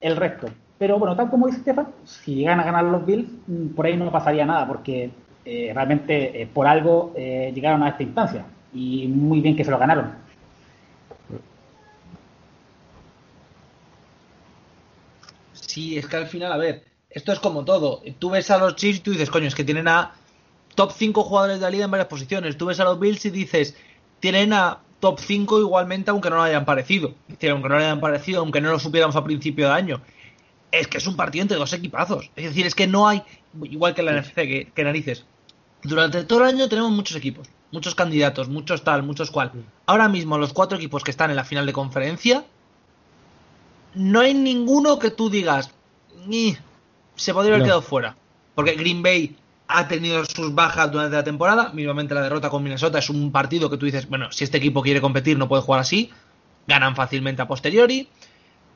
[0.00, 0.48] el resto.
[0.78, 3.96] Pero bueno, tal como dice Stefan, si llegan a ganar los Bills, mm, por ahí
[3.96, 5.10] no pasaría nada, porque
[5.44, 8.44] eh, realmente eh, por algo eh, llegaron a esta instancia.
[8.76, 10.12] Y muy bien que se lo ganaron.
[15.54, 18.02] Sí, es que al final, a ver, esto es como todo.
[18.18, 20.12] Tú ves a los Chiefs y tú dices, coño, es que tienen a
[20.74, 22.58] top 5 jugadores de la liga en varias posiciones.
[22.58, 23.74] Tú ves a los Bills y dices,
[24.20, 27.14] tienen a top 5 igualmente, aunque no lo hayan parecido.
[27.28, 30.02] Es decir, aunque no lo hayan parecido, aunque no lo supiéramos a principio de año.
[30.70, 32.30] Es que es un partido entre dos equipazos.
[32.36, 33.22] Es decir, es que no hay,
[33.62, 35.24] igual que en la NFC, que, que narices.
[35.82, 39.52] Durante todo el año tenemos muchos equipos, muchos candidatos, muchos tal, muchos cual.
[39.84, 42.42] Ahora mismo, los cuatro equipos que están en la final de conferencia,
[43.94, 45.70] no hay ninguno que tú digas,
[46.26, 46.56] ni
[47.16, 47.64] se podría haber No.
[47.66, 48.16] quedado fuera.
[48.54, 49.36] Porque Green Bay
[49.68, 53.68] ha tenido sus bajas durante la temporada, mismamente la derrota con Minnesota es un partido
[53.68, 56.10] que tú dices, bueno, si este equipo quiere competir no puede jugar así,
[56.66, 58.08] ganan fácilmente a posteriori.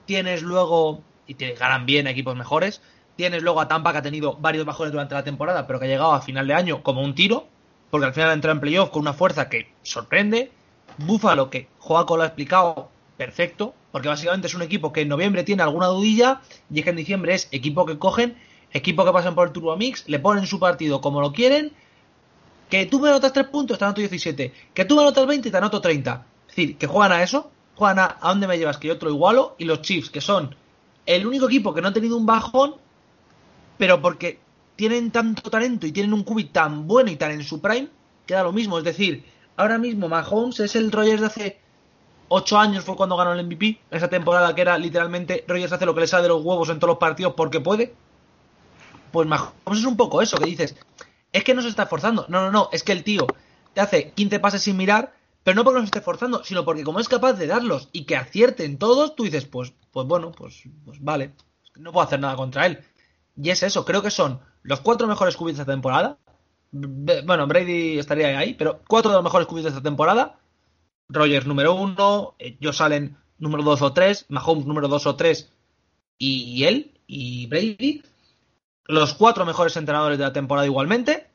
[0.05, 2.83] Tienes luego, y te ganan bien a equipos mejores,
[3.17, 5.89] tienes luego a Tampa que ha tenido varios bajones durante la temporada, pero que ha
[5.89, 7.49] llegado a final de año como un tiro,
[7.91, 10.53] porque al final ha entrado en playoff con una fuerza que sorprende.
[10.99, 15.45] Buffalo, que Joaco lo ha explicado perfecto, porque básicamente es un equipo que en noviembre
[15.45, 16.41] tiene alguna dudilla,
[16.71, 18.37] y es que en diciembre es equipo que cogen,
[18.73, 21.73] equipo que pasan por el Turbo Mix, le ponen su partido como lo quieren,
[22.69, 25.57] que tú me anotas 3 puntos, te anoto 17, que tú me anotas 20, te
[25.57, 26.27] anoto 30.
[26.49, 29.05] Es decir, que juegan a eso, juegan a a dónde me llevas, que yo te
[29.07, 30.55] lo igualo, y los Chiefs, que son
[31.07, 32.77] el único equipo que no ha tenido un bajón,
[33.77, 34.39] pero porque
[34.81, 37.90] tienen tanto talento y tienen un QB tan bueno y tan en su prime,
[38.24, 38.78] queda lo mismo.
[38.78, 41.61] Es decir, ahora mismo Mahomes es el Rogers de hace
[42.28, 45.94] 8 años, fue cuando ganó el MVP, esa temporada que era literalmente Rogers hace lo
[45.94, 47.94] que le sale de los huevos en todos los partidos porque puede.
[49.12, 50.74] Pues Mahomes es un poco eso, que dices,
[51.31, 52.24] es que no se está esforzando.
[52.31, 53.27] No, no, no, es que el tío
[53.74, 55.12] te hace 15 pases sin mirar,
[55.44, 58.05] pero no porque no se esté esforzando, sino porque como es capaz de darlos y
[58.05, 61.35] que acierten todos, tú dices, pues, pues bueno, pues, pues vale,
[61.77, 62.82] no puedo hacer nada contra él.
[63.36, 66.19] Y es eso, creo que son los cuatro mejores QBs de esta temporada.
[66.73, 70.39] Bueno, Brady estaría ahí, pero cuatro de los mejores QBs de esta temporada.
[71.09, 75.53] Rogers número uno, eh, Josh Allen número dos o tres, Mahomes número dos o tres
[76.19, 78.03] y, y él y Brady.
[78.85, 81.28] Los cuatro mejores entrenadores de la temporada igualmente.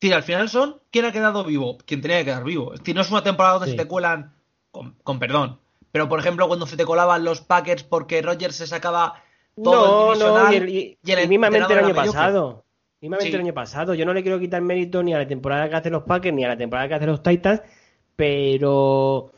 [0.00, 2.74] Decir, al final son quién ha quedado vivo, quien tenía que quedar vivo.
[2.74, 3.72] Es decir, no es una temporada donde Sí.
[3.72, 4.34] se te cuelan,
[4.70, 5.58] con, con perdón,
[5.92, 9.22] pero por ejemplo cuando se te colaban los Packers porque Rogers se sacaba
[9.62, 12.63] todo No, el no, divisional y, el- y- y el y el entrenador año pasado.
[13.04, 13.34] Mismamente Sí.
[13.34, 13.92] el año pasado.
[13.92, 16.42] Yo no le quiero quitar mérito ni a la temporada que hacen los Packers ni
[16.42, 17.60] a la temporada que hacen los Titans,
[18.16, 19.30] pero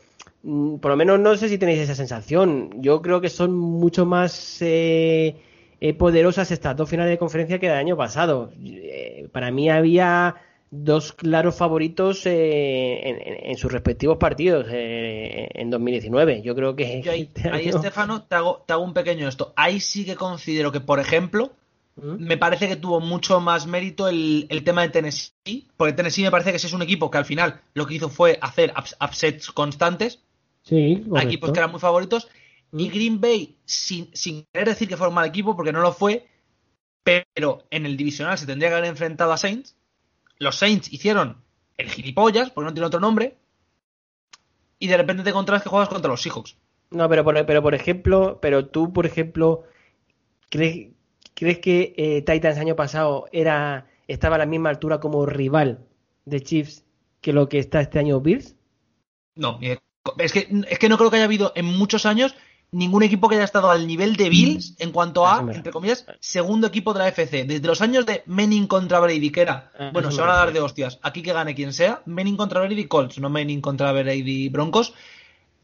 [0.43, 2.69] mm, por lo menos no sé si tenéis esa sensación.
[2.81, 5.35] Yo creo que son mucho más eh,
[5.81, 8.51] eh, poderosas estas dos finales de conferencia que el año pasado.
[8.63, 10.35] Eh, para mí había
[10.69, 16.41] dos claros favoritos eh, en, en- en sus respectivos partidos eh, en 2019.
[16.41, 19.51] Yo creo que Yo ahí, este ahí, Estefano, te hago, te hago un pequeño esto.
[19.55, 21.51] Ahí sí que considero que, por ejemplo.
[22.01, 26.31] Me parece que tuvo mucho más mérito el, el tema de Tennessee, porque Tennessee me
[26.31, 28.95] parece que ese es un equipo que al final lo que hizo fue hacer ups-
[29.01, 30.19] upsets constantes
[30.63, 32.27] Sí, a equipos que eran muy favoritos.
[32.71, 32.89] Y.
[32.89, 36.27] Green Bay, sin, sin querer decir que fue un mal equipo, porque no lo fue,
[37.03, 39.75] pero en el divisional se tendría que haber enfrentado a Saints.
[40.39, 41.41] Los Saints hicieron
[41.77, 43.37] el gilipollas, porque no tiene otro nombre,
[44.79, 46.57] y de repente te encontrás que juegas contra los Seahawks.
[46.91, 49.63] No, pero por, pero por ejemplo, pero tú, por ejemplo,
[50.49, 50.89] ¿crees,
[51.37, 55.85] crees que eh, Titans año pasado era estaba a la misma altura como rival
[56.25, 56.83] de Chiefs
[57.21, 58.55] que lo que está este año Bills?
[59.35, 59.59] No,
[60.03, 62.33] co- es que, es que no creo que haya habido en muchos años
[62.71, 66.05] ningún equipo que haya estado al nivel de Bills en cuanto A a, entre comillas,
[66.19, 67.45] segundo equipo de la FC.
[67.45, 70.51] Desde los años de Manning contra Brady, que era, A bueno, se van a dar
[70.53, 70.99] de hostias.
[71.01, 74.93] Aquí que gane quien sea, Manning contra Brady Colts, no Manning contra Brady Broncos.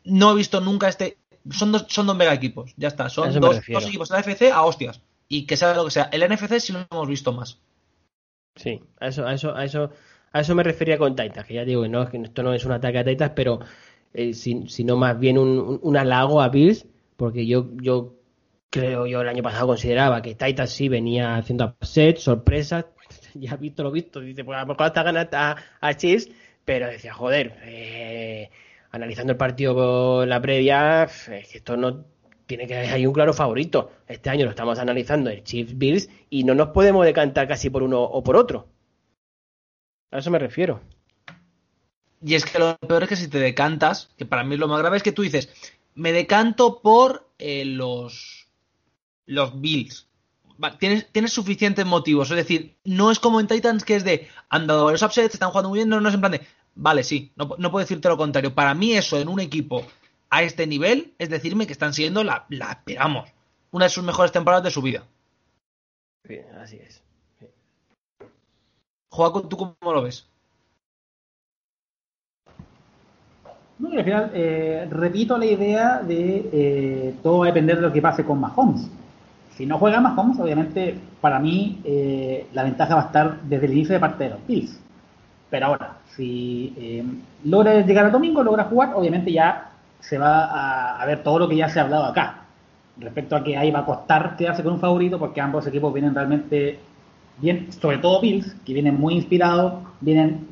[0.06, 1.18] No he visto nunca este.
[1.52, 3.10] Son dos, son dos mega equipos, ya está.
[3.10, 5.02] Son dos, dos equipos de la FC a hostias.
[5.28, 6.10] Y que sea lo que sea.
[6.14, 7.60] El NFC sí lo hemos visto más.
[8.56, 9.90] Sí, a eso, a eso, a eso,
[10.32, 12.66] a eso me refería con Titans, que ya digo que no, que esto no es
[12.66, 13.60] un ataque a Titans, pero
[14.14, 16.86] eh, si- sino más bien un, un- halago a Bills,
[17.18, 18.14] porque yo, yo
[18.70, 22.86] creo, yo el año pasado consideraba que Titans sí venía haciendo upset, sorpresas,
[23.34, 26.30] ya visto lo visto, dice, pues a lo mejor hasta gana a, a Chiefs,
[26.66, 28.50] pero decía, joder, eh,
[28.92, 32.06] analizando el partido en la previa, es que esto no
[32.46, 33.92] tiene que hay un claro favorito.
[34.08, 37.84] Este año lo estamos analizando el Chiefs Bills y no nos podemos decantar casi por
[37.84, 38.68] uno o por otro.
[40.12, 40.82] A eso me refiero.
[42.22, 44.80] Y es que lo peor es que si te decantas, que para mí lo más
[44.80, 45.50] grave, es que tú dices,
[45.96, 48.48] me decanto por eh, los,
[49.26, 50.08] los Bills.
[50.80, 52.30] Tienes, suficientes motivos.
[52.30, 55.50] Es decir, no es como en Titans que es de, han dado varios upsets, están
[55.50, 56.42] jugando muy bien, no, no es en plan de,
[56.76, 58.54] vale, sí, no puedo decirte lo contrario.
[58.54, 59.86] Para mí eso en un equipo
[60.34, 63.30] a este nivel es decirme que están siendo la, la esperamos,
[63.70, 65.04] una de sus mejores temporadas de su vida.
[66.28, 67.04] Sí, así es.
[69.12, 70.28] Joaco, ¿tú cómo lo ves?
[73.78, 77.94] No, al final, eh, repito la idea de eh, todo va a depender de lo
[77.94, 78.90] que pase con Mahomes.
[79.56, 83.74] Si no juega Mahomes, obviamente, para mí, eh, la ventaja va a estar desde el
[83.74, 84.80] inicio de parte de los Bills.
[85.52, 87.04] Pero ahora, si eh,
[87.44, 89.73] logra llegar al domingo, logra jugar, obviamente ya
[90.04, 92.42] se va a, ver todo lo que ya se ha hablado acá.
[92.98, 96.14] Respecto a que ahí va a costar quedarse con un favorito, porque ambos equipos vienen
[96.14, 96.80] realmente
[97.38, 100.48] bien, sobre todo Bills, que vienen muy inspirados, vienen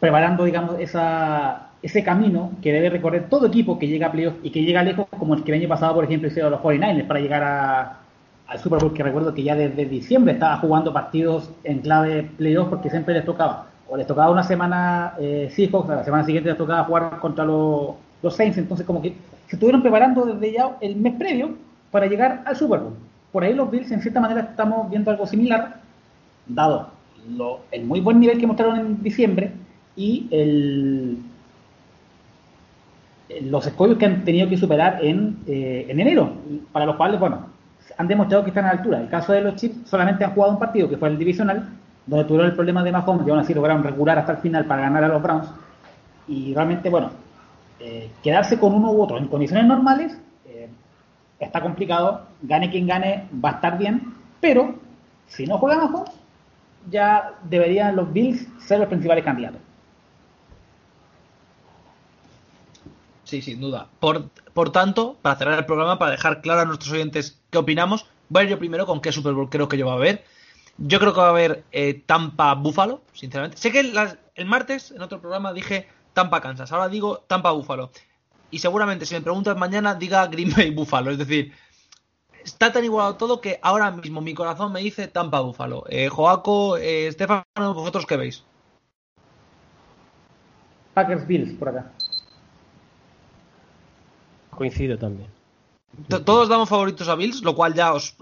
[0.00, 4.50] preparando, digamos, esa, ese camino que debe recorrer todo equipo que llega a playoffs y
[4.50, 7.20] que llega lejos, como el que el año pasado, por ejemplo, hicieron los 49ers para
[7.20, 7.98] llegar a,
[8.48, 12.70] al Super Bowl, que recuerdo que ya desde diciembre estaba jugando partidos en clave playoffs
[12.70, 13.66] porque siempre les tocaba.
[13.88, 17.90] O les tocaba una semana eh, Seahawks, la semana siguiente les tocaba jugar contra los,
[18.22, 19.14] los Saints, entonces como que
[19.46, 21.50] se estuvieron preparando desde ya el mes previo
[21.92, 22.94] para llegar al Super Bowl.
[23.32, 25.76] Por ahí los Bills, en cierta manera, estamos viendo algo similar,
[26.46, 26.88] dado
[27.36, 29.52] lo- el muy buen nivel que mostraron en diciembre
[29.96, 31.18] y el,
[33.42, 36.32] los escollos que han tenido que superar en, eh, en enero,
[36.72, 37.46] para los cuales, bueno,
[37.98, 39.00] han demostrado que están a la altura.
[39.00, 41.68] El caso de los Chiefs solamente han jugado un partido, que fue el divisional,
[42.06, 44.82] donde tuvieron el problema de Mahomes y aún así lograron regular hasta el final para
[44.82, 45.48] ganar a los Browns.
[46.28, 47.10] Y realmente, bueno,
[47.80, 50.68] eh, quedarse con uno u otro en condiciones normales eh,
[51.38, 52.22] está complicado.
[52.42, 54.74] Gane quien gane, va a estar bien, pero
[55.26, 56.12] si no juega Mahomes,
[56.90, 59.60] ya deberían los Bills ser los principales candidatos.
[63.24, 63.88] Sí, sin duda.
[63.98, 68.06] Por, por tanto, para cerrar el programa, para dejar claro a nuestros oyentes qué opinamos,
[68.28, 70.24] voy a ir yo primero con qué Super Bowl creo que yo va a haber.
[70.78, 73.56] Yo creo que va a haber eh, Tampa Buffalo, sinceramente.
[73.56, 77.90] Sé que las- el martes en otro programa dije Tampa Kansas, ahora digo Tampa Buffalo.
[78.50, 81.10] Y seguramente si me preguntas mañana diga Green Bay Buffalo.
[81.10, 81.52] Es decir,
[82.44, 85.84] está tan igualado todo que ahora mismo mi corazón me dice Tampa Buffalo.
[85.88, 88.44] Eh, Joaco, eh, Estefano, ¿vosotros qué veis?
[90.94, 91.90] Packers Bills por acá.
[94.50, 95.28] Coincido también.
[96.08, 98.16] T- Todos damos favoritos a Bills, lo cual ya os.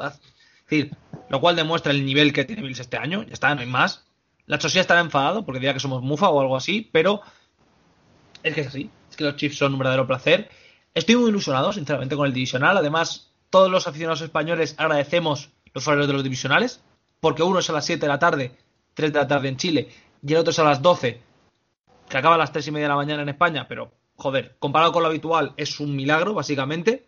[1.29, 3.23] Lo cual demuestra el nivel que tiene Bills este año.
[3.23, 4.05] Ya está, no hay más.
[4.47, 7.23] La Chosía estará enfadado porque diría que somos mufa o algo así, pero
[8.43, 8.91] es que es así.
[9.11, 10.51] Es que los Chiefs son un verdadero placer.
[10.93, 12.77] Estoy muy ilusionado, sinceramente, con el divisional.
[12.77, 16.83] Además, todos los aficionados españoles agradecemos los horarios de los divisionales,
[17.21, 18.57] porque uno es a las 7 de la tarde,
[18.95, 19.89] 3 de la tarde en Chile,
[20.23, 21.21] y el otro es a las 12,
[22.09, 24.93] que acaba a las 3 y media de la mañana en España, pero joder, comparado
[24.93, 27.07] con lo habitual, es un milagro, básicamente.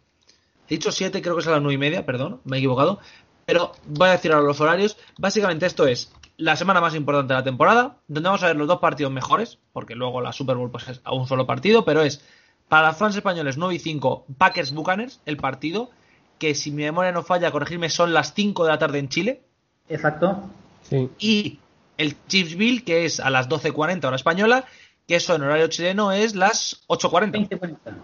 [0.69, 2.99] He dicho 7, creo que es a las 9 y media, perdón, me he equivocado.
[3.47, 4.99] Pero voy a decir ahora los horarios.
[5.19, 8.69] Básicamente esto es la semana más importante de la temporada, donde vamos a ver los
[8.69, 12.03] dos partidos mejores, porque luego la Super Bowl pues es a un solo partido, pero
[12.03, 12.23] es
[12.69, 15.91] para los fans españoles 9 y 5 Packers Buccaneers, el partido,
[16.39, 19.43] que si mi memoria no falla, corregirme, son las 5 de la tarde en Chile.
[19.89, 20.51] Exacto.
[20.83, 21.09] Sí.
[21.19, 21.59] Y
[21.97, 24.65] el Chiefsville, que es a las 12.40 hora española,
[25.07, 27.31] que eso en horario chileno es las 8.40.
[27.31, 27.95] 20 cuentas.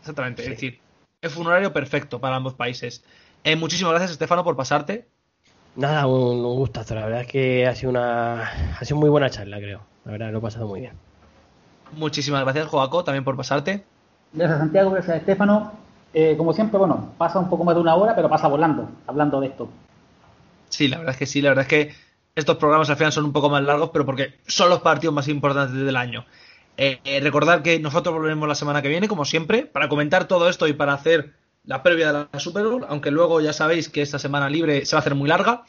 [0.00, 0.80] Exactamente, es decir,
[1.22, 3.04] es un horario perfecto para ambos países.
[3.44, 5.06] Eh, muchísimas gracias, Estefano, por pasarte.
[5.76, 6.94] Nada, un, un gustazo.
[6.94, 8.42] La verdad es que ha sido una
[8.78, 9.80] ha sido muy buena charla, creo.
[10.04, 10.92] La verdad, lo he pasado muy bien.
[11.92, 13.84] Muchísimas gracias, Joaco, también por pasarte.
[14.32, 15.72] Gracias Santiago, gracias Estefano.
[16.12, 19.40] Eh, como siempre, bueno, pasa un poco más de una hora, pero pasa volando, hablando
[19.40, 19.68] de esto.
[20.68, 21.94] Sí, la verdad es que sí, la verdad es que
[22.34, 25.28] estos programas al final son un poco más largos, pero porque son los partidos más
[25.28, 26.24] importantes del año.
[26.76, 30.48] Eh, eh, recordad que nosotros volveremos la semana que viene, como siempre, para comentar todo
[30.48, 31.34] esto y para hacer
[31.66, 34.94] la previa de la Super Bowl, aunque luego ya sabéis que esta semana libre se
[34.96, 35.64] va a hacer muy larga.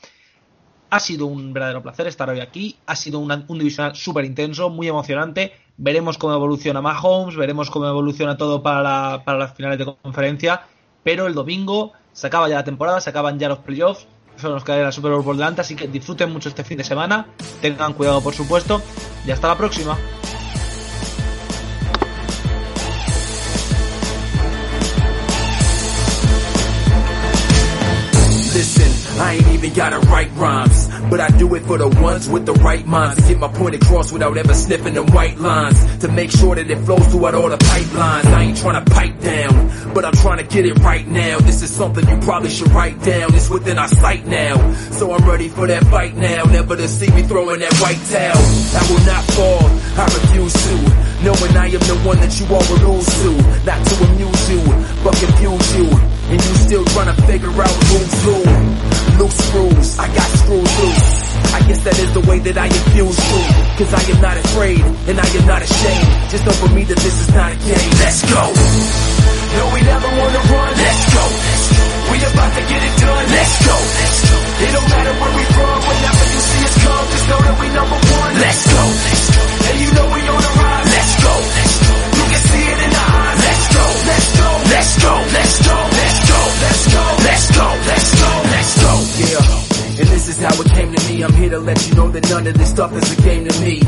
[0.90, 2.78] Ha sido un verdadero placer estar hoy aquí.
[2.86, 5.54] Ha sido un divisional súper intenso, muy emocionante.
[5.78, 10.62] Veremos cómo evoluciona Mahomes, veremos cómo evoluciona todo para, la- para las finales de conferencia.
[11.04, 14.08] Pero el domingo se acaba ya la temporada, se acaban ya los playoffs.
[14.38, 16.84] Eso nos queda la Super Bowl por delante, así que disfruten mucho este fin de
[16.84, 17.28] semana.
[17.62, 18.82] Tengan cuidado, por supuesto.
[19.26, 19.98] Y hasta la próxima.
[29.18, 32.53] I ain't even gotta write rhymes, but I do it for the ones with the
[32.53, 35.98] right minds to get my point across without ever sniffing them white lines.
[35.99, 38.26] To make sure that it flows throughout all the pipelines.
[38.26, 41.40] I ain't trying to pipe down, but I'm trying to get it right now.
[41.40, 43.34] This is something you probably should write down.
[43.34, 46.44] It's within our sight now, so I'm ready for that fight now.
[46.44, 48.38] Never to see me throwing that white towel.
[48.76, 49.65] I will not fall,
[49.98, 51.06] I refuse to.
[51.23, 53.32] Knowing I am the one that you all will lose to.
[53.65, 54.61] Not to amuse you,
[55.03, 55.90] but confuse you.
[56.30, 58.86] And you still trying to figure out who's who.
[59.18, 60.95] Loose screws, I got screws loose.
[61.56, 63.52] I guess that is the way that I infuse truth.
[63.80, 64.82] Cause I am not afraid,
[65.12, 66.10] and I am not ashamed.
[66.32, 67.92] Just know for me that this is not a game.
[68.00, 68.44] Let's go.
[69.56, 70.72] No, we never wanna run.
[70.76, 71.24] Let's go.
[72.12, 73.26] We about to get it done.
[73.34, 73.76] Let's go.
[74.56, 75.78] It don't matter where we from.
[75.84, 78.34] Whenever you see us come, just know that we number one.
[78.40, 78.84] Let's go.
[79.68, 80.88] And you know we on the rise.
[80.96, 81.34] Let's go.
[82.20, 83.38] You can see it in the eyes.
[83.48, 83.86] Let's go.
[84.12, 84.50] Let's go.
[84.72, 85.12] Let's go.
[85.36, 85.68] Let's go.
[85.68, 85.85] Let's go.
[90.26, 91.24] This is how it came to me.
[91.24, 93.62] I'm here to let you know that none of this stuff is a game to
[93.62, 93.80] me.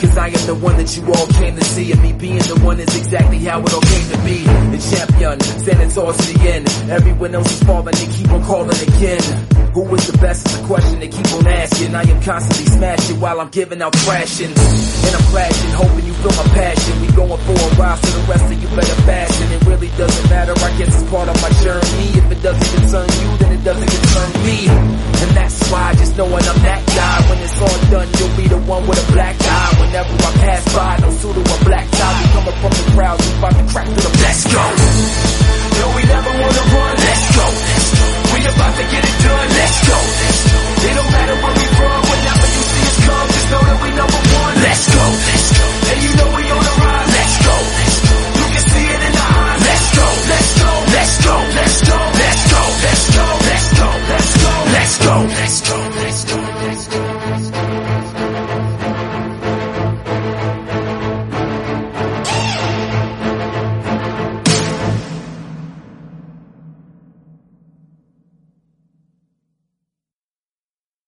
[0.00, 1.92] Cause I am the one that you all came to see.
[1.92, 4.38] And me being the one is exactly how it all came to be.
[4.72, 6.68] The champion, standing tall to the end.
[6.90, 9.20] Everyone else is falling, they keep on calling again.
[9.74, 11.94] Who is the best is a question they keep on asking.
[11.94, 14.54] I am constantly smashing while I'm giving out thrashing.
[14.54, 17.00] And I'm flashing, hoping you feel my passion.
[17.02, 19.52] We going for a while, so the rest of you better fashion.
[19.52, 22.06] It really doesn't matter, I guess it's part of my journey.
[22.14, 24.68] If it doesn't concern you, then it doesn't concern me.
[24.70, 27.16] And that's why, just knowing I'm that guy.
[27.26, 29.72] When it's all done, you'll be the one with a black eye.
[29.82, 32.14] Whenever I pass by, no suit or a black tie.
[32.18, 34.64] We come up from the crowd, we about to crack through the Let's go.
[35.74, 36.94] No, we never wanna run.
[37.02, 37.46] Let's go.
[38.30, 39.48] We about to get it done.
[39.58, 39.98] Let's go.
[40.84, 42.00] It don't matter where we run.
[42.12, 44.54] whenever you see us come, just know that we number one.
[44.62, 45.33] Let's go.
[55.22, 55.83] let's go.